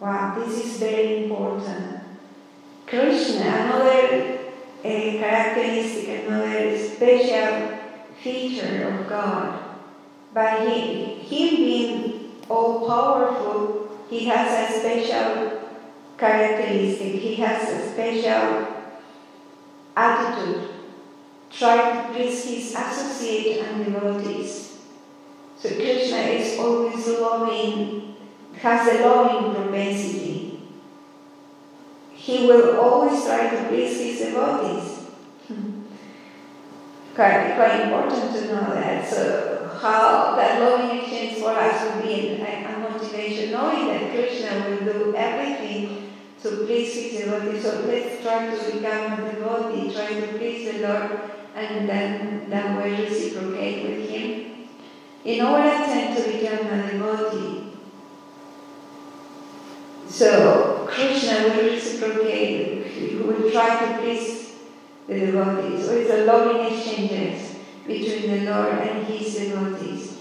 Wow, 0.00 0.38
this 0.38 0.64
is 0.64 0.78
very 0.78 1.24
important. 1.24 2.00
Krishna, 2.86 3.44
another 3.44 4.38
uh, 4.82 4.88
characteristic, 5.20 6.24
another 6.24 6.78
special 6.78 7.78
feature 8.22 8.88
of 8.88 9.06
God. 9.06 9.62
By 10.32 10.60
him, 10.60 11.20
him 11.20 11.56
being 11.56 12.32
all 12.48 12.88
powerful, 12.88 14.00
he 14.08 14.24
has 14.24 14.48
a 14.70 14.80
special 14.80 15.60
characteristic, 16.16 17.20
he 17.20 17.34
has 17.34 17.68
a 17.68 17.92
special 17.92 18.66
attitude. 19.94 20.75
Try 21.58 21.90
to 21.90 22.12
please 22.12 22.44
his 22.44 22.74
associate 22.74 23.64
and 23.64 23.84
devotees. 23.84 24.76
So 25.56 25.70
Krishna 25.70 26.18
is 26.18 26.58
always 26.58 27.08
loving, 27.08 28.14
has 28.60 28.86
a 28.88 29.06
loving 29.06 29.54
propensity. 29.54 30.60
He 32.12 32.46
will 32.46 32.78
always 32.78 33.24
try 33.24 33.48
to 33.48 33.68
please 33.68 33.98
his 33.98 34.18
devotees. 34.18 35.04
Hmm. 35.48 35.84
quite, 37.14 37.54
quite 37.56 37.80
important 37.84 38.34
to 38.34 38.48
know 38.48 38.74
that. 38.74 39.08
So 39.08 39.78
how 39.80 40.36
that 40.36 40.60
loving 40.60 40.98
exchange 40.98 41.38
for 41.38 41.50
us 41.52 41.84
will 41.84 42.02
be 42.02 42.32
a, 42.32 42.66
a 42.66 42.78
motivation, 42.90 43.52
knowing 43.52 43.86
that 43.88 44.12
Krishna 44.12 44.68
will 44.68 44.92
do 44.92 45.16
everything 45.16 46.12
to 46.42 46.48
please 46.66 46.94
his 46.94 47.24
devotee. 47.24 47.60
So 47.60 47.80
let's 47.86 48.22
try 48.22 48.54
to 48.54 48.72
become 48.72 49.12
a 49.12 49.32
devotee, 49.32 49.94
try 49.94 50.20
to 50.20 50.38
please 50.38 50.70
the 50.70 50.86
Lord, 50.86 51.35
and 51.56 51.88
then 51.88 52.50
that 52.50 52.76
way 52.76 53.04
reciprocate 53.04 53.88
with 53.88 54.10
him. 54.10 54.68
In 55.24 55.40
our 55.40 55.60
attempt 55.60 56.22
to 56.22 56.30
become 56.30 56.66
a 56.66 56.92
devotee, 56.92 57.72
so 60.08 60.86
Krishna 60.88 61.48
will 61.48 61.64
reciprocate, 61.64 62.86
he 62.86 63.16
will 63.16 63.50
try 63.50 63.80
to 63.80 63.98
please 63.98 64.54
the 65.08 65.18
devotees. 65.18 65.84
So 65.84 65.92
it's 65.92 66.10
a 66.10 66.24
loving 66.24 66.72
exchanges 66.72 67.56
between 67.86 68.30
the 68.30 68.50
Lord 68.50 68.74
and 68.74 69.06
his 69.06 69.34
devotees. 69.34 70.18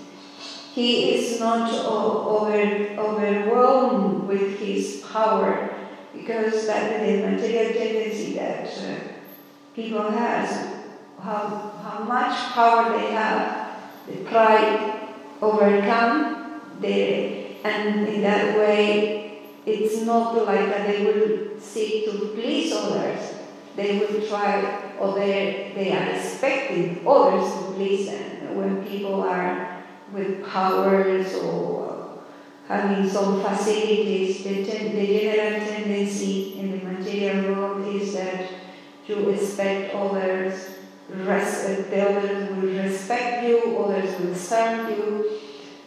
He 0.74 1.16
is 1.16 1.40
not 1.40 1.72
over, 1.72 2.52
overwhelmed 2.98 4.28
with 4.28 4.60
his 4.60 5.06
power 5.10 5.74
because 6.14 6.68
that 6.68 7.02
is 7.02 7.22
the 7.22 7.32
material 7.32 7.74
tendency 7.74 8.34
that 8.34 8.68
uh, 8.68 8.96
people 9.76 10.12
has, 10.12 10.75
how, 11.26 11.74
how 11.84 12.04
much 12.04 12.38
power 12.54 12.98
they 12.98 13.12
have, 13.12 13.78
the 14.08 14.18
pride 14.24 15.10
overcome, 15.42 16.62
they, 16.80 17.58
and 17.64 18.08
in 18.08 18.22
that 18.22 18.58
way 18.58 19.42
it's 19.66 20.04
not 20.04 20.36
like 20.46 20.68
that 20.70 20.88
they 20.88 21.04
will 21.06 21.60
seek 21.60 22.06
to 22.06 22.12
please 22.36 22.72
others. 22.72 23.34
They 23.76 24.00
will 24.00 24.26
try, 24.28 24.94
or 25.00 25.16
they, 25.16 25.74
they 25.76 25.92
are 25.92 26.16
expecting 26.16 27.06
others 27.06 27.52
to 27.52 27.74
please 27.74 28.08
them. 28.08 28.56
When 28.56 28.86
people 28.86 29.24
are 29.24 29.84
with 30.14 30.46
powers 30.46 31.34
or 31.36 32.22
having 32.68 33.10
some 33.10 33.42
facilities, 33.42 34.44
the, 34.44 34.64
ten, 34.66 34.96
the 34.96 35.08
general 35.08 35.66
tendency 35.66 36.60
in 36.60 36.72
the 36.72 36.86
material 36.86 37.56
world 37.56 37.96
is 37.96 38.14
that 38.14 38.50
you 39.08 39.30
expect 39.30 39.94
others, 39.94 40.75
respect, 41.24 41.90
the 41.90 42.10
others 42.10 42.50
will 42.50 42.84
respect 42.84 43.48
you, 43.48 43.78
others 43.78 44.20
will 44.20 44.36
serve 44.36 44.90
you, 44.90 45.40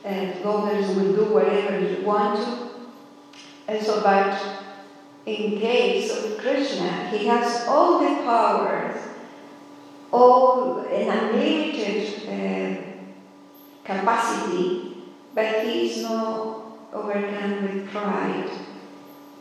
and 0.05 0.45
others 0.45 0.89
will 0.97 1.15
do 1.15 1.25
whatever 1.33 1.79
you 1.79 2.05
want 2.05 2.39
to. 2.45 2.69
And 3.67 3.85
so, 3.85 4.01
but 4.03 4.41
in 5.27 5.61
case 5.61 6.11
of 6.17 6.39
Krishna, 6.39 7.11
he 7.11 7.27
has 7.27 7.67
all 7.69 8.01
the 8.01 8.23
powers, 8.23 8.97
all 10.11 10.81
an 10.81 11.11
unlimited 11.11 12.29
uh, 12.29 12.83
capacity, 13.85 14.97
but 15.35 15.65
he 15.65 15.91
is 15.91 16.03
not 16.03 16.63
overcome 16.93 17.63
with 17.63 17.91
pride. 17.91 18.51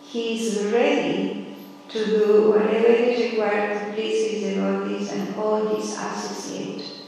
He 0.01 0.35
is 0.35 0.65
ready 0.73 1.36
to 1.89 2.05
do 2.05 2.51
whatever 2.51 2.87
is 2.87 3.31
required 3.31 3.79
to 3.79 3.93
please 3.93 4.31
his 4.31 4.53
devotees 4.55 5.11
and 5.11 5.35
all 5.35 5.75
his 5.75 5.93
associates. 5.93 7.01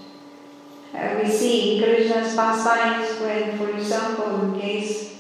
Uh, 0.94 1.20
we 1.22 1.30
see 1.30 1.78
in 1.78 1.84
Krishna's 1.84 2.36
pastimes 2.36 3.20
when, 3.22 3.58
for 3.58 3.70
example, 3.72 4.42
in 4.42 4.54
the 4.54 4.60
case 4.60 5.16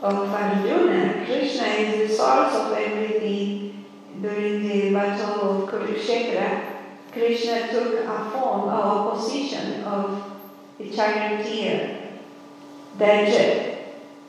of 0.00 0.28
Arjuna, 0.30 1.24
Krishna 1.24 1.64
is 1.64 2.10
the 2.10 2.16
source 2.16 2.54
of 2.54 2.72
everything 2.72 3.84
during 4.20 4.68
the 4.68 4.92
battle 4.92 5.62
of 5.62 5.70
Kurukshetra. 5.70 6.76
Krishna 7.10 7.68
took 7.68 8.04
a 8.04 8.30
form, 8.30 8.68
a 8.68 9.10
position 9.12 9.82
of 9.84 10.22
a 10.78 10.90
charioteer 10.90 12.08
that 12.96 13.78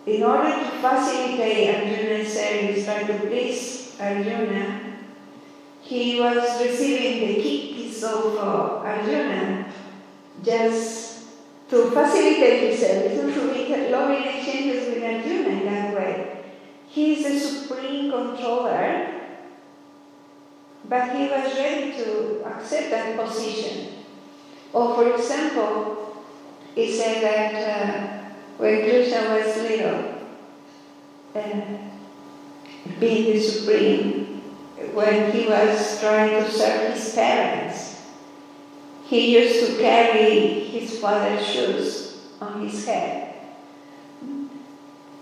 in 0.06 0.24
order 0.24 0.50
to 0.50 0.70
facilitate 0.82 1.76
Arjuna's 1.76 2.34
service, 2.34 2.86
try 2.86 3.04
to 3.04 3.14
please 3.20 3.79
Arjuna, 4.00 4.98
he 5.82 6.20
was 6.20 6.62
receiving 6.62 7.28
the 7.28 7.42
kicks 7.42 8.04
of 8.04 8.38
uh, 8.38 8.78
Arjuna 8.86 9.66
just 10.44 11.24
to 11.70 11.92
facilitate 11.92 12.82
and 12.82 13.34
to 13.34 13.42
make 13.48 13.92
loving 13.92 14.24
exchanges 14.24 14.94
with 14.94 15.04
Arjuna 15.04 15.50
in 15.50 15.66
that 15.66 15.96
way. 15.96 16.44
He 16.88 17.14
is 17.14 17.24
the 17.24 17.40
supreme 17.40 18.12
controller, 18.12 19.22
but 20.86 21.16
he 21.16 21.28
was 21.28 21.56
ready 21.56 21.92
to 21.94 22.44
accept 22.46 22.90
that 22.90 23.18
position. 23.18 23.94
Or, 24.74 24.96
for 24.96 25.14
example, 25.14 26.24
he 26.74 26.92
said 26.92 27.22
that 27.24 27.54
uh, 27.70 28.32
when 28.58 28.82
Krishna 28.82 29.30
was 29.30 29.58
little, 29.58 30.16
uh, 31.36 31.89
being 33.00 33.34
the 33.34 33.42
supreme, 33.42 34.42
when 34.94 35.32
he 35.32 35.48
was 35.48 36.00
trying 36.00 36.44
to 36.44 36.52
serve 36.52 36.94
his 36.94 37.14
parents, 37.14 38.02
he 39.06 39.40
used 39.40 39.66
to 39.66 39.78
carry 39.82 40.66
his 40.66 41.00
father's 41.00 41.46
shoes 41.46 42.22
on 42.40 42.68
his 42.68 42.86
head. 42.86 43.34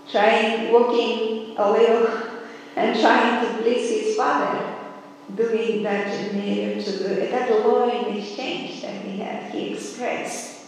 Trying, 0.10 0.72
walking 0.72 1.56
a 1.58 1.72
little 1.72 2.08
and 2.76 3.00
trying 3.00 3.46
to 3.46 3.62
please 3.62 3.90
his 3.90 4.16
father, 4.16 4.76
doing 5.36 5.84
that 5.84 6.08
in 6.08 6.70
order 6.70 6.84
to 6.84 6.92
the, 6.92 7.16
that 7.28 7.50
law 7.66 7.90
in 7.90 8.18
exchange 8.18 8.82
that 8.82 9.02
he 9.02 9.20
had, 9.20 9.52
he 9.52 9.74
expressed. 9.74 10.66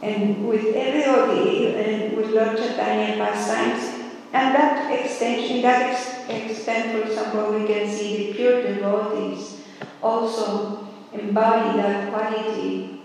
And 0.00 0.48
with 0.48 0.74
everybody, 0.74 1.74
and 1.74 2.16
with 2.16 2.30
Lord 2.30 2.56
Chaitanya 2.56 3.16
pastimes, 3.16 3.91
and 4.32 4.54
that 4.54 4.90
extension, 4.90 5.60
that 5.62 5.92
ex- 5.92 6.28
extent, 6.28 6.92
for 6.92 7.08
example, 7.08 7.52
we 7.52 7.66
can 7.66 7.88
see 7.88 8.16
the 8.16 8.34
pure 8.34 8.62
devotees 8.62 9.60
also 10.02 10.88
embody 11.12 11.76
that 11.76 12.10
quality 12.10 13.00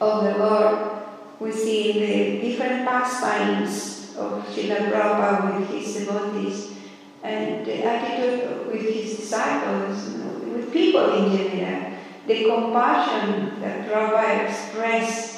of 0.00 0.24
the 0.24 0.38
Lord. 0.38 0.90
We 1.40 1.50
see 1.50 1.92
the 1.94 2.46
different 2.46 2.86
pastimes 2.86 4.14
of 4.18 4.44
Srila 4.48 4.92
Prabhupada 4.92 5.58
with 5.58 5.70
his 5.70 5.94
devotees 5.94 6.72
and 7.22 7.64
the 7.64 7.82
attitude 7.82 8.66
with 8.66 8.82
his 8.82 9.16
disciples, 9.16 10.10
with 10.44 10.70
people 10.70 11.14
in 11.14 11.36
general, 11.36 11.92
the 12.26 12.44
compassion 12.44 13.60
that 13.62 13.88
Prabhupada 13.88 14.48
expressed 14.48 15.29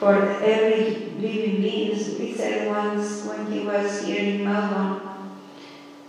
for 0.00 0.16
every 0.40 1.12
living 1.20 1.60
being. 1.60 1.94
He 1.94 2.34
said 2.34 2.68
once 2.68 3.26
when 3.26 3.52
he 3.52 3.60
was 3.60 4.02
here 4.02 4.34
in 4.34 4.44
Melbourne, 4.44 5.00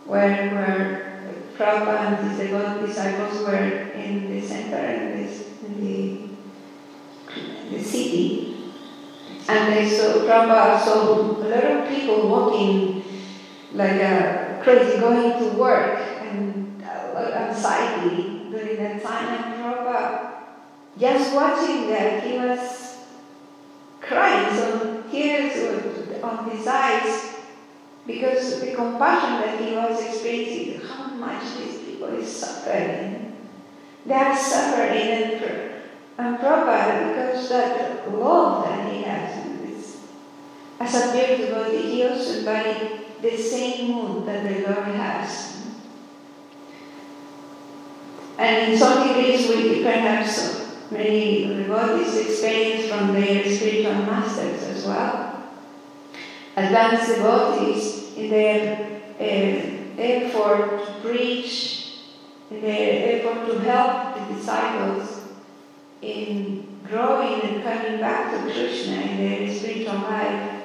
where, 0.06 0.50
where 0.56 1.36
Prabhupada 1.58 2.18
and 2.18 2.30
his 2.30 2.39
devout 2.39 2.86
disciples 2.86 3.42
were 3.46 3.92
in 3.92 4.32
the 4.32 4.48
center, 4.48 4.78
in, 4.78 5.22
this, 5.22 5.46
in 5.68 5.74
the, 5.84 7.76
the 7.76 7.84
city, 7.84 8.72
and 9.50 9.74
they 9.74 9.89
saw 9.89 10.24
Prabhupada 10.24 10.80
saw 10.80 11.20
a 11.20 11.48
lot 11.52 11.64
of 11.66 11.89
people 11.89 12.30
walking 12.30 13.04
like 13.74 14.02
uh, 14.02 14.64
crazy, 14.64 15.02
going 15.02 15.38
to 15.38 15.58
work 15.58 16.00
and 16.22 16.82
uh, 16.82 17.50
anxiety 17.50 18.48
during 18.50 18.78
that 18.78 19.04
time. 19.04 19.28
And 19.36 19.62
Prabhupada, 19.62 20.32
just 20.98 21.36
watching 21.36 21.89
that, 21.89 22.24
he 22.24 22.38
was 22.38 22.80
crying, 24.12 24.55
so 24.55 25.03
tears 25.09 26.22
on 26.22 26.49
his 26.51 26.68
eyes 26.68 27.36
because 28.05 28.59
the 28.59 28.74
compassion 28.76 29.41
that 29.41 29.62
he 29.62 29.76
was 29.76 30.03
experiencing, 30.03 30.82
how 30.82 31.07
much 31.16 31.57
these 31.57 31.80
people 31.80 32.09
is 32.09 32.28
suffering. 32.28 33.38
They 34.05 34.14
are 34.14 34.36
suffering 34.36 35.01
and, 35.01 35.43
and 36.18 36.38
Prabhupada, 36.39 37.09
because 37.09 37.49
that 37.49 38.12
love 38.12 38.66
that 38.66 38.91
he 38.91 39.03
has, 39.03 39.45
is, 39.70 39.97
as 40.80 40.95
a 40.95 41.12
pure 41.12 41.38
devotee, 41.38 41.91
he 41.91 42.03
also 42.03 42.43
by 42.43 42.99
the 43.22 43.38
same 43.38 43.91
mood 43.91 44.26
that 44.26 44.43
the 44.43 44.68
Lord 44.68 44.95
has. 44.95 45.57
And 48.38 48.74
in 48.74 48.80
some 48.80 49.07
degrees, 49.07 49.47
we 49.47 49.84
perhaps 49.84 50.61
many 50.92 51.48
devotees 51.48 52.18
experience 52.18 52.89
from 52.89 53.14
their 53.14 53.50
spiritual 53.50 53.94
masters 53.94 54.62
as 54.64 54.86
well. 54.86 55.44
Advanced 56.58 57.16
devotees 57.16 58.18
in 58.18 58.30
their 58.30 59.02
uh, 59.18 60.02
effort 60.02 60.86
to 60.86 60.94
preach, 61.02 62.02
in 62.50 62.62
their 62.62 63.22
effort 63.22 63.46
to 63.48 63.60
help 63.60 64.16
the 64.16 64.36
disciples 64.36 65.22
in 66.02 66.68
growing 66.88 67.42
and 67.42 67.64
coming 67.64 68.00
back 68.02 68.32
to 68.32 68.52
Krishna 68.52 68.96
in 68.96 69.18
their 69.18 69.54
spiritual 69.54 69.96
life. 69.96 70.64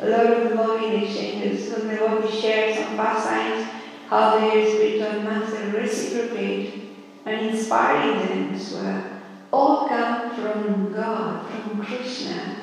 A 0.00 0.08
lot 0.08 0.26
of 0.26 0.52
loving 0.54 1.02
exchanges, 1.02 1.70
some 1.70 1.88
devotees 1.88 2.40
share 2.40 2.74
some 2.74 2.96
pastimes, 2.96 3.68
how 4.08 4.38
their 4.38 4.66
spiritual 4.66 5.22
master 5.24 5.70
reciprocate 5.76 6.84
and 7.26 7.50
inspiring 7.50 8.26
them 8.26 8.54
as 8.54 8.72
well 8.72 9.17
all 9.52 9.88
come 9.88 10.34
from 10.36 10.92
God, 10.92 11.50
from 11.50 11.84
Krishna. 11.84 12.56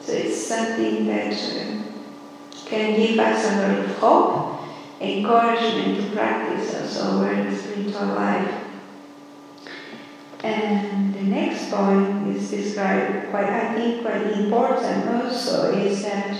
So 0.00 0.12
it's 0.12 0.46
something 0.46 1.06
that 1.06 1.32
uh, 1.32 1.82
can 2.66 2.96
give 2.96 3.18
us 3.18 3.44
a 3.44 3.56
lot 3.56 3.78
of 3.78 3.96
hope, 3.98 4.60
encouragement 5.00 5.96
to 5.98 6.16
practice 6.16 6.74
also 6.74 7.24
our 7.24 7.54
spiritual 7.54 8.06
life. 8.06 8.62
And 10.42 11.14
the 11.14 11.22
next 11.22 11.70
point 11.70 12.36
is 12.36 12.50
described 12.50 13.30
quite, 13.30 13.48
I 13.48 13.74
think, 13.74 14.02
quite 14.02 14.22
important 14.32 15.08
also 15.08 15.72
is 15.72 16.02
that 16.02 16.36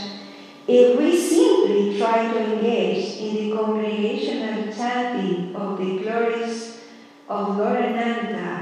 if 0.67 0.99
we 0.99 1.19
simply 1.21 1.99
try 1.99 2.33
to 2.33 2.53
engage 2.53 3.19
in 3.19 3.35
the 3.35 3.57
congregational 3.57 4.73
chanting 4.73 5.55
of 5.55 5.79
the 5.79 5.99
glories 5.99 6.81
of 7.29 7.57
Lord 7.57 7.79
Ananta, 7.79 8.62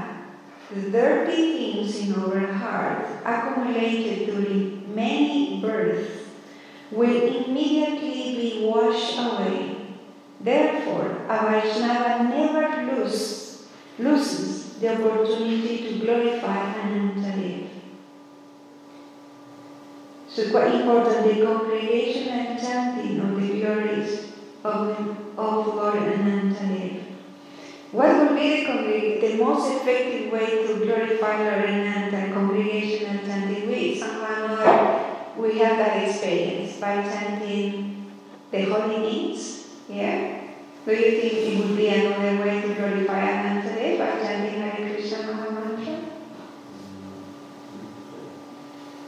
dirty 0.75 1.57
things 1.57 1.99
in 1.99 2.13
our 2.15 2.47
heart 2.53 3.05
accumulated 3.25 4.27
during 4.27 4.95
many 4.95 5.61
births 5.61 6.21
will 6.91 7.09
immediately 7.09 8.35
be 8.35 8.65
washed 8.65 9.17
away. 9.17 9.77
Therefore, 10.39 11.25
a 11.29 11.51
Vaishnava 11.51 12.23
never 12.23 12.93
lose, 12.93 13.67
loses 13.99 14.73
the 14.79 14.93
opportunity 14.93 15.77
to 15.87 16.05
glorify 16.05 16.73
Anantadev. 16.73 17.67
So 20.27 20.49
quite 20.49 20.73
important, 20.75 21.25
the 21.25 22.29
and 22.29 22.59
chanting 22.59 23.19
of 23.19 23.39
the 23.39 23.59
glories 23.59 24.31
of, 24.63 24.97
of 25.37 25.67
Lord 25.75 25.95
Anantadev. 25.95 27.10
What 27.91 28.17
would 28.19 28.39
be 28.39 28.65
the, 28.65 29.27
the 29.27 29.43
most 29.43 29.75
effective 29.75 30.31
way 30.31 30.65
to 30.65 30.75
glorify 30.85 31.43
Lord 31.43 31.65
Ananta, 31.65 32.33
congregation 32.33 33.07
and 33.07 33.27
chanting? 33.27 33.67
We, 33.67 33.99
someone 33.99 34.51
or 34.51 35.21
we 35.37 35.59
have 35.59 35.77
that 35.77 36.07
experience 36.07 36.79
by 36.79 37.03
chanting 37.03 38.11
the 38.49 38.61
holy 38.63 38.97
names. 38.97 39.67
Yeah? 39.89 40.41
Do 40.85 40.93
you 40.93 41.19
think 41.19 41.33
it 41.33 41.59
would 41.59 41.75
be 41.75 41.87
another 41.89 42.41
way 42.41 42.61
to 42.61 42.73
glorify 42.73 43.19
Anantadev 43.19 43.99
by 43.99 44.25
chanting 44.25 44.61
Hare 44.61 44.95
Krishna 44.95 45.33
Maha 45.33 45.51
Mantra? 45.51 45.99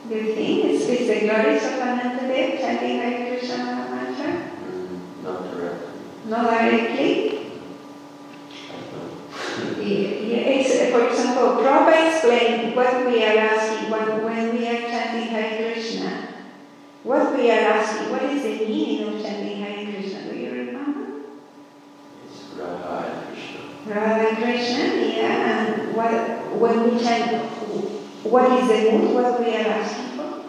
Do 0.09 0.15
you 0.15 0.35
think 0.35 0.65
it's, 0.65 0.83
it's 0.89 1.07
the 1.07 1.19
glories 1.25 1.63
of 1.63 1.79
Anantadev 1.79 2.59
chanting 2.59 2.99
Hare 2.99 3.29
Krishna 3.29 3.57
Maha 3.63 3.95
Mantra? 3.95 4.51
Mm, 4.61 5.23
not 5.23 5.51
directly. 5.51 5.89
Not 6.25 6.51
directly? 6.51 7.32
It's, 9.85 10.91
for 10.91 11.01
eh, 11.01 11.09
example, 11.09 11.61
Prabhupada 11.61 12.07
explained 12.07 12.75
what 12.75 13.05
we 13.05 13.23
are 13.23 13.37
asking 13.37 13.91
when, 13.91 14.23
when 14.23 14.57
we 14.57 14.67
are 14.67 14.81
chanting 14.81 15.27
Hare 15.27 15.73
Krishna. 15.73 16.27
What 17.03 17.35
we 17.35 17.51
are 17.51 17.59
asking, 17.59 18.11
what 18.11 18.23
is 18.23 18.43
the 18.43 18.65
meaning 18.65 19.07
of 19.07 19.21
chanting 19.21 19.57
Hare 19.57 19.85
Krishna? 19.85 20.31
Do 20.31 20.39
you 20.39 20.51
remember? 20.51 21.23
It's 22.25 22.53
Radha 22.53 23.11
and 23.11 23.27
Krishna. 23.27 23.59
Radha 23.93 24.35
Krishna, 24.35 24.83
yeah, 25.05 25.67
and 25.67 25.95
what, 25.95 26.11
when 26.57 26.95
we 26.95 27.03
chant, 27.03 27.43
what 28.23 28.63
is 28.63 28.67
the 28.69 28.91
mood, 28.91 29.13
what 29.13 29.39
we 29.39 29.53
are 29.53 29.67
asking 29.67 30.17
for? 30.17 30.23
Um, 30.23 30.43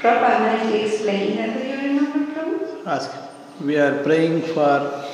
Prabhupada 0.00 0.40
nicely 0.40 0.82
explained 0.82 1.38
that. 1.38 1.56
Do 1.56 1.68
you 1.68 1.76
remember, 1.76 2.32
Prabhupada? 2.32 2.86
Ask. 2.86 3.31
We 3.60 3.76
are 3.76 4.02
praying 4.02 4.42
for 4.42 5.04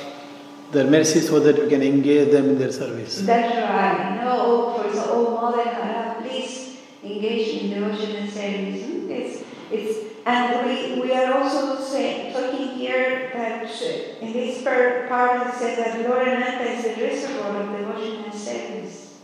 their 0.71 0.85
mercy 0.89 1.19
so 1.19 1.39
that 1.39 1.57
we 1.57 1.67
can 1.69 1.81
engage 1.81 2.31
them 2.31 2.49
in 2.49 2.59
their 2.59 2.71
service. 2.71 3.21
That's 3.21 3.55
right. 3.55 4.21
No, 4.23 4.73
for 4.77 4.87
example, 4.87 5.15
oh 5.15 5.41
Mother 5.41 6.15
please 6.21 6.77
engage 7.03 7.61
in 7.61 7.69
devotion 7.71 8.15
and 8.15 8.29
service. 8.29 8.85
Hmm? 8.85 9.11
It's, 9.11 9.43
it's, 9.71 9.99
and 10.25 10.65
we, 10.65 11.01
we 11.01 11.11
are 11.13 11.33
also 11.41 11.81
say, 11.81 12.31
talking 12.31 12.69
here 12.77 13.31
that 13.33 13.65
uh, 13.65 14.25
in 14.25 14.33
this 14.33 14.61
part 14.63 15.47
it 15.47 15.53
says 15.55 15.77
that 15.77 16.07
Lord 16.07 16.27
Ananta 16.27 16.71
is 16.71 16.83
the 16.83 17.01
reservoir 17.01 17.61
of 17.61 17.77
devotion 17.77 18.23
and 18.25 18.33
service. 18.33 19.17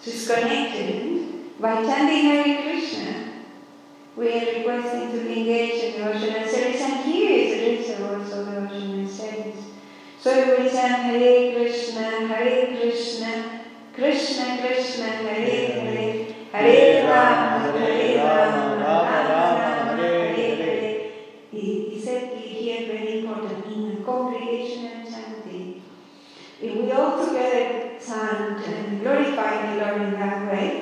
So 0.00 0.10
it's 0.10 0.26
connected. 0.26 1.02
hmm? 1.02 1.62
By 1.62 1.82
chanting 1.84 2.24
Hare 2.24 2.62
Krishna, 2.62 3.31
we 4.16 4.28
are 4.28 4.58
requesting 4.58 5.10
to 5.12 5.24
be 5.24 5.40
engaged 5.40 5.84
in 5.84 5.92
devotion 5.92 6.34
and 6.36 6.50
service, 6.50 6.82
and 6.82 7.04
here 7.04 7.30
is 7.30 7.88
the 7.88 8.04
reservoir 8.04 8.16
of 8.16 8.68
devotion 8.68 8.98
and 9.00 9.10
service. 9.10 9.64
So 10.20 10.30
we 10.58 10.68
chant 10.68 11.02
Hare 11.02 11.54
Krishna, 11.54 12.28
Hare 12.28 12.76
Krishna, 12.76 13.60
Krishna 13.94 14.58
Krishna, 14.60 15.04
Hare 15.04 15.80
Hare, 15.80 16.26
Hare 16.52 17.08
Rama, 17.08 17.78
Hare 17.78 18.18
Rama, 18.18 18.84
Rama 18.84 19.28
Rama, 19.28 20.02
Hare 20.02 20.34
Hare. 20.36 21.10
He 21.50 21.88
he 21.90 22.00
said 22.00 22.36
here 22.36 22.86
very 22.86 23.20
important 23.20 23.66
in 23.66 24.04
congregational 24.04 25.10
chanting. 25.10 25.82
If 26.60 26.76
we 26.76 26.92
all 26.92 27.26
together 27.26 27.98
chant 27.98 28.64
and 28.66 29.00
glorify 29.00 29.74
the 29.74 29.84
Lord 29.84 30.02
in 30.02 30.12
that 30.12 30.52
way, 30.52 30.81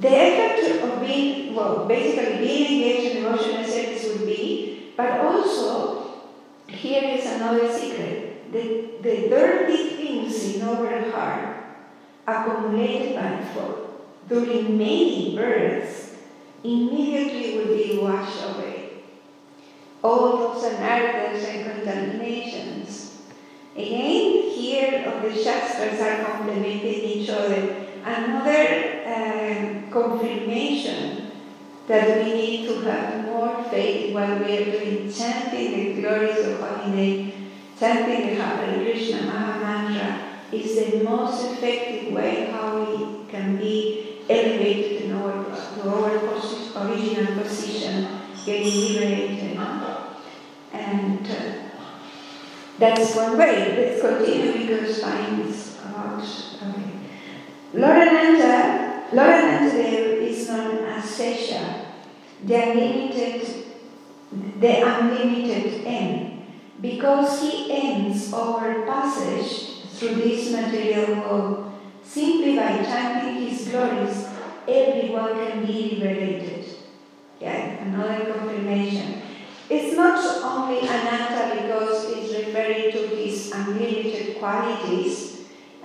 the 0.00 0.08
effect 0.08 0.82
of 0.82 1.00
being, 1.00 1.54
well, 1.54 1.86
basically 1.86 2.38
being 2.38 2.82
engaged 2.82 3.16
in 3.16 3.24
emotional 3.24 3.64
service 3.64 4.08
would 4.08 4.26
be, 4.26 4.92
but 4.96 5.20
also, 5.20 6.30
here 6.66 7.04
is 7.04 7.26
another 7.26 7.70
secret. 7.70 8.50
The, 8.50 8.92
the 9.02 9.28
dirty 9.28 9.90
things 9.90 10.56
in 10.56 10.62
our 10.62 11.10
heart 11.10 11.56
accumulated 12.26 13.14
by 13.14 13.44
for 13.52 13.90
during 14.28 14.78
many 14.78 15.36
births 15.36 16.14
immediately 16.64 17.58
will 17.58 17.76
be 17.76 17.98
washed 17.98 18.42
away. 18.42 19.02
All 20.02 20.38
those 20.38 20.64
anarthas 20.64 21.44
and 21.44 21.84
contaminations. 21.84 23.18
Again, 23.76 24.50
here 24.50 25.04
of 25.08 25.22
the 25.22 25.42
Shastras 25.42 26.00
are 26.00 26.24
complementing 26.24 26.84
each 26.84 27.28
other. 27.28 27.89
Another 28.04 29.02
um, 29.06 29.90
confirmation 29.90 31.30
that 31.86 32.24
we 32.24 32.32
need 32.32 32.68
to 32.68 32.80
have 32.82 33.24
more 33.24 33.64
faith 33.64 34.14
while 34.14 34.38
we 34.38 34.56
are 34.58 34.64
doing 34.70 35.12
chanting 35.12 35.72
the 35.72 36.00
glories 36.00 36.46
of 36.46 36.60
Holy 36.60 36.94
Name, 36.94 37.50
chanting 37.78 38.28
the 38.28 38.42
Hare 38.42 38.82
Krishna 38.82 39.22
Maha 39.26 39.60
Mantra 39.60 40.30
is 40.52 40.76
the 40.76 41.02
most 41.02 41.52
effective 41.52 42.12
way 42.12 42.50
how 42.50 42.78
we 42.84 43.24
can 43.28 43.56
be 43.56 44.18
elevated 44.28 45.02
in 45.02 45.12
our, 45.12 45.44
to 45.44 45.88
our 45.88 46.10
posi- 46.10 46.70
original 46.76 47.42
position, 47.42 48.20
getting 48.44 48.74
liberated. 48.80 49.58
And 50.72 51.26
uh, 51.26 51.52
that's 52.78 53.14
one 53.16 53.36
way. 53.36 53.76
Let's 53.76 54.00
continue 54.00 54.66
because 54.66 55.00
time 55.00 55.40
is 55.42 55.78
about. 55.84 56.22
Okay. 56.22 56.99
Lord 57.72 57.98
Ananta, 57.98 59.04
Lorananda 59.12 60.20
is 60.20 60.48
known 60.48 60.84
as 60.86 61.04
Sesha, 61.04 61.86
the 62.44 62.54
unlimited, 62.54 63.46
the 64.58 64.82
unlimited 64.82 65.84
end, 65.86 66.46
because 66.80 67.40
he 67.40 67.70
ends 67.70 68.32
our 68.32 68.82
passage 68.86 69.86
through 69.94 70.16
this 70.16 70.50
material 70.50 71.20
world. 71.20 71.72
Simply 72.02 72.56
by 72.56 72.82
chanting 72.82 73.46
his 73.46 73.68
glories, 73.68 74.26
everyone 74.66 75.34
can 75.34 75.64
be 75.64 75.94
liberated. 75.94 76.64
Yeah, 77.38 77.84
another 77.84 78.32
confirmation. 78.32 79.22
It's 79.68 79.96
not 79.96 80.18
only 80.42 80.80
Ananta 80.80 81.62
because 81.62 82.10
it's 82.10 82.46
referring 82.46 82.90
to 82.90 83.14
his 83.14 83.52
unlimited 83.52 84.38
qualities 84.40 85.29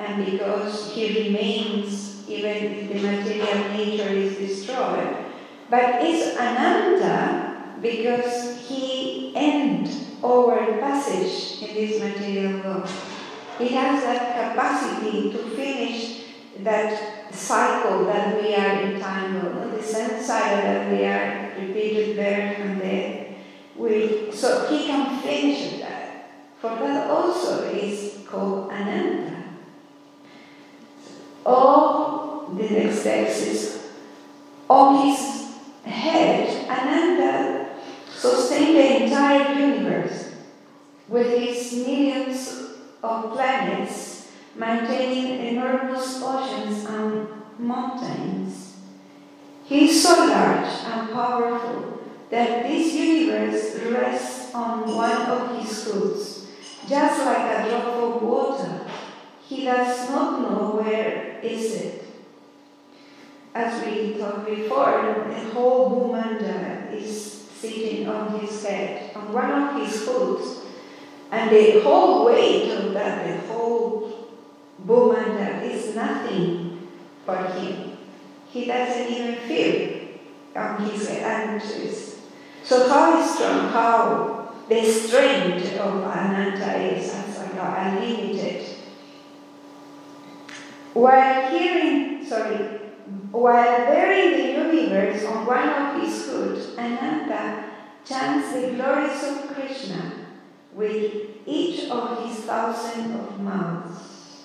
and 0.05 0.25
because 0.25 0.93
he 0.93 1.23
remains 1.23 2.27
even 2.29 2.55
if 2.55 2.87
the 2.89 2.99
material 2.99 3.69
nature 3.69 4.09
is 4.09 4.37
destroyed, 4.37 5.15
but 5.69 6.01
it's 6.01 6.37
Ananta 6.37 7.77
because 7.81 8.67
he 8.67 9.33
ends 9.35 10.05
our 10.23 10.79
passage 10.79 11.61
in 11.61 11.75
this 11.75 12.01
material 12.01 12.61
world. 12.63 12.89
He 13.59 13.69
has 13.69 14.03
that 14.03 14.51
capacity 14.51 15.31
to 15.31 15.37
finish 15.55 16.21
that 16.59 17.33
cycle 17.33 18.05
that 18.05 18.41
we 18.41 18.55
are 18.55 18.81
entangled, 18.81 19.71
the 19.73 19.83
same 19.83 20.21
cycle 20.21 20.61
that 20.61 20.91
we 20.91 21.05
are 21.05 21.53
repeated 21.59 22.17
there 22.17 22.55
and 22.55 22.81
there. 22.81 23.35
We, 23.75 24.31
so 24.31 24.67
he 24.67 24.87
can 24.87 25.19
finish 25.21 25.79
that. 25.81 26.31
For 26.59 26.69
that 26.69 27.09
also 27.09 27.69
is 27.69 28.19
called 28.25 28.71
Ananta. 28.71 29.34
All 31.45 32.49
the 32.57 32.63
next 32.63 33.03
text 33.03 33.41
is 33.43 33.87
on 34.67 35.07
his 35.07 35.53
head, 35.83 36.67
Ananta 36.67 37.69
sustained 38.09 38.75
the 38.75 39.03
entire 39.03 39.53
universe 39.53 40.31
with 41.07 41.37
his 41.37 41.85
millions 41.85 42.71
of 43.03 43.31
planets 43.33 44.31
maintaining 44.55 45.45
enormous 45.55 46.21
oceans 46.23 46.85
and 46.85 47.27
mountains. 47.59 48.77
He 49.65 49.89
is 49.89 50.01
so 50.01 50.25
large 50.27 50.69
and 50.85 51.11
powerful 51.11 51.99
that 52.29 52.63
this 52.63 52.93
universe 52.93 53.75
rests 53.91 54.53
on 54.55 54.95
one 54.95 55.21
of 55.21 55.59
his 55.59 55.83
hooves, 55.83 56.47
just 56.87 57.25
like 57.25 57.65
a 57.65 57.69
drop 57.69 57.85
of 57.85 58.21
water. 58.21 58.81
He 59.47 59.65
does 59.65 60.09
not 60.09 60.41
know 60.41 60.81
where 60.81 61.39
is 61.43 61.75
it. 61.75 62.03
As 63.53 63.85
we 63.85 64.17
talked 64.17 64.47
before, 64.47 65.25
the 65.29 65.53
whole 65.53 65.89
Bhumanda 65.89 66.89
uh, 66.91 66.95
is 66.95 67.47
sitting 67.55 68.07
on 68.09 68.39
his 68.39 68.65
head, 68.65 69.15
on 69.15 69.31
one 69.31 69.51
of 69.51 69.81
his 69.81 70.05
hooves, 70.05 70.61
and 71.31 71.51
the 71.51 71.79
whole 71.81 72.25
weight 72.25 72.71
of 72.71 72.93
that, 72.93 73.25
the 73.25 73.47
whole 73.47 74.29
Bhumanda 74.85 75.61
is 75.63 75.95
nothing 75.95 76.89
for 77.25 77.37
him. 77.37 77.97
He 78.49 78.65
doesn't 78.65 79.11
even 79.11 79.35
feel 79.47 80.09
on 80.55 80.89
his 80.89 81.07
head. 81.07 81.61
So 82.63 82.89
how 82.89 83.23
strong, 83.25 83.69
how 83.69 84.55
the 84.67 84.83
strength 84.83 85.77
of 85.77 86.03
Ananta 86.03 86.77
is 86.77 87.13
as 87.13 87.37
unlimited. 87.37 88.74
While 90.95 91.51
hearing, 91.51 92.25
sorry, 92.25 92.55
while 93.29 93.91
in 93.91 94.31
the 94.31 94.47
universe 94.63 95.25
on 95.25 95.45
one 95.45 95.67
of 95.67 96.01
his 96.01 96.25
hoods, 96.25 96.77
Ananta 96.77 97.65
chants 98.05 98.53
the 98.53 98.71
glories 98.71 99.21
of 99.23 99.53
Krishna 99.53 100.13
with 100.71 101.13
each 101.45 101.89
of 101.89 102.23
his 102.23 102.45
thousand 102.45 103.13
of 103.13 103.41
mouths. 103.41 104.43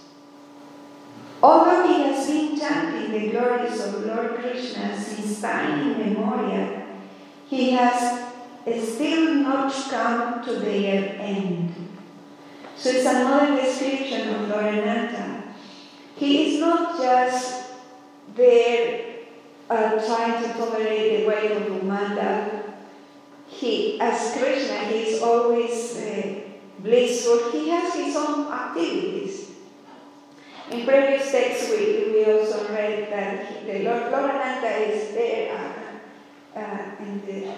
Although 1.41 1.87
he 1.87 2.03
has 2.03 2.27
been 2.27 2.59
chanting 2.59 3.13
the 3.13 3.31
glories 3.31 3.81
of 3.85 4.05
Lord 4.05 4.35
Krishna 4.41 5.01
since 5.01 5.41
time 5.41 6.01
immemorial, 6.01 6.83
he 7.47 7.71
has 7.71 8.27
still 8.67 9.35
not 9.35 9.73
come 9.89 10.45
to 10.45 10.55
their 10.57 11.15
end. 11.21 11.73
So 12.77 12.91
it's 12.91 13.07
another 13.07 13.55
description 13.63 14.35
of 14.35 14.49
Lord 14.49 14.65
Ananta. 14.65 15.30
He 16.21 16.53
is 16.53 16.61
not 16.61 17.01
just 17.01 17.65
there 18.37 19.25
uh, 19.71 19.93
trying 20.05 20.43
to 20.43 20.53
tolerate 20.53 21.17
the 21.17 21.27
weight 21.27 21.53
of 21.53 21.63
Umanda. 21.81 22.63
He, 23.49 23.99
as 23.99 24.37
Krishna, 24.37 24.85
he 24.85 25.17
is 25.17 25.23
always 25.23 25.97
uh, 25.97 26.41
blissful. 26.81 27.51
He 27.53 27.71
has 27.71 27.95
his 27.95 28.15
own 28.17 28.53
activities. 28.53 29.49
In 30.71 30.85
previous 30.85 31.33
texts, 31.33 31.71
we, 31.71 32.13
we 32.13 32.25
also 32.27 32.69
read 32.69 33.11
that 33.11 33.47
he, 33.47 33.73
the 33.73 33.89
Lord, 33.89 34.13
Ananta 34.13 34.77
is 34.77 35.15
there 35.15 35.57
uh, 35.57 36.61
uh, 36.61 36.85
in 37.01 37.25
the 37.25 37.51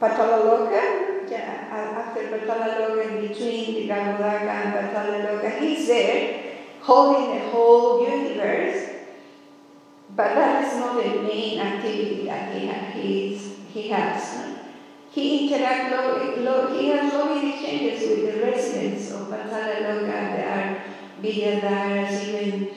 Patalaloka, 0.00 1.28
yeah, 1.28 1.66
after 1.98 2.28
Patalaloka, 2.28 3.10
in 3.10 3.26
between 3.26 3.74
the 3.74 3.88
Garbhodaka 3.88 4.52
and 4.54 4.72
Patalaloka. 4.72 5.58
He's 5.58 5.88
there 5.88 6.41
holding 6.82 7.38
the 7.38 7.50
whole 7.50 8.06
universe, 8.08 8.90
but 10.14 10.34
that 10.34 10.64
is 10.64 10.78
not 10.78 11.02
the 11.02 11.22
main 11.22 11.58
activity 11.60 12.26
that 12.26 12.54
he, 12.94 13.38
he, 13.72 13.88
has. 13.88 14.44
He 15.10 15.48
interacts, 15.48 15.90
lo- 15.90 16.34
lo- 16.42 16.78
he 16.78 16.88
has 16.88 17.12
long 17.12 17.48
exchanges 17.48 18.08
with 18.08 18.34
the 18.34 18.42
residents 18.42 19.10
of 19.12 19.28
Patalaloka. 19.28 20.06
There 20.06 20.48
are 20.48 20.82
Vidyadharas, 21.22 22.28
even 22.28 22.70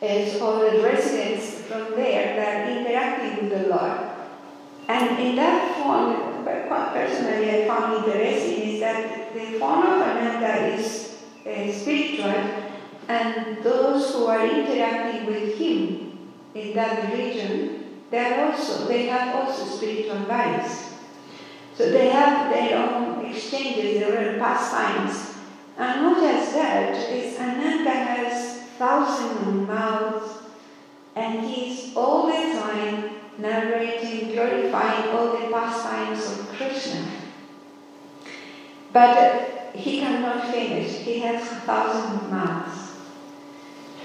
as 0.00 0.40
other 0.40 0.80
residents 0.82 1.62
from 1.62 1.90
there 1.96 2.36
that 2.36 2.68
are 2.68 2.78
interacting 2.78 3.48
with 3.48 3.62
the 3.62 3.68
Lord. 3.68 4.00
And 4.88 5.18
in 5.18 5.36
that 5.36 5.76
form, 5.76 6.44
personally 6.92 7.62
I 7.62 7.68
found 7.68 8.04
interesting 8.06 8.74
is 8.74 8.80
that 8.80 9.32
the 9.34 9.58
form 9.58 9.82
of 9.86 10.02
Ananta 10.02 10.74
is 10.74 11.16
uh, 11.46 11.72
spiritual, 11.72 12.69
and 13.10 13.62
those 13.64 14.14
who 14.14 14.26
are 14.26 14.46
interacting 14.46 15.26
with 15.26 15.58
him 15.58 16.16
in 16.54 16.74
that 16.74 17.12
region, 17.12 18.02
they 18.10 18.18
are 18.18 18.52
also 18.52 18.86
they 18.86 19.06
have 19.06 19.34
also 19.34 19.64
spiritual 19.64 20.20
bodies. 20.26 20.94
So 21.74 21.90
they 21.90 22.10
have 22.10 22.52
their 22.52 22.78
own 22.78 23.24
exchanges, 23.24 24.00
their 24.00 24.16
own 24.18 24.38
pastimes. 24.38 25.34
And 25.76 26.02
not 26.02 26.20
just 26.20 26.52
that, 26.52 26.94
is 27.10 27.38
Ananta 27.38 27.90
has 27.90 28.62
thousands 28.78 29.48
of 29.48 29.66
mouths, 29.66 30.30
and 31.16 31.48
he's 31.48 31.96
all 31.96 32.26
the 32.26 32.60
time 32.60 33.10
narrating, 33.38 34.32
glorifying 34.32 35.08
all 35.08 35.32
the 35.32 35.48
pastimes 35.50 36.38
of 36.38 36.48
Krishna. 36.50 37.08
But 38.92 39.72
he 39.74 40.00
cannot 40.00 40.52
finish, 40.52 40.92
he 40.98 41.20
has 41.20 41.48
thousands 41.64 42.22
of 42.22 42.30
mouths. 42.30 42.79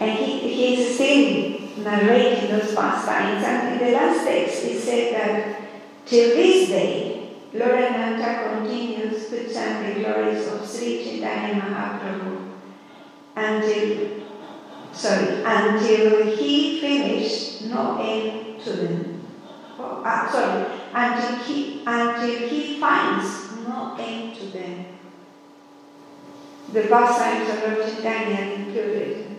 And 0.06 0.20
he, 0.20 0.38
he's 0.54 0.94
still 0.94 1.84
narrating 1.84 2.52
those 2.52 2.76
pastimes. 2.76 3.44
And 3.44 3.74
in 3.74 3.88
the 3.88 3.92
last 3.98 4.24
text, 4.24 4.64
it 4.64 4.80
said 4.80 5.16
that 5.16 5.62
till 6.06 6.36
this 6.36 6.70
day, 6.70 7.32
Lord 7.52 7.74
Ananta 7.74 8.50
continues 8.50 9.30
to 9.30 9.52
chant 9.52 9.96
the 9.96 10.02
glories 10.04 10.48
of 10.48 10.70
Sri 10.70 11.04
Chaitanya 11.04 11.60
Mahaprabhu 11.60 12.52
until, 13.36 14.22
sorry, 14.94 15.42
until 15.44 16.38
he 16.38 16.80
finished 16.80 17.64
no 17.64 18.00
end 18.00 18.62
to 18.62 18.74
them. 18.74 19.26
Oh, 19.80 20.04
uh, 20.06 20.32
sorry, 20.32 20.66
until 20.94 21.38
he, 21.46 21.82
until 21.84 22.48
he 22.48 22.80
finds 22.80 23.58
no 23.68 23.98
end 24.00 24.36
to 24.36 24.46
them. 24.46 24.86
The 26.74 26.82
pastimes 26.84 27.50
of 27.50 27.64
Lord 27.64 27.90
Chaitanya 27.90 28.54
included. 28.54 29.35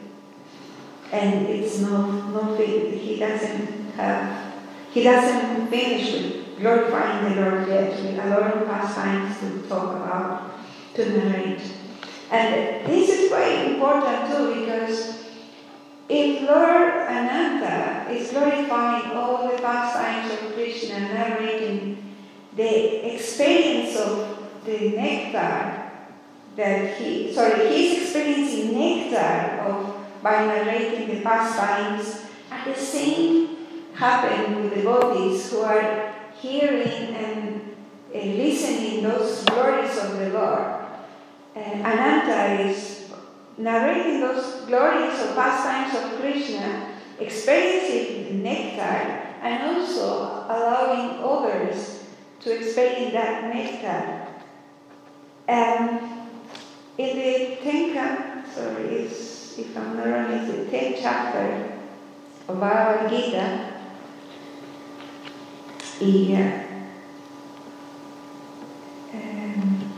And 1.12 1.46
it's 1.46 1.78
no, 1.80 2.10
no, 2.10 2.56
fin- 2.56 2.98
he 2.98 3.18
doesn't 3.18 3.92
have, 3.92 4.54
he 4.92 5.02
doesn't 5.02 5.68
finish 5.68 6.46
glorifying 6.58 7.34
the 7.34 7.40
Lord 7.40 7.68
yet. 7.68 7.90
With 8.02 8.18
a 8.18 8.28
lot 8.28 8.56
of 8.56 8.66
pastimes 8.66 9.38
to 9.40 9.68
talk 9.68 9.96
about, 9.96 10.52
to 10.94 11.10
narrate. 11.10 11.60
And 12.30 12.86
this 12.86 13.08
is 13.08 13.30
very 13.30 13.74
important 13.74 14.30
too 14.30 14.60
because 14.60 15.26
if 16.08 16.42
Lord 16.48 16.92
Ananta 17.08 18.10
is 18.10 18.30
glorifying 18.30 19.10
all 19.16 19.48
the 19.48 19.58
pastimes 19.58 20.32
of 20.32 20.54
Krishna, 20.54 21.00
narrating 21.00 22.14
the 22.56 23.14
experience 23.14 23.96
of 23.96 24.64
the 24.64 24.90
nectar 24.90 25.90
that 26.56 26.96
he, 26.96 27.32
sorry, 27.32 27.68
he's 27.68 28.02
experiencing 28.02 28.78
nectar 28.78 29.60
of 29.62 29.95
by 30.22 30.46
narrating 30.46 31.08
the 31.14 31.22
pastimes, 31.22 32.26
and 32.50 32.74
the 32.74 32.78
same 32.78 33.56
happen 33.94 34.62
with 34.62 34.70
the 34.70 34.76
devotees 34.76 35.50
who 35.50 35.60
are 35.60 36.14
hearing 36.40 37.14
and 37.14 37.76
uh, 38.14 38.18
listening 38.18 39.02
those 39.02 39.44
glories 39.44 39.96
of 39.98 40.18
the 40.18 40.28
Lord. 40.30 40.84
Uh, 41.54 41.58
Ananta 41.58 42.68
is 42.68 43.10
narrating 43.56 44.20
those 44.20 44.66
glories 44.66 45.18
of 45.22 45.34
pastimes 45.34 45.94
of 45.96 46.20
Krishna, 46.20 46.94
experiencing 47.18 48.24
the 48.24 48.34
nectar, 48.42 49.22
and 49.42 49.62
also 49.62 50.44
allowing 50.48 51.22
others 51.22 52.04
to 52.40 52.54
experience 52.54 53.12
that 53.12 53.54
nectar. 53.54 54.26
Um, 55.48 56.28
in 56.98 57.16
the 57.16 57.56
Tenka, 57.62 58.46
sorry, 58.52 58.84
it's, 58.84 59.45
if 59.58 59.76
I'm 59.76 59.96
not 59.96 60.06
wrong, 60.06 60.32
it's 60.32 60.70
the 60.70 60.76
10th 60.76 60.98
chapter 61.00 61.78
of 62.48 62.60
Bhagavad 62.60 63.10
Gita. 63.10 63.72
Y, 65.98 66.34
uh, 66.34 66.62
um, 69.16 69.92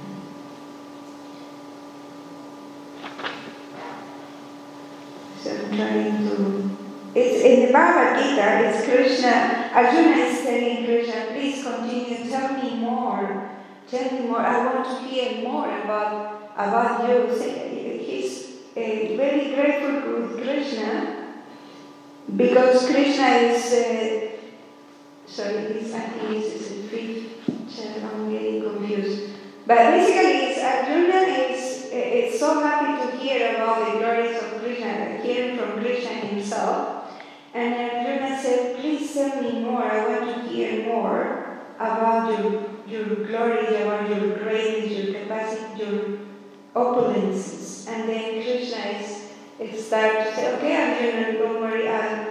so 5.42 5.50
I'm 5.50 5.76
trying 5.76 6.28
to. 6.28 6.70
It's 7.16 7.42
in 7.42 7.66
the 7.66 7.72
Bhagavad 7.72 8.22
Gita, 8.22 8.68
it's 8.68 8.84
Krishna, 8.84 9.70
Arjuna 9.74 10.16
is 10.18 10.42
telling 10.42 10.84
Krishna, 10.84 11.32
please 11.32 11.64
continue, 11.64 12.30
tell 12.30 12.62
me 12.62 12.76
more, 12.76 13.50
tell 13.88 14.12
me 14.12 14.20
more, 14.20 14.40
I 14.40 14.66
want 14.66 14.86
to 14.86 15.08
hear 15.08 15.42
more 15.42 15.66
about, 15.82 16.52
about 16.56 17.08
you. 17.08 17.67
Very 18.78 19.54
grateful 19.54 20.12
with 20.12 20.42
Krishna 20.42 21.34
because 22.36 22.86
Krishna 22.86 23.26
is, 23.26 23.72
uh, 23.72 24.30
sorry, 25.26 25.54
it's, 25.74 25.92
I 25.92 26.00
think 26.00 26.44
it's 26.44 26.68
the 26.68 26.88
fifth 26.88 28.04
I'm 28.04 28.30
getting 28.30 28.62
confused. 28.62 29.30
But 29.66 29.78
basically, 29.78 30.30
it's 30.46 30.62
Arjuna 30.62 31.16
is, 31.50 31.90
is 31.92 32.38
so 32.38 32.60
happy 32.60 33.10
to 33.10 33.16
hear 33.18 33.56
about 33.56 33.92
the 33.92 33.98
glories 33.98 34.36
of 34.36 34.60
Krishna, 34.60 35.22
hearing 35.22 35.58
from 35.58 35.80
Krishna 35.80 36.10
himself. 36.10 37.10
And 37.54 37.74
Arjuna 37.74 38.40
said, 38.40 38.76
please 38.76 39.12
tell 39.12 39.42
me 39.42 39.60
more, 39.60 39.82
I 39.82 40.06
want 40.06 40.36
to 40.36 40.48
hear 40.48 40.86
more 40.86 41.58
about 41.80 42.30
your, 42.30 42.62
your 42.86 43.26
glory, 43.26 43.82
about 43.82 44.08
your 44.08 44.38
greatness, 44.38 44.92
your 44.92 45.20
capacity, 45.20 45.82
your 45.82 46.18
opulences. 46.76 47.57
And 47.88 48.08
then 48.08 48.42
Krishna 48.42 48.78
is, 48.98 49.30
is 49.58 49.86
start 49.86 50.26
to 50.26 50.34
say, 50.34 50.54
okay, 50.54 50.74
Arjuna, 50.76 51.38
don't 51.38 51.60
worry, 51.60 51.88
I'll, 51.88 52.26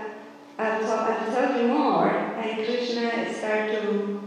I'll, 0.58 0.82
talk, 0.82 1.10
I'll 1.10 1.34
tell 1.34 1.62
you 1.62 1.68
more. 1.68 2.10
And 2.10 2.66
Krishna 2.66 3.34
start 3.34 3.72
to, 3.72 4.22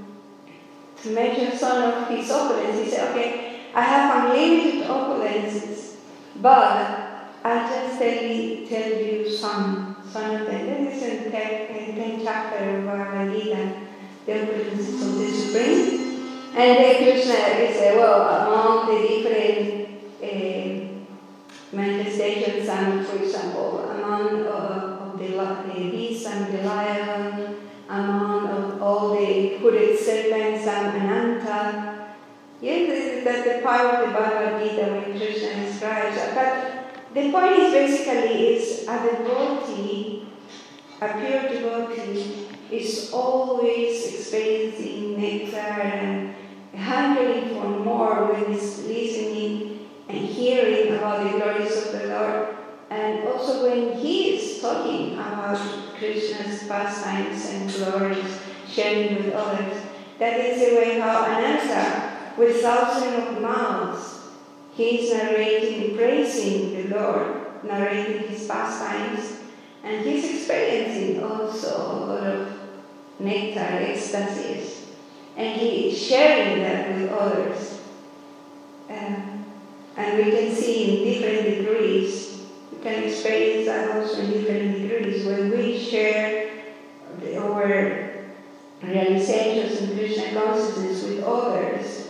to 1.03 1.11
mention 1.11 1.57
some 1.57 1.83
of 1.83 2.09
his 2.09 2.29
opulences. 2.29 2.85
He 2.85 2.91
said, 2.91 3.11
okay, 3.11 3.61
I 3.75 3.83
have 3.83 4.31
unlimited 4.31 4.89
opulences, 4.89 5.97
but 6.37 7.31
I'll 7.45 7.69
just 7.69 7.99
tell 7.99 8.25
you, 8.25 8.67
tell 8.67 8.91
you 8.91 9.31
some 9.31 9.91
some 10.13 10.35
of 10.35 10.47
them. 10.47 10.85
This 10.85 11.03
is 11.03 11.03
in 11.03 11.25
the 11.25 11.31
10th 11.31 12.25
chapter 12.25 12.79
of 12.79 12.85
Bhagavad 12.85 13.31
the 14.27 14.33
opulences 14.33 15.03
of 15.03 15.19
the 15.19 15.29
Supreme. 15.31 16.01
And 16.57 16.79
then 16.79 16.97
Krishna 16.97 17.35
is, 17.35 17.77
uh, 17.77 17.97
well, 17.97 18.19
among 18.49 18.89
the 18.89 19.09
different 19.09 19.80
uh, 21.73 21.77
manifestations, 21.77 22.69
and 22.69 23.07
for 23.07 23.17
example, 23.23 23.79
among 23.79 24.47
uh, 24.47 24.99
of 25.03 25.19
the, 25.19 25.29
the 25.29 25.91
beast 25.91 26.27
and 26.27 26.53
the 26.53 26.63
lion, 26.63 27.57
among 27.89 28.49
of 28.49 28.83
all 28.83 29.15
the 29.15 29.59
hooded 29.59 29.99
serpents 29.99 30.67
and 30.67 31.03
Ananta. 31.03 32.15
Yes, 32.61 33.25
that's 33.25 33.45
the 33.45 33.63
part 33.63 33.95
of 33.95 34.07
the 34.07 34.13
Bhagavad 34.13 34.63
Gita 34.63 34.83
when 34.93 35.19
Krishna 35.19 35.65
describes. 35.65 36.19
But 36.35 37.15
the 37.15 37.33
point 37.33 37.53
is 37.53 37.73
basically 37.73 38.47
is 38.55 38.83
a 38.87 39.01
devotee, 39.03 40.29
a 41.01 41.09
pure 41.09 41.43
devotee, 41.49 42.49
is 42.71 43.11
always 43.13 44.15
experiencing 44.15 45.21
nectar 45.21 45.57
and 45.57 46.35
hungering 46.77 47.49
for 47.49 47.65
more 47.65 48.33
when 48.33 48.53
he's 48.53 48.87
listening 48.87 49.80
and 50.11 50.27
hearing 50.27 50.97
about 50.97 51.23
the 51.23 51.39
glories 51.39 51.87
of 51.87 51.93
the 51.93 52.07
Lord. 52.09 52.57
And 52.91 53.29
also 53.29 53.71
when 53.71 53.97
he 53.97 54.35
is 54.35 54.61
talking 54.61 55.15
about 55.15 55.59
Krishna's 55.97 56.67
pastimes 56.67 57.47
and 57.51 57.73
glories, 57.73 58.41
sharing 58.69 59.17
with 59.17 59.35
others. 59.35 59.81
That 60.19 60.41
is 60.41 60.59
the 60.61 60.77
way 60.77 60.99
how 60.99 61.25
Ananta, 61.25 62.35
with 62.37 62.61
thousands 62.61 63.29
of 63.29 63.41
mouths, 63.41 64.21
he 64.75 65.01
is 65.01 65.13
narrating, 65.13 65.97
praising 65.97 66.75
the 66.75 66.97
Lord, 66.97 67.65
narrating 67.65 68.29
his 68.29 68.47
pastimes, 68.47 69.39
and 69.83 70.05
he's 70.05 70.37
experiencing 70.37 71.23
also 71.23 71.77
a 71.77 71.97
lot 72.07 72.27
of 72.27 72.61
nectar, 73.19 73.61
ecstasies, 73.61 74.87
and 75.37 75.61
he 75.61 75.91
is 75.91 76.03
sharing 76.03 76.63
that 76.63 76.95
with 76.95 77.11
others. 77.11 77.81
Um, 78.89 79.30
and 80.01 80.25
we 80.25 80.31
can 80.31 80.55
see 80.55 80.79
in 80.85 81.13
different 81.13 81.59
degrees, 81.59 82.47
we 82.73 82.79
can 82.83 83.05
experience 83.05 83.67
that 83.67 83.97
also 83.97 84.21
in 84.21 84.33
different 84.33 84.81
degrees 84.81 85.27
when 85.27 85.51
we 85.51 85.79
share 85.79 86.51
the, 87.21 87.37
our 87.39 88.25
realizations 88.83 89.83
in 89.83 89.97
Krishna 89.97 90.33
consciousness 90.33 91.05
with 91.05 91.23
others 91.25 92.01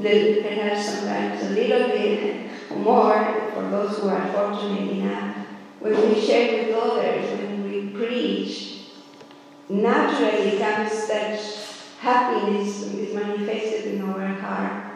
perhaps 0.00 0.86
sometimes 0.86 1.42
a 1.42 1.50
little 1.50 1.88
bit 1.88 2.50
more 2.70 3.50
for 3.52 3.68
those 3.68 3.98
who 3.98 4.08
are 4.08 4.32
fortunate 4.32 4.90
enough. 4.92 5.36
When 5.80 6.08
we 6.08 6.20
share 6.20 6.66
with 6.66 6.76
others, 6.76 7.30
when 7.38 7.64
we 7.64 7.88
preach, 7.90 8.82
naturally 9.68 10.58
comes 10.58 10.92
such 10.92 11.40
happiness 11.98 12.82
is 12.82 13.14
manifested 13.14 13.94
in 13.94 14.02
our 14.02 14.26
heart. 14.26 14.87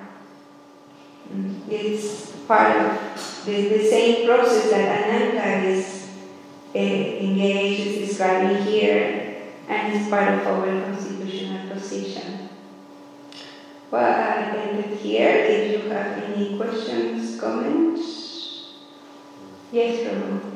It's 1.69 2.33
part 2.47 2.77
of 2.77 3.45
the, 3.47 3.69
the 3.69 3.89
same 3.89 4.27
process 4.27 4.71
that 4.71 5.07
Ananta 5.07 5.69
is 5.69 6.11
uh, 6.75 6.79
engaged, 6.79 7.87
is 7.87 8.09
describing 8.09 8.63
here, 8.65 9.53
and 9.69 9.95
it's 9.95 10.09
part 10.11 10.29
of 10.35 10.47
our 10.47 10.67
constitutional 10.85 11.71
position. 11.71 12.49
Well, 13.91 14.05
I 14.05 14.57
ended 14.57 14.99
here. 14.99 15.29
If 15.29 15.85
you 15.85 15.91
have 15.91 16.23
any 16.23 16.57
questions, 16.57 17.39
comments? 17.39 18.73
Yes, 19.71 20.01
Prabhu. 20.01 20.53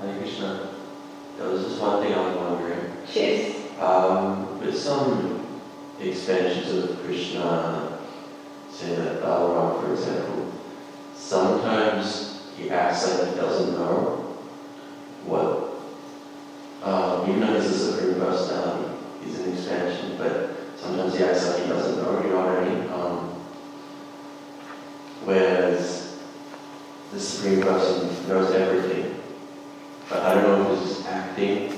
Hare 0.00 0.18
Krishna. 0.18 0.74
There 1.38 1.48
was 1.48 1.64
just 1.64 1.80
one 1.80 2.02
thing 2.02 2.12
I 2.12 2.28
was 2.28 2.36
wondering. 2.36 2.92
Yes. 3.14 3.56
Um, 3.80 4.60
with 4.60 4.76
some 4.76 5.46
expansions 6.00 6.72
of 6.72 6.98
Krishna, 7.00 7.98
say 8.70 8.96
that 8.96 9.22
Balaram, 9.22 9.80
for 9.82 9.92
example, 9.92 10.52
sometimes 11.14 12.42
acts 13.06 13.36
doesn't 13.36 13.74
know 13.74 14.36
what, 15.24 15.70
uh, 16.82 17.24
even 17.28 17.40
though 17.40 17.60
he's 17.60 17.70
a 17.70 17.92
supreme 17.92 18.14
personality, 18.14 18.94
he's 19.24 19.38
an 19.40 19.52
expansion, 19.52 20.16
but 20.18 20.50
sometimes 20.76 21.16
he 21.16 21.24
acts 21.24 21.58
he 21.58 21.68
doesn't 21.68 22.02
know, 22.02 22.22
you 22.22 22.30
know 22.30 22.40
what 22.40 22.58
I 22.58 22.68
mean? 22.68 22.90
Um, 22.92 23.28
whereas 25.24 26.18
the 27.12 27.20
supreme 27.20 27.62
person 27.62 28.28
knows 28.28 28.52
everything, 28.52 29.20
but 30.08 30.22
I 30.22 30.34
don't 30.34 30.44
know 30.44 30.72
if 30.72 30.80
he's 30.80 30.88
just 30.88 31.06
acting 31.06 31.68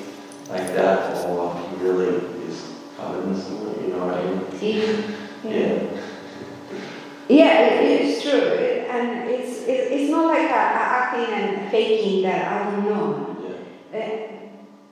like 0.49 0.75
that 0.75 1.27
or 1.27 1.55
he 1.57 1.85
really 1.85 2.17
is 2.47 2.73
covered 2.97 3.25
in 3.25 3.41
someone, 3.41 3.83
you 3.83 3.89
know 3.89 4.07
what 4.07 4.17
I 4.17 4.25
mean? 4.25 5.15
Yeah. 5.45 5.51
Yeah. 5.51 6.01
Yeah, 7.31 7.81
it 7.81 8.01
is 8.01 8.23
true, 8.23 8.41
and 8.91 9.31
it's 9.31 9.63
it, 9.63 9.93
it's 9.93 10.11
not 10.11 10.27
like 10.27 10.51
a, 10.51 10.63
a 10.83 10.85
acting 10.99 11.33
and 11.33 11.71
faking 11.71 12.23
that 12.23 12.51
I 12.51 12.71
don't 12.73 12.85
know. 12.85 13.37
Yeah. 13.93 14.01
Uh, 14.01 14.33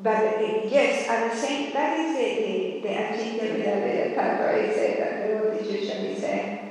but 0.01 0.23
uh, 0.23 0.41
yes, 0.71 1.09
at 1.09 1.33
the 1.33 1.37
same, 1.37 1.73
that 1.73 1.99
is 1.99 2.17
the 2.17 2.29
the, 2.47 2.81
the 2.83 2.95
Ajita 2.95 3.57
Vidya 3.57 4.15
Thakur 4.15 4.73
said 4.73 5.01
that 5.01 5.27
the 5.27 5.35
devotees 5.35 5.81
usually 5.81 6.15
say 6.15 6.71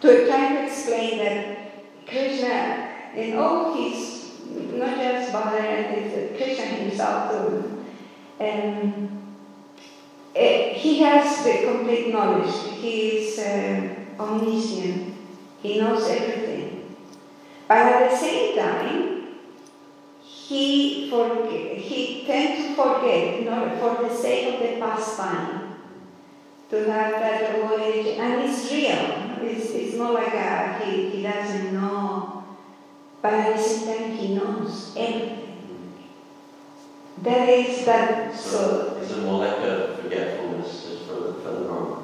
to 0.00 0.26
try 0.26 0.48
to 0.54 0.64
explain 0.64 1.18
that 1.18 2.06
Krishna 2.08 2.88
in 3.14 3.36
all 3.36 3.76
his 3.76 4.32
not 4.48 4.96
just 4.96 5.30
Balaram, 5.30 5.92
it's 5.92 6.38
Krishna 6.38 6.64
himself 6.64 7.30
too, 7.30 7.84
and 8.40 9.22
uh, 10.34 10.40
he 10.72 11.00
has 11.00 11.44
the 11.44 11.70
complete 11.70 12.01
He 12.80 13.08
is. 13.08 13.38
Uh, 13.38 14.02
omniscient. 14.18 15.14
He 15.62 15.80
knows 15.80 16.08
everything. 16.08 16.96
But 17.68 17.78
at 17.78 18.10
the 18.10 18.16
same 18.16 18.58
time, 18.58 19.38
he 20.22 21.10
forget, 21.10 21.78
he 21.78 22.24
tends 22.26 22.68
to 22.68 22.74
forget, 22.74 23.40
you 23.40 23.44
know, 23.46 23.76
for 23.78 24.08
the 24.08 24.14
sake 24.14 24.54
of 24.54 24.60
the 24.60 24.80
pastime, 24.80 25.76
to 26.70 26.90
have 26.90 27.12
that 27.12 27.58
knowledge, 27.58 28.06
and 28.06 28.42
it's 28.42 28.70
real. 28.70 29.38
It's, 29.42 29.70
it's 29.70 29.96
not 29.96 30.14
like 30.14 30.34
a, 30.34 30.80
he, 30.84 31.10
he 31.10 31.22
doesn't 31.22 31.72
know, 31.74 32.44
but 33.20 33.32
at 33.32 33.56
the 33.56 33.62
same 33.62 33.86
time 33.86 34.16
he 34.16 34.34
knows 34.34 34.94
everything. 34.96 35.38
That 37.22 37.48
is 37.48 37.84
that 37.84 38.34
so. 38.34 38.96
Is 39.00 39.12
it 39.12 39.22
more 39.22 39.46
like 39.46 39.58
a 39.58 39.96
forgetfulness 40.02 40.88
just 40.88 41.04
for 41.04 41.14
the, 41.14 41.34
for 41.34 41.50
the 41.50 41.60
moment? 41.60 42.01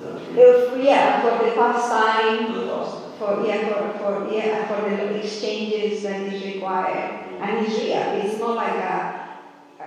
Is 0.00 0.06
that 0.06 0.14
what 0.14 0.22
you 0.24 0.32
mean? 0.32 0.80
If, 0.80 0.84
yeah, 0.84 1.20
for 1.20 1.44
the 1.44 1.52
pastime, 1.52 2.46
For 2.46 2.56
the 2.56 2.66
past. 2.72 2.96
for 3.18 3.46
yeah 3.46 3.68
for, 3.68 3.98
for 3.98 4.32
yeah 4.32 4.66
for 4.66 4.88
the 4.88 5.20
exchanges 5.20 6.02
that 6.04 6.22
is 6.32 6.42
required. 6.42 7.26
And 7.40 7.66
it's 7.66 7.76
real. 7.76 8.16
It's 8.24 8.38
not 8.40 8.56
like 8.56 8.76
a 8.76 9.28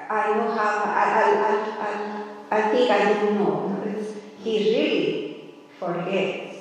I 0.09 0.37
know 0.37 0.51
how 0.51 0.83
I 0.85 1.05
I, 1.17 1.25
I, 1.49 1.53
I, 1.87 2.57
I 2.57 2.71
think 2.71 2.91
I 2.91 3.13
don't 3.13 3.35
know. 3.39 3.81
It's, 3.85 4.13
he 4.43 4.53
really 4.69 5.53
forgets. 5.79 6.57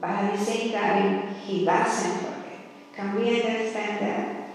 But 0.00 0.10
at 0.10 0.38
the 0.38 0.44
same 0.44 0.72
time 0.72 1.34
he 1.34 1.64
doesn't 1.64 2.18
forget. 2.20 2.60
Can 2.94 3.14
we 3.16 3.42
understand 3.42 4.00
that? 4.00 4.50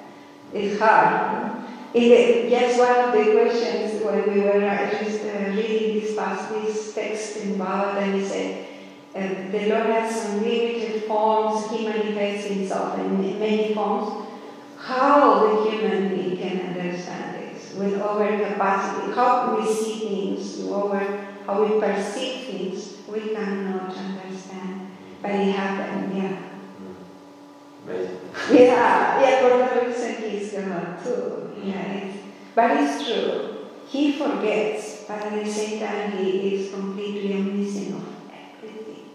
It's 0.54 0.80
hard. 0.80 1.62
The, 1.94 2.50
just 2.50 2.80
one 2.80 2.96
of 2.96 3.12
the 3.14 3.32
questions 3.34 4.02
when 4.04 4.34
we 4.34 4.42
were 4.42 4.66
uh, 4.66 4.89
just 4.98 5.22
reading 6.22 6.65
this 6.65 6.93
text 6.93 7.38
in 7.38 7.57
Bhagavad 7.57 8.13
he 8.13 8.26
said 8.26 8.67
uh, 9.13 9.51
the 9.51 9.67
Lord 9.67 9.88
has 9.88 10.26
unlimited 10.26 11.03
forms, 11.03 11.69
He 11.69 11.86
manifests 11.86 12.47
Himself 12.47 12.97
in 12.97 13.39
many 13.39 13.74
forms. 13.74 14.28
How 14.78 15.63
the 15.63 15.69
human 15.69 16.09
being 16.09 16.38
can 16.38 16.69
understand 16.69 17.36
this 17.36 17.74
with 17.74 17.99
overcapacity? 17.99 19.13
How 19.13 19.57
we 19.59 19.72
see 19.72 19.99
things, 19.99 20.61
over 20.61 20.99
how 21.45 21.63
we 21.63 21.80
perceive 21.80 22.45
things, 22.47 22.97
we 23.07 23.34
cannot 23.36 23.95
understand. 23.95 24.91
But 25.22 25.32
it 25.32 25.51
happened, 25.51 26.17
yeah. 26.17 26.38
Amazing. 27.86 28.19
Yeah, 28.49 29.22
yeah, 29.22 29.41
for 29.41 29.57
that 29.57 29.86
reason 29.86 30.30
he's 30.30 30.53
God 30.53 31.03
too. 31.03 31.53
Yeah, 31.63 31.93
it's, 31.93 32.17
but 32.55 32.72
it's 32.72 33.05
true. 33.05 33.51
He 33.92 34.14
forgets, 34.14 35.04
but 35.06 35.20
at 35.20 35.44
the 35.44 35.52
same 35.52 35.82
time 35.82 36.14
he 36.18 36.56
is 36.56 36.72
completely 36.72 37.34
omniscient 37.34 37.96
of 37.96 38.08
everything. 38.32 39.10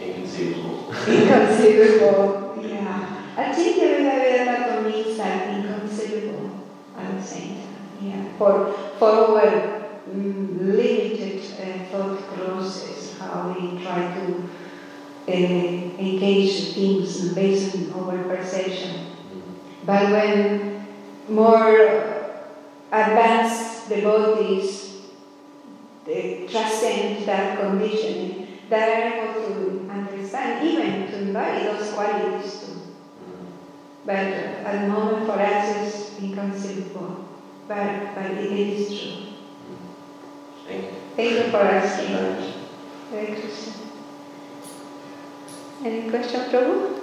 Inconceivable. 0.00 0.88
Inconceivable, 1.06 2.64
yeah. 2.64 3.22
I 3.36 3.52
think 3.52 3.76
the 3.76 3.88
Vedanta 3.88 4.88
means 4.88 5.18
that 5.18 5.48
inconceivable 5.50 6.64
at 6.96 7.14
the 7.14 7.22
same 7.22 7.56
time, 7.56 7.88
yeah. 8.00 8.24
For, 8.38 8.72
for 8.98 9.10
our 9.10 10.00
mm, 10.08 10.58
limited 10.60 11.42
uh, 11.60 11.84
thought 11.90 12.18
process, 12.38 13.18
how 13.18 13.54
we 13.54 13.82
try 13.82 14.14
to 14.14 14.48
uh, 15.28 15.30
engage 15.30 16.72
things 16.72 17.34
based 17.34 17.76
on 17.76 17.92
our 17.92 18.24
perception. 18.24 19.08
Mm. 19.28 19.42
But 19.84 20.10
when 20.10 20.86
more 21.28 22.24
advanced 22.90 23.73
devotees 23.88 24.94
they 26.04 26.46
transcend 26.50 27.26
that 27.26 27.58
conditioning, 27.58 28.58
they 28.68 28.76
are 28.76 29.24
able 29.24 29.34
to 29.46 29.88
understand, 29.90 30.66
even 30.66 31.10
to 31.10 31.18
embody 31.18 31.64
those 31.64 31.92
qualities 31.92 32.60
too. 32.60 32.80
But 34.04 34.16
at 34.16 34.82
the 34.82 34.88
moment 34.88 35.26
for 35.26 35.40
us 35.40 35.76
it's 35.76 36.18
inconceivable. 36.22 37.24
But, 37.66 38.14
but 38.14 38.30
it 38.32 38.52
is 38.52 39.00
true. 39.00 39.26
Thank 40.66 40.84
you. 40.84 40.90
Thank 41.16 41.30
you 41.30 41.50
for 41.50 41.56
asking. 41.58 42.54
Hare 43.10 43.26
Krishna. 43.26 43.72
Any 45.84 46.10
question, 46.10 46.40
Prabhu? 46.50 47.00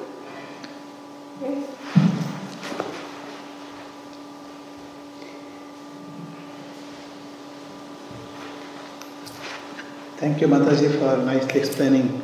Yes? 1.42 2.28
Thank 10.22 10.40
you, 10.40 10.48
Mataji, 10.48 11.00
for 11.00 11.18
nicely 11.26 11.62
explaining 11.62 12.22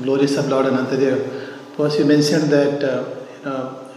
glories 0.00 0.38
of 0.38 0.48
Lord 0.48 0.64
Anantadev. 0.64 1.76
First, 1.76 1.98
you 1.98 2.06
mentioned 2.06 2.44
that 2.44 2.82
uh, 2.82 3.04
you 3.36 3.44
know 3.44 3.90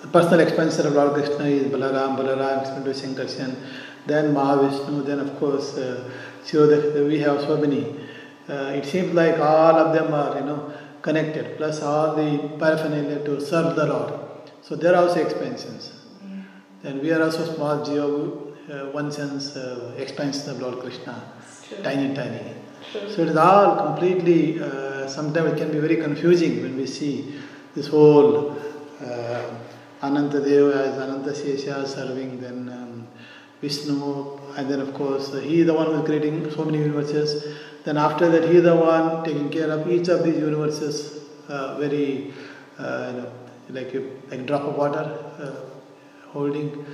the 0.00 0.08
personal 0.08 0.40
expansion 0.40 0.86
of 0.86 0.94
Lord 0.94 1.12
Krishna 1.12 1.44
is 1.44 1.66
Balaram, 1.70 2.16
Balaram 2.16 2.62
explained 2.62 2.86
to 2.86 2.92
Shankarshan, 2.92 3.54
then 4.06 4.32
Mahavishnu, 4.32 5.04
then 5.04 5.20
of 5.20 5.38
course 5.38 5.76
uh, 5.76 6.10
we 7.06 7.18
have 7.18 7.42
so 7.42 7.58
many. 7.58 7.94
Uh, 8.48 8.72
it 8.78 8.86
seems 8.86 9.12
like 9.12 9.38
all 9.38 9.76
of 9.76 9.92
them 9.92 10.14
are 10.14 10.38
you 10.38 10.46
know 10.46 10.72
connected, 11.02 11.58
plus 11.58 11.82
all 11.82 12.16
the 12.16 12.38
paraphernalia 12.58 13.22
to 13.26 13.38
serve 13.38 13.76
the 13.76 13.84
Lord. 13.84 14.14
So 14.62 14.76
there 14.76 14.94
are 14.94 15.06
also 15.06 15.20
expansions. 15.20 15.92
Then 16.80 17.02
we 17.02 17.12
are 17.12 17.22
also 17.22 17.54
small 17.54 17.84
geo, 17.84 18.54
uh, 18.72 18.92
one 18.92 19.12
sense 19.12 19.56
uh, 19.56 19.94
expansion 19.98 20.48
of 20.48 20.62
Lord 20.62 20.80
Krishna, 20.80 21.22
true. 21.68 21.82
tiny, 21.82 22.14
tiny. 22.14 22.54
True. 22.92 23.10
So 23.10 23.22
it 23.22 23.28
is 23.28 23.36
all 23.36 23.76
completely, 23.76 24.60
uh, 24.60 25.06
sometimes 25.08 25.52
it 25.52 25.58
can 25.58 25.72
be 25.72 25.78
very 25.78 25.96
confusing 25.96 26.62
when 26.62 26.76
we 26.76 26.86
see 26.86 27.40
this 27.74 27.88
whole 27.88 28.52
uh, 29.00 29.54
Anantadeva 30.02 30.74
as 30.86 30.94
Anantasesha 30.98 31.86
serving, 31.86 32.40
then 32.40 32.68
um, 32.68 33.08
Vishnu, 33.60 34.38
and 34.56 34.70
then 34.70 34.80
of 34.80 34.92
course 34.94 35.32
uh, 35.32 35.40
he 35.40 35.60
is 35.60 35.66
the 35.66 35.74
one 35.74 35.86
who 35.86 36.00
is 36.00 36.04
creating 36.04 36.50
so 36.50 36.64
many 36.64 36.78
universes. 36.78 37.56
Then 37.84 37.96
after 37.96 38.28
that 38.30 38.48
he 38.48 38.56
is 38.58 38.64
the 38.64 38.76
one 38.76 39.24
taking 39.24 39.50
care 39.50 39.70
of 39.70 39.90
each 39.90 40.08
of 40.08 40.24
these 40.24 40.36
universes 40.36 41.20
uh, 41.48 41.78
very, 41.78 42.32
uh, 42.78 43.12
you 43.14 43.20
know, 43.20 43.32
like 43.70 43.94
a 43.94 44.02
like 44.30 44.46
drop 44.46 44.62
of 44.62 44.76
water 44.76 45.18
uh, 45.38 46.30
holding. 46.32 46.86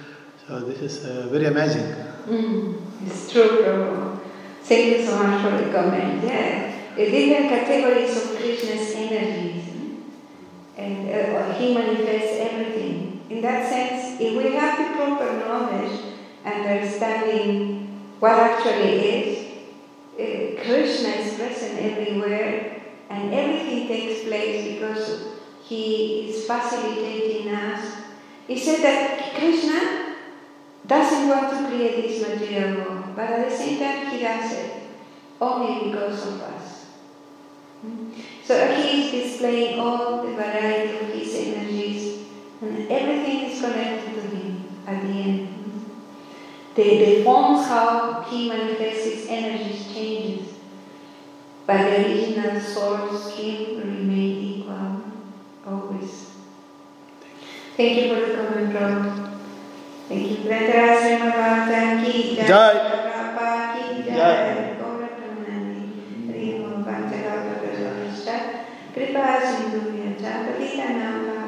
So 0.47 0.61
this 0.61 0.81
is 0.81 1.05
uh, 1.05 1.29
very 1.31 1.47
amazing. 1.47 1.87
Mm, 2.27 3.07
it's 3.07 3.33
true. 3.33 4.10
Thank 4.63 4.99
you 4.99 5.05
so 5.05 5.19
much 5.19 5.43
for 5.43 5.65
the 5.65 5.73
comment. 5.73 6.23
Yeah, 6.23 6.73
the 6.95 7.11
different 7.11 7.49
categories 7.49 8.17
of 8.17 8.37
Krishna's 8.37 8.93
energies, 8.95 9.65
and 10.77 11.09
uh, 11.09 11.53
he 11.55 11.75
manifests 11.75 12.39
everything. 12.39 13.21
In 13.31 13.41
that 13.43 13.69
sense, 13.69 14.21
if 14.21 14.37
we 14.37 14.53
have 14.55 14.79
the 14.79 14.97
proper 14.97 15.39
knowledge, 15.39 16.01
understanding 16.45 18.15
what 18.21 18.33
actually 18.33 18.99
is, 19.01 19.39
uh, 20.15 20.63
Krishna 20.63 21.09
is 21.09 21.35
present 21.35 21.79
everywhere, 21.79 22.83
and 23.09 23.35
everything 23.35 23.89
takes 23.89 24.25
place 24.25 24.75
because 24.75 25.27
he 25.65 26.31
is 26.31 26.47
facilitating 26.47 27.53
us. 27.53 27.97
He 28.47 28.59
said 28.59 28.83
that 28.83 29.35
Krishna 29.35 30.00
doesn't 30.87 31.29
want 31.29 31.51
to 31.51 31.69
create 31.69 32.03
this 32.03 32.29
material 32.29 32.79
world, 32.79 33.05
but 33.15 33.31
at 33.31 33.51
the 33.51 33.57
same 33.57 33.79
time 33.79 34.07
he 34.11 34.23
does 34.23 34.53
it. 34.53 34.81
only 35.41 35.91
because 35.91 36.27
of 36.27 36.41
us. 36.43 36.87
So 38.45 38.75
he 38.75 38.99
is 38.99 39.11
displaying 39.11 39.81
all 39.81 40.23
the 40.23 40.33
variety 40.33 40.99
of 40.99 41.15
his 41.15 41.35
energies, 41.35 42.27
and 42.61 42.91
everything 42.91 43.51
is 43.51 43.61
connected 43.61 44.15
to 44.15 44.21
him 44.37 44.65
at 44.87 45.01
the 45.03 45.09
end. 45.09 45.49
The, 46.75 46.83
the 46.83 47.25
forms 47.25 47.67
how 47.67 48.23
he 48.29 48.49
manifests 48.49 49.05
his 49.05 49.27
energies 49.29 49.93
changes, 49.95 50.55
but 51.67 51.79
the 51.79 52.07
original 52.07 52.61
source 52.61 53.33
scheme 53.33 53.79
remain 53.79 54.45
equal 54.45 55.03
always. 55.67 56.31
Thank 57.77 58.03
you 58.03 58.15
for 58.15 58.27
the 58.27 58.37
comment, 58.37 58.75
Rob. 58.75 59.30
Thank 60.11 60.31
you. 60.31 60.37
Granthraj 60.43 60.99
Srimad 61.03 61.35
Bhagavatam 61.39 62.03
ki 62.03 62.35
jai. 62.35 62.75
Jai. 64.11 64.71
Prabhupada 70.91 71.40